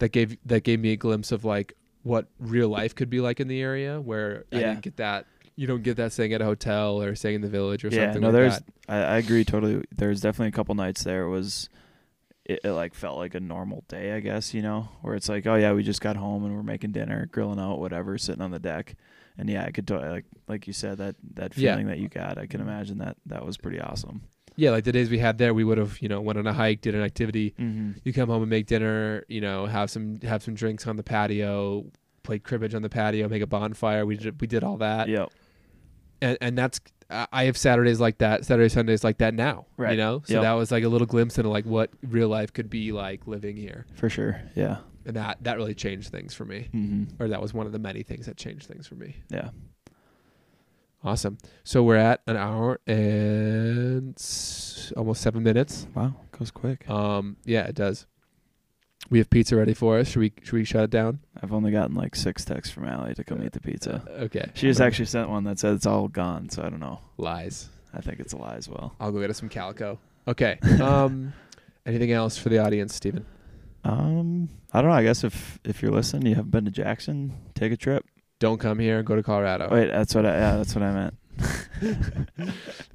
[0.00, 3.38] That gave that gave me a glimpse of like what real life could be like
[3.38, 5.26] in the area, where I didn't get that.
[5.58, 8.04] You don't get that staying at a hotel or staying in the village or yeah.
[8.06, 8.54] something No, like there's.
[8.58, 8.64] that.
[8.88, 9.82] I, I agree totally.
[9.94, 11.68] There's definitely a couple nights there it was.
[12.44, 15.46] It, it like felt like a normal day, I guess you know, where it's like,
[15.46, 18.52] oh yeah, we just got home and we're making dinner, grilling out, whatever, sitting on
[18.52, 18.94] the deck,
[19.36, 21.72] and yeah, I could totally like like you said that that Yeah.
[21.72, 22.38] feeling that you got.
[22.38, 24.22] I can imagine that that was pretty awesome.
[24.56, 26.52] Yeah, like the days we had there, we would have you know went on a
[26.54, 27.52] hike, did an activity.
[27.58, 27.98] Mm-hmm.
[28.04, 29.24] You come home and make dinner.
[29.28, 31.84] You know, have some have some drinks on the patio,
[32.22, 34.06] play cribbage on the patio, make a bonfire.
[34.06, 35.08] We did we did all that.
[35.08, 35.30] Yep.
[36.20, 39.64] And and that's I have Saturdays like that, Saturday Sundays like that now.
[39.78, 39.92] Right.
[39.92, 40.42] You know, so Yep.
[40.42, 43.56] that was like a little glimpse into like what real life could be like living
[43.56, 44.42] here, For sure.
[44.54, 44.78] Yeah.
[45.06, 47.22] and that that really changed things for me, Mm-hmm.
[47.22, 49.16] or that was one of the many things that changed things for me.
[49.30, 49.50] Yeah.
[51.04, 51.38] Awesome.
[51.64, 54.14] So we're at an hour and
[54.96, 55.86] almost seven minutes.
[55.94, 56.90] Wow, goes quick.
[56.90, 58.06] Um, yeah, it does.
[59.10, 60.08] We have pizza ready for us.
[60.08, 61.20] Should we should we shut it down?
[61.42, 64.02] I've only gotten like six texts from Allie to come eat the pizza.
[64.06, 64.50] Uh, okay.
[64.54, 67.00] She just actually sent one that said it's all gone, so I don't know.
[67.16, 67.68] lies.
[67.94, 68.94] I think it's a lie as well.
[69.00, 69.98] I'll go get us some calico.
[70.26, 70.58] Okay.
[70.82, 71.32] Um,
[71.86, 73.24] anything else for the audience, Stephen?
[73.82, 74.96] Um, I don't know.
[74.96, 78.04] I guess if if you're listening, you haven't been to Jackson, take a trip.
[78.40, 79.02] Don't come here.
[79.02, 79.68] Go to Colorado.
[79.70, 81.14] Wait, that's what I yeah, that's what I meant.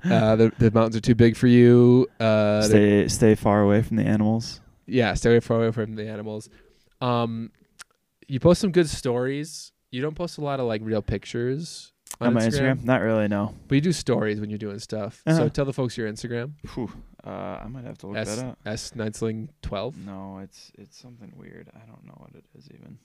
[0.03, 2.07] Uh, the the mountains are too big for you.
[2.19, 4.59] Uh, stay stay far away from the animals.
[4.85, 6.49] Yeah, stay far away from the animals.
[7.01, 7.51] Um,
[8.27, 9.71] you post some good stories.
[9.91, 12.83] You don't post a lot of like real pictures on, On my Instagram, Instagram?
[12.85, 13.53] Not really, no.
[13.67, 15.21] but you do stories when you're doing stuff.
[15.27, 15.49] So Uh-huh.
[15.49, 16.53] tell the folks your Instagram.
[16.73, 16.91] Phew.
[17.25, 18.57] Uh, I might have to look S that up.
[18.65, 19.95] S Nightsling twelve.
[19.97, 21.69] No, it's it's something weird.
[21.75, 22.97] I don't know what it is even.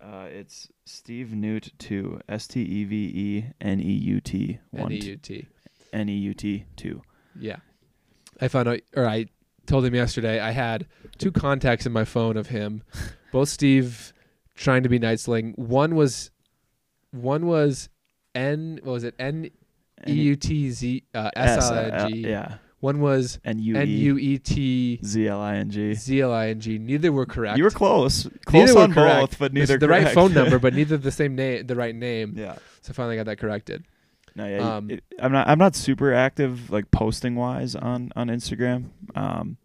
[0.00, 2.20] Uh, it's Steve Newt two.
[2.28, 4.92] S T E V E N E U T one.
[4.92, 5.46] E U T.
[5.92, 7.02] N E U T two.
[7.38, 7.56] Yeah,
[8.40, 9.26] I found out, or I
[9.68, 10.40] told him yesterday.
[10.40, 10.86] I had
[11.18, 12.82] two contacts in my phone of him,
[13.32, 14.12] both Steve
[14.54, 15.56] trying to be Nightsling.
[15.56, 16.30] One was,
[17.12, 17.88] one was
[18.34, 18.80] N.
[18.82, 19.14] What was it?
[19.18, 19.50] N
[20.06, 22.16] E U T Z uh, S I N G.
[22.28, 22.54] Yeah.
[22.80, 23.76] One was N U
[24.18, 25.94] E T Z L I N G.
[25.94, 26.78] Z L I N G.
[26.78, 27.58] Neither were correct.
[27.58, 28.28] You were close.
[28.46, 31.66] Close were on both, but neither the right phone number, but neither the same name,
[31.66, 32.34] the right name.
[32.36, 32.56] yeah.
[32.82, 33.84] So finally got that corrected.
[34.34, 34.76] No, yeah.
[34.76, 35.48] Um, it, I'm not.
[35.48, 38.90] I'm not super active, like posting wise, on on Instagram.
[39.14, 39.56] Um,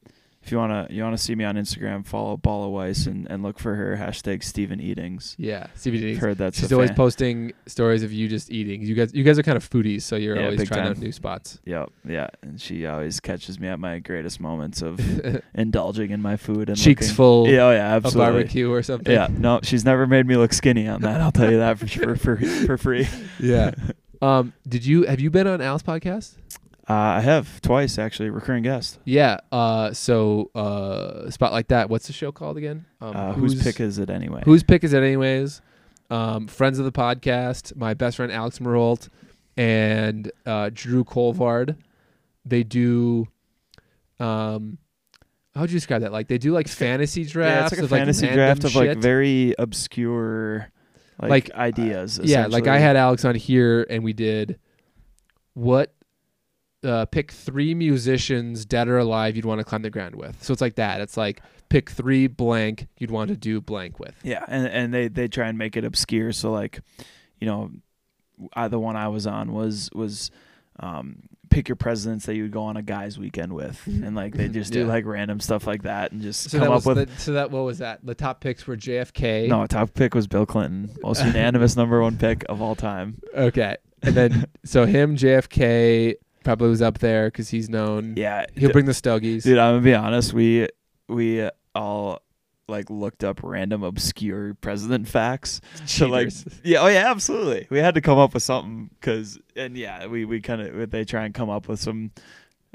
[0.42, 3.58] if you wanna you wanna see me on Instagram, follow Balla Weiss and, and look
[3.58, 5.36] for her hashtag Stephen Eatings.
[5.40, 6.18] Yeah, CBD.
[6.18, 6.98] Heard that's She's always fan.
[6.98, 8.82] posting stories of you just eating.
[8.82, 10.92] You guys, you guys are kind of foodies, so you're Yeah, always trying time.
[10.92, 11.62] out new spots.
[11.66, 15.00] Yep, yeah, and she always catches me at my greatest moments of
[15.56, 18.34] indulging in my food and Cheeks looking- full Yeah, oh yeah, of absolutely.
[18.34, 19.14] barbecue or something.
[19.14, 21.22] Yeah, no, she's never made me look skinny on that.
[21.22, 23.08] I'll tell you that for sure, for for free.
[23.40, 23.72] yeah.
[24.24, 26.36] Um, did you have you been on Al's podcast?
[26.90, 29.00] Uh, I have twice actually, recurring guest.
[29.06, 29.38] Yeah.
[29.52, 31.90] Uh, so uh, spot like that.
[31.90, 32.86] What's the show called again?
[33.02, 34.42] Um, Uh, whose pick is it anyway?
[34.46, 35.62] whose pick is it anyways?
[36.10, 39.10] Um, friends of the podcast, my best friend Alex Marolt
[39.58, 41.76] and uh, Drew Colvard.
[42.46, 43.28] They do.
[44.20, 44.78] Um,
[45.56, 46.12] how would you describe that?
[46.12, 48.64] Like they do like fantasy yeah, drafts it's like a of like fantasy random draft
[48.64, 48.88] of shit.
[48.88, 50.70] like very obscure
[51.22, 52.20] like, Like, ideas.
[52.24, 54.60] yeah, like I had Alex on here and we did
[55.54, 55.94] what
[56.84, 60.44] uh, pick three musicians dead or alive you'd want to climb the ground with.
[60.44, 61.00] So it's like that.
[61.02, 64.16] It's like pick three blank you'd want to do blank with.
[64.24, 66.32] Yeah, and and they they try and make it obscure.
[66.34, 66.82] So like,
[67.40, 67.72] you know,
[68.54, 70.30] I, the one I was on was was
[70.80, 74.36] um, pick your presidents that you would go on a guys' weekend with, and like
[74.36, 74.86] they just do Yeah.
[74.88, 77.10] like random stuff like that, and just So come that up with.
[77.16, 78.04] the, so that what was that?
[78.06, 79.48] The top picks were JFK.
[79.48, 83.22] no, top pick was Bill Clinton, most unanimous number one pick of all time.
[83.36, 83.78] Okay.
[84.02, 88.16] And then so him JFK probably was up there because he's known.
[88.18, 89.44] Yeah, He'll d- bring the Stogies.
[89.44, 89.60] dude.
[89.60, 90.34] I'm gonna be honest.
[90.34, 90.68] We
[91.08, 92.23] we all
[92.68, 96.32] like looked up random obscure president facts So, like,
[96.64, 97.68] Yeah, oh yeah, absolutely.
[97.70, 101.04] We had to come up with something because, and yeah, we we kind of they
[101.04, 102.12] try and come up with some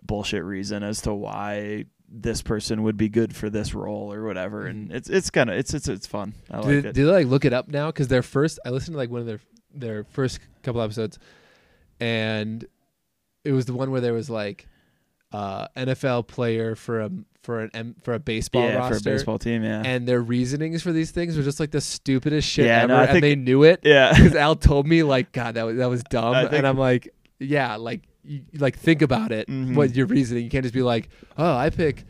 [0.04, 4.66] bullshit reason as to why this person would be good for this role or whatever,
[4.66, 6.34] and it's it's kind of it's it's it's fun.
[6.50, 6.94] I like did, it.
[6.94, 7.86] did they like look it up now?
[7.88, 9.40] Because their first, I listened to like one of their
[9.74, 11.18] their first couple episodes,
[12.00, 12.66] and
[13.44, 14.66] it was the one where there was like
[15.32, 17.10] uh NFL player for a
[17.48, 20.20] for an M, for a baseball yeah, roster, for a baseball team, yeah, and their
[20.20, 23.36] reasonings for these things were just like the stupidest shit Yeah, ever, no, and they
[23.36, 24.12] knew it yeah.
[24.12, 27.08] because Al told me like, God, that was that was dumb, think- and I'm like,
[27.38, 29.48] yeah, like you, like think about it.
[29.48, 29.74] Mhm.
[29.74, 30.44] What your reasoning?
[30.44, 31.08] You can't just be like,
[31.38, 32.04] oh, I pick.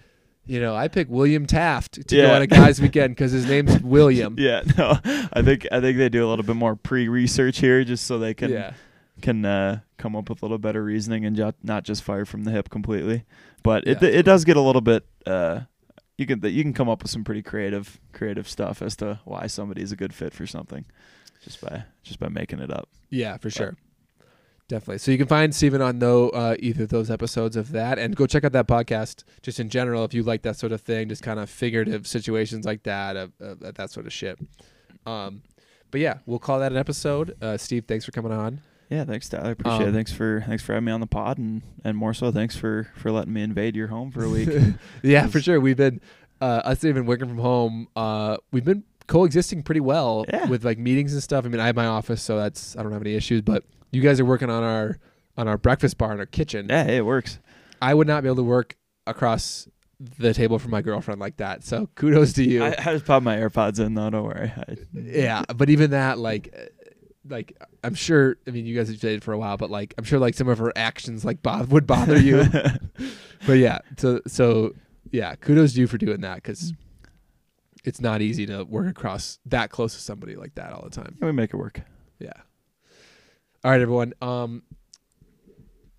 [0.45, 3.81] You know, I pick William Taft to go on a guys' weekend because his name's
[3.83, 4.35] William.
[4.39, 4.99] Yeah, no,
[5.33, 8.35] I think I think they do a little bit more pre-research here, just so they
[8.35, 8.73] can yeah.
[9.21, 12.45] Can uh, come up with a little better reasoning and ju- not just fire from
[12.45, 13.25] the hip completely.
[13.63, 14.09] But it Yeah.
[14.09, 15.05] it does get a little bit.
[15.27, 15.61] Uh,
[16.17, 19.47] you can you can come up with some pretty creative creative stuff as to why
[19.47, 20.85] somebody's a good fit for something,
[21.45, 22.89] just by just by making it up.
[23.11, 23.77] Yeah, for sure.
[24.69, 24.99] Definitely.
[24.99, 28.15] So you can find Steven on no uh, either of those episodes of that, and
[28.15, 29.25] go check out that podcast.
[29.43, 32.67] Just in general, if you like that sort of thing, just kind of figurative situations
[32.67, 34.39] like that, uh, uh, that sort of shit.
[35.07, 35.41] Um,
[35.91, 37.35] but yeah, we'll call that an episode.
[37.41, 38.61] Uh, Steve, thanks for coming on.
[38.91, 39.51] Yeah, thanks, Tyler.
[39.53, 39.93] Appreciate Um, it.
[39.93, 42.89] Thanks for thanks for having me on the pod, and and more so, thanks for
[42.97, 44.49] for letting me invade your home for a week.
[45.03, 45.61] yeah, for sure.
[45.61, 46.01] We've been
[46.41, 47.89] uh, us even working from home.
[47.95, 50.47] Uh, we've been coexisting pretty well Yeah.
[50.47, 51.45] with like meetings and stuff.
[51.45, 53.43] I mean, I have my office, so that's I don't have any issues.
[53.43, 54.99] But you guys are working on our
[55.37, 56.67] on our breakfast bar in our kitchen.
[56.71, 57.39] yeah, hey, it works.
[57.83, 58.75] I would not be able to work
[59.07, 59.69] across
[60.19, 61.65] the table from my girlfriend like that.
[61.65, 62.65] So kudos to you.
[62.65, 64.11] I, I just popped my AirPods in though.
[64.11, 64.53] Don't worry.
[64.57, 66.55] I, yeah, but even that, like,
[67.29, 68.37] like I'm sure.
[68.47, 70.49] I mean, you guys have dated for a while, but like, I'm sure like some
[70.49, 72.45] of her actions like would bother you.
[73.47, 74.75] but yeah, so so
[75.11, 76.73] yeah, kudos to you for doing that because
[77.85, 81.17] it's not easy to work across that close to somebody like that all the time.
[81.21, 81.81] we make it work.
[82.19, 82.33] Yeah.
[83.65, 84.13] All right, everyone.
[84.21, 84.63] Um,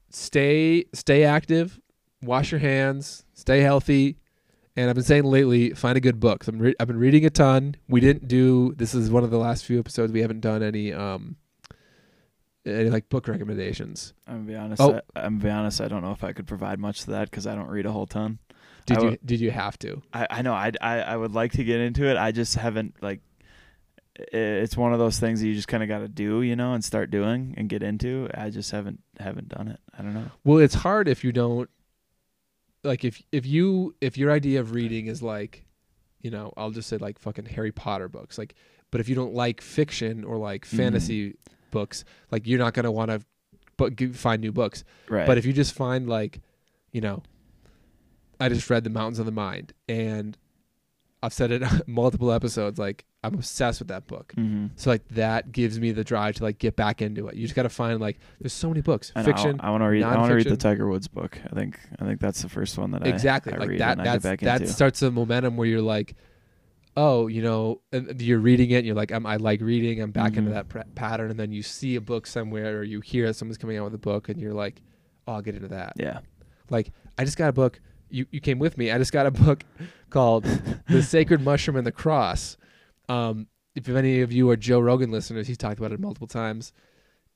[0.09, 1.79] stay stay active,
[2.21, 4.18] wash your hands, stay healthy,
[4.79, 6.45] and I've been saying lately, find a good book.
[6.45, 7.75] So I'm re- I've been reading a ton.
[7.89, 10.93] We didn't do this is one of the last few episodes we haven't done any
[10.93, 11.35] um
[12.65, 14.13] any like book recommendations.
[14.25, 14.81] I'm gonna be honest.
[14.81, 15.01] Oh.
[15.15, 15.81] I, I'm gonna be honest.
[15.81, 17.91] I don't know if I could provide much to that because I don't read a
[17.91, 18.39] whole ton.
[18.85, 20.01] Did I you did you have to?
[20.13, 22.15] I, I know I, I I would like to get into it.
[22.15, 23.19] I just haven't like.
[24.31, 26.73] It's one of those things that you just kind of got to do, you know,
[26.73, 28.29] and start doing and get into.
[28.33, 29.79] I just haven't haven't done it.
[29.97, 30.31] I don't know.
[30.43, 31.69] Well, it's hard if you don't
[32.83, 35.65] like if if you if your idea of reading is like,
[36.21, 38.55] you know, I'll just say like fucking Harry Potter books, like.
[38.91, 40.77] But if you don't like fiction or like Mhm.
[40.77, 41.35] fantasy
[41.69, 43.21] books, like you're not gonna want to,
[43.77, 44.83] but find new books.
[45.07, 45.27] Right.
[45.27, 46.41] But if you just find like,
[46.91, 47.21] you know,
[48.39, 50.35] I just read The Mountains of the Mind, and
[51.21, 52.79] I've said it multiple episodes.
[52.79, 54.33] Like I'm obsessed with that book.
[54.37, 54.67] Mm-hmm.
[54.77, 57.35] So like that gives me the drive to like get back into it.
[57.35, 59.59] You just got to find like there's so many books, I know, fiction.
[59.61, 60.03] I, want to read.
[60.03, 60.55] I want to read the.
[60.57, 61.37] Tiger Woods book.
[61.45, 61.77] I think.
[61.99, 63.97] I think that's the first one that I- exactly I, like read that.
[63.99, 64.73] and I That's that into.
[64.73, 66.15] starts a momentum where you're like,
[66.95, 68.77] oh, you know, and you're reading it.
[68.77, 70.01] and You're like, I'm, I like reading.
[70.01, 70.53] I'm back into Mhm.
[70.53, 73.77] that pr- pattern, and then you see a book somewhere, or you hear someone's coming
[73.77, 74.81] out with a book, and you're like,
[75.27, 75.93] oh, I'll get into that.
[75.97, 76.19] yeah.
[76.69, 77.79] Like I just got a book.
[78.09, 78.91] You you came with me.
[78.91, 79.63] I just got a book
[80.09, 80.45] called
[80.87, 82.57] The Sacred Mushroom and the Cross.
[83.07, 86.73] Um, if any of you are Joe Rogan listeners, he's talked about it multiple times.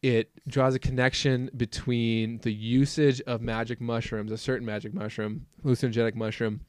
[0.02, 6.16] It draws a connection between the usage of magic mushrooms, a certain magic mushroom, hallucinogenic
[6.16, 6.62] mushroom,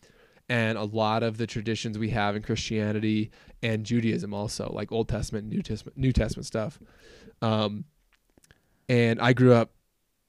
[0.48, 3.31] and a lot of the traditions we have in Christianity
[3.62, 6.78] and Judaism, also like Old Testament, New Testament, New Testament stuff.
[7.43, 7.85] Um,
[8.89, 9.72] and I grew up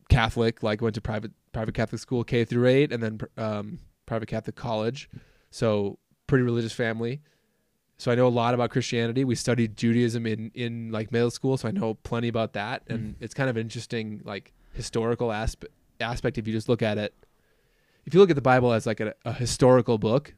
[0.09, 4.27] Catholic, like went to private private Catholic school K through eight, and then um, private
[4.27, 5.09] Catholic college.
[5.51, 7.21] So pretty religious family.
[7.97, 9.23] So I know a lot about Christianity.
[9.23, 12.83] We studied Judaism in in like middle school, so I know plenty about that.
[12.87, 16.37] And it's kind of an interesting, like historical aspect aspect.
[16.37, 17.13] If you just look at it,
[18.05, 20.33] if you look at the Bible as like a, a historical book,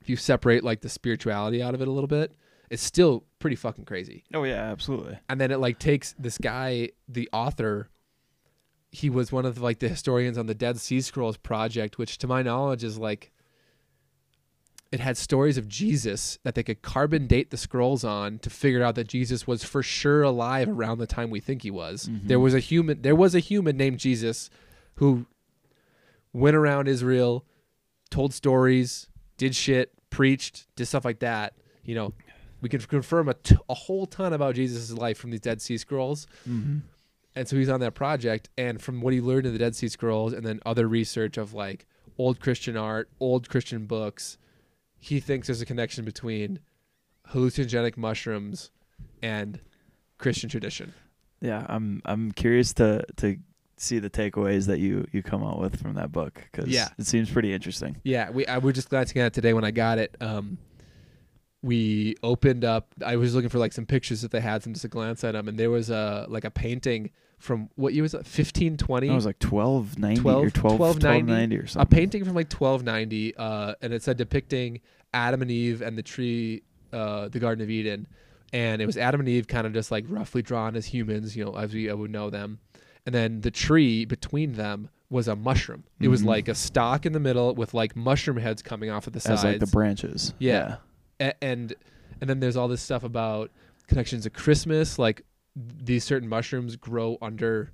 [0.00, 2.32] if you separate like the spirituality out of it a little bit,
[2.70, 5.18] it's still pretty fucking crazy Oh yeah, absolutely.
[5.28, 7.88] and then it like takes this guy the author
[8.94, 12.26] he was one of like the historians on the dead sea scrolls project which to
[12.26, 13.32] my knowledge is like
[14.90, 18.82] it had stories of jesus that they could carbon date the scrolls on to figure
[18.82, 22.28] out that jesus was for sure alive around the time we think he was Mhm.
[22.28, 24.50] there was a human there was a human named jesus
[24.96, 25.26] who
[26.32, 27.44] went around israel
[28.10, 29.08] told stories
[29.38, 32.12] did shit preached did stuff like that you know
[32.60, 35.76] we can confirm a, t- a whole ton about Jesus' life from these Dead Sea
[35.76, 36.28] Scrolls.
[36.48, 36.78] Mm-hmm.
[37.34, 38.48] And so he's on that project.
[38.58, 41.54] And from what he learned in the Dead Sea Scrolls and then other research of
[41.54, 41.86] like
[42.18, 44.36] old Christian art, old Christian books,
[44.98, 46.60] he thinks there's a connection between
[47.30, 48.70] hallucinogenic mushrooms
[49.22, 49.60] and
[50.18, 50.92] Christian tradition.
[51.40, 52.02] Yeah, I'm.
[52.04, 53.36] I'm curious to to
[53.76, 56.88] see the takeaways that you you come out with from that book because Yeah.
[56.98, 57.96] it seems pretty interesting.
[58.04, 60.16] Yeah, we I was just glancing at it today when I got it.
[60.20, 60.58] Um,
[61.62, 62.88] we opened up.
[63.04, 65.32] I was looking for like some pictures if they had some just to glance at
[65.32, 68.26] them, and there was a like a painting from what year was it?
[68.26, 69.08] Fifteen twenty.
[69.08, 72.34] It was like twelve ninety 12 or 12, 1290 1290 or something a painting from
[72.34, 74.80] like 1290 uh, and it said depicting
[75.14, 76.62] adam and eve and the tree
[76.92, 78.06] uh, the garden of eden
[78.52, 81.44] and it was adam and eve kind of just like roughly drawn as humans you
[81.44, 82.58] know as we would know them
[83.06, 86.26] and then the tree between them was a mushroom it was Mhm.
[86.26, 89.40] like a stalk in the middle with like mushroom heads coming off of the sides
[89.40, 90.32] as like the branches.
[90.38, 90.76] Yeah.
[91.22, 91.74] A- and
[92.20, 93.50] and then there's all this stuff about
[93.86, 95.22] connections to Christmas, like
[95.56, 97.70] these certain mushrooms grow under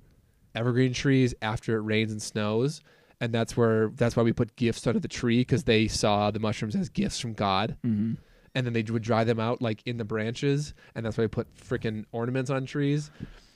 [0.55, 2.81] evergreen trees after it rains and snows,
[3.21, 6.39] and that's where that's why we put gifts under the tree because they saw the
[6.39, 8.13] mushrooms as gifts from God, Mm-hmm.
[8.55, 11.27] and then they would dry them out like in the branches, and that's why we
[11.27, 13.11] put freaking ornaments on trees,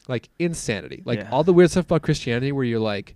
[0.08, 1.30] like insanity, like Yeah.
[1.32, 3.16] all the weird stuff about Christianity where you're like.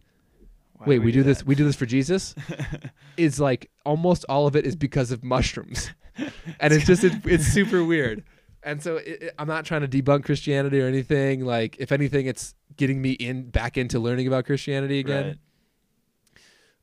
[0.85, 1.43] Wait, we, do, this.
[1.43, 2.35] We do this for Jesus.
[3.17, 5.89] is like almost all of it is because of mushrooms,
[6.59, 8.23] and it's just it, it's super weird.
[8.63, 11.45] And so it, it- I'm not trying to debunk Christianity or anything.
[11.45, 15.25] Like if anything, it's getting me in back into learning about Christianity again.
[15.25, 15.37] Right.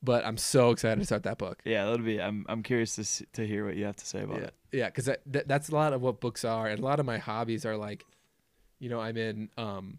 [0.03, 1.63] But I'm so excited to start that book.
[1.65, 2.21] Yeah, that'll be.
[2.21, 2.45] I'm.
[2.49, 4.55] I'm curious to s to hear what you have to say about Yeah, it.
[4.73, 7.07] yeah, because that, that that's a lot of what books are, and a lot of
[7.07, 8.05] my hobbies are like,
[8.81, 9.99] you know, I'm in um,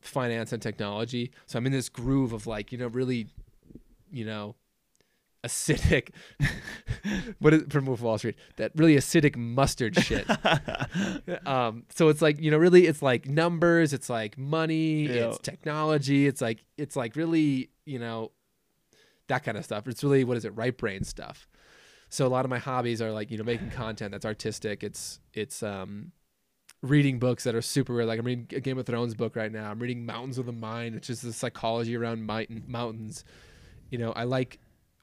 [0.00, 3.26] finance and technology, so I'm in this groove of like, you know, really,
[4.10, 4.54] you know,
[5.44, 6.10] acidic.
[7.38, 8.36] what is from Wolf of Wall Street?
[8.56, 10.26] That really acidic mustard shit.
[11.46, 15.28] um, so it's like you know, really, it's like numbers, it's like money, Yeah.
[15.28, 18.32] it's technology, it's like it's like really, you know,
[19.28, 19.86] that kind of stuff.
[19.86, 21.48] It's really what is it, right brain stuff.
[22.10, 24.82] So a lot of my hobbies are like you know making content that's artistic.
[24.82, 26.12] It's it's um
[26.82, 28.06] reading books that are super weird.
[28.06, 29.70] Like I'm reading a Game of Thrones book right now.
[29.70, 33.24] I'm reading Mountains of the Mind, which is the psychology around mountain, mountains.
[33.90, 34.58] You know, I like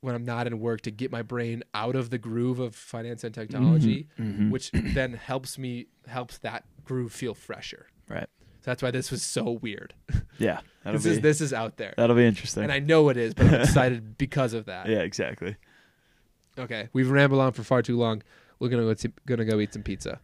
[0.06, 3.24] when I'm not in work to get my brain out of the groove of finance
[3.24, 4.50] and technology, Mhm.
[4.52, 7.88] which then helps me helps that groove feel fresher.
[8.08, 8.28] Right.
[8.62, 9.94] So that's why this was so weird.
[10.38, 12.64] Yeah, This be is this is out there, that'll be interesting.
[12.64, 14.88] and I know it is, but I'm excited because of that.
[14.90, 15.56] yeah, exactly.
[16.60, 18.22] Okay, we've rambled on for far too long.
[18.60, 20.20] We're gonna go to, gonna go eat some pizza.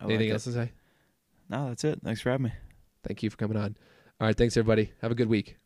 [0.00, 0.32] I like Anything it.
[0.32, 0.72] else to say?
[1.48, 2.00] No, that's it.
[2.02, 2.52] Thanks for having me.
[3.04, 3.76] Thank you for coming on.
[4.20, 4.92] All right, thanks everybody.
[5.02, 5.56] Have a good week.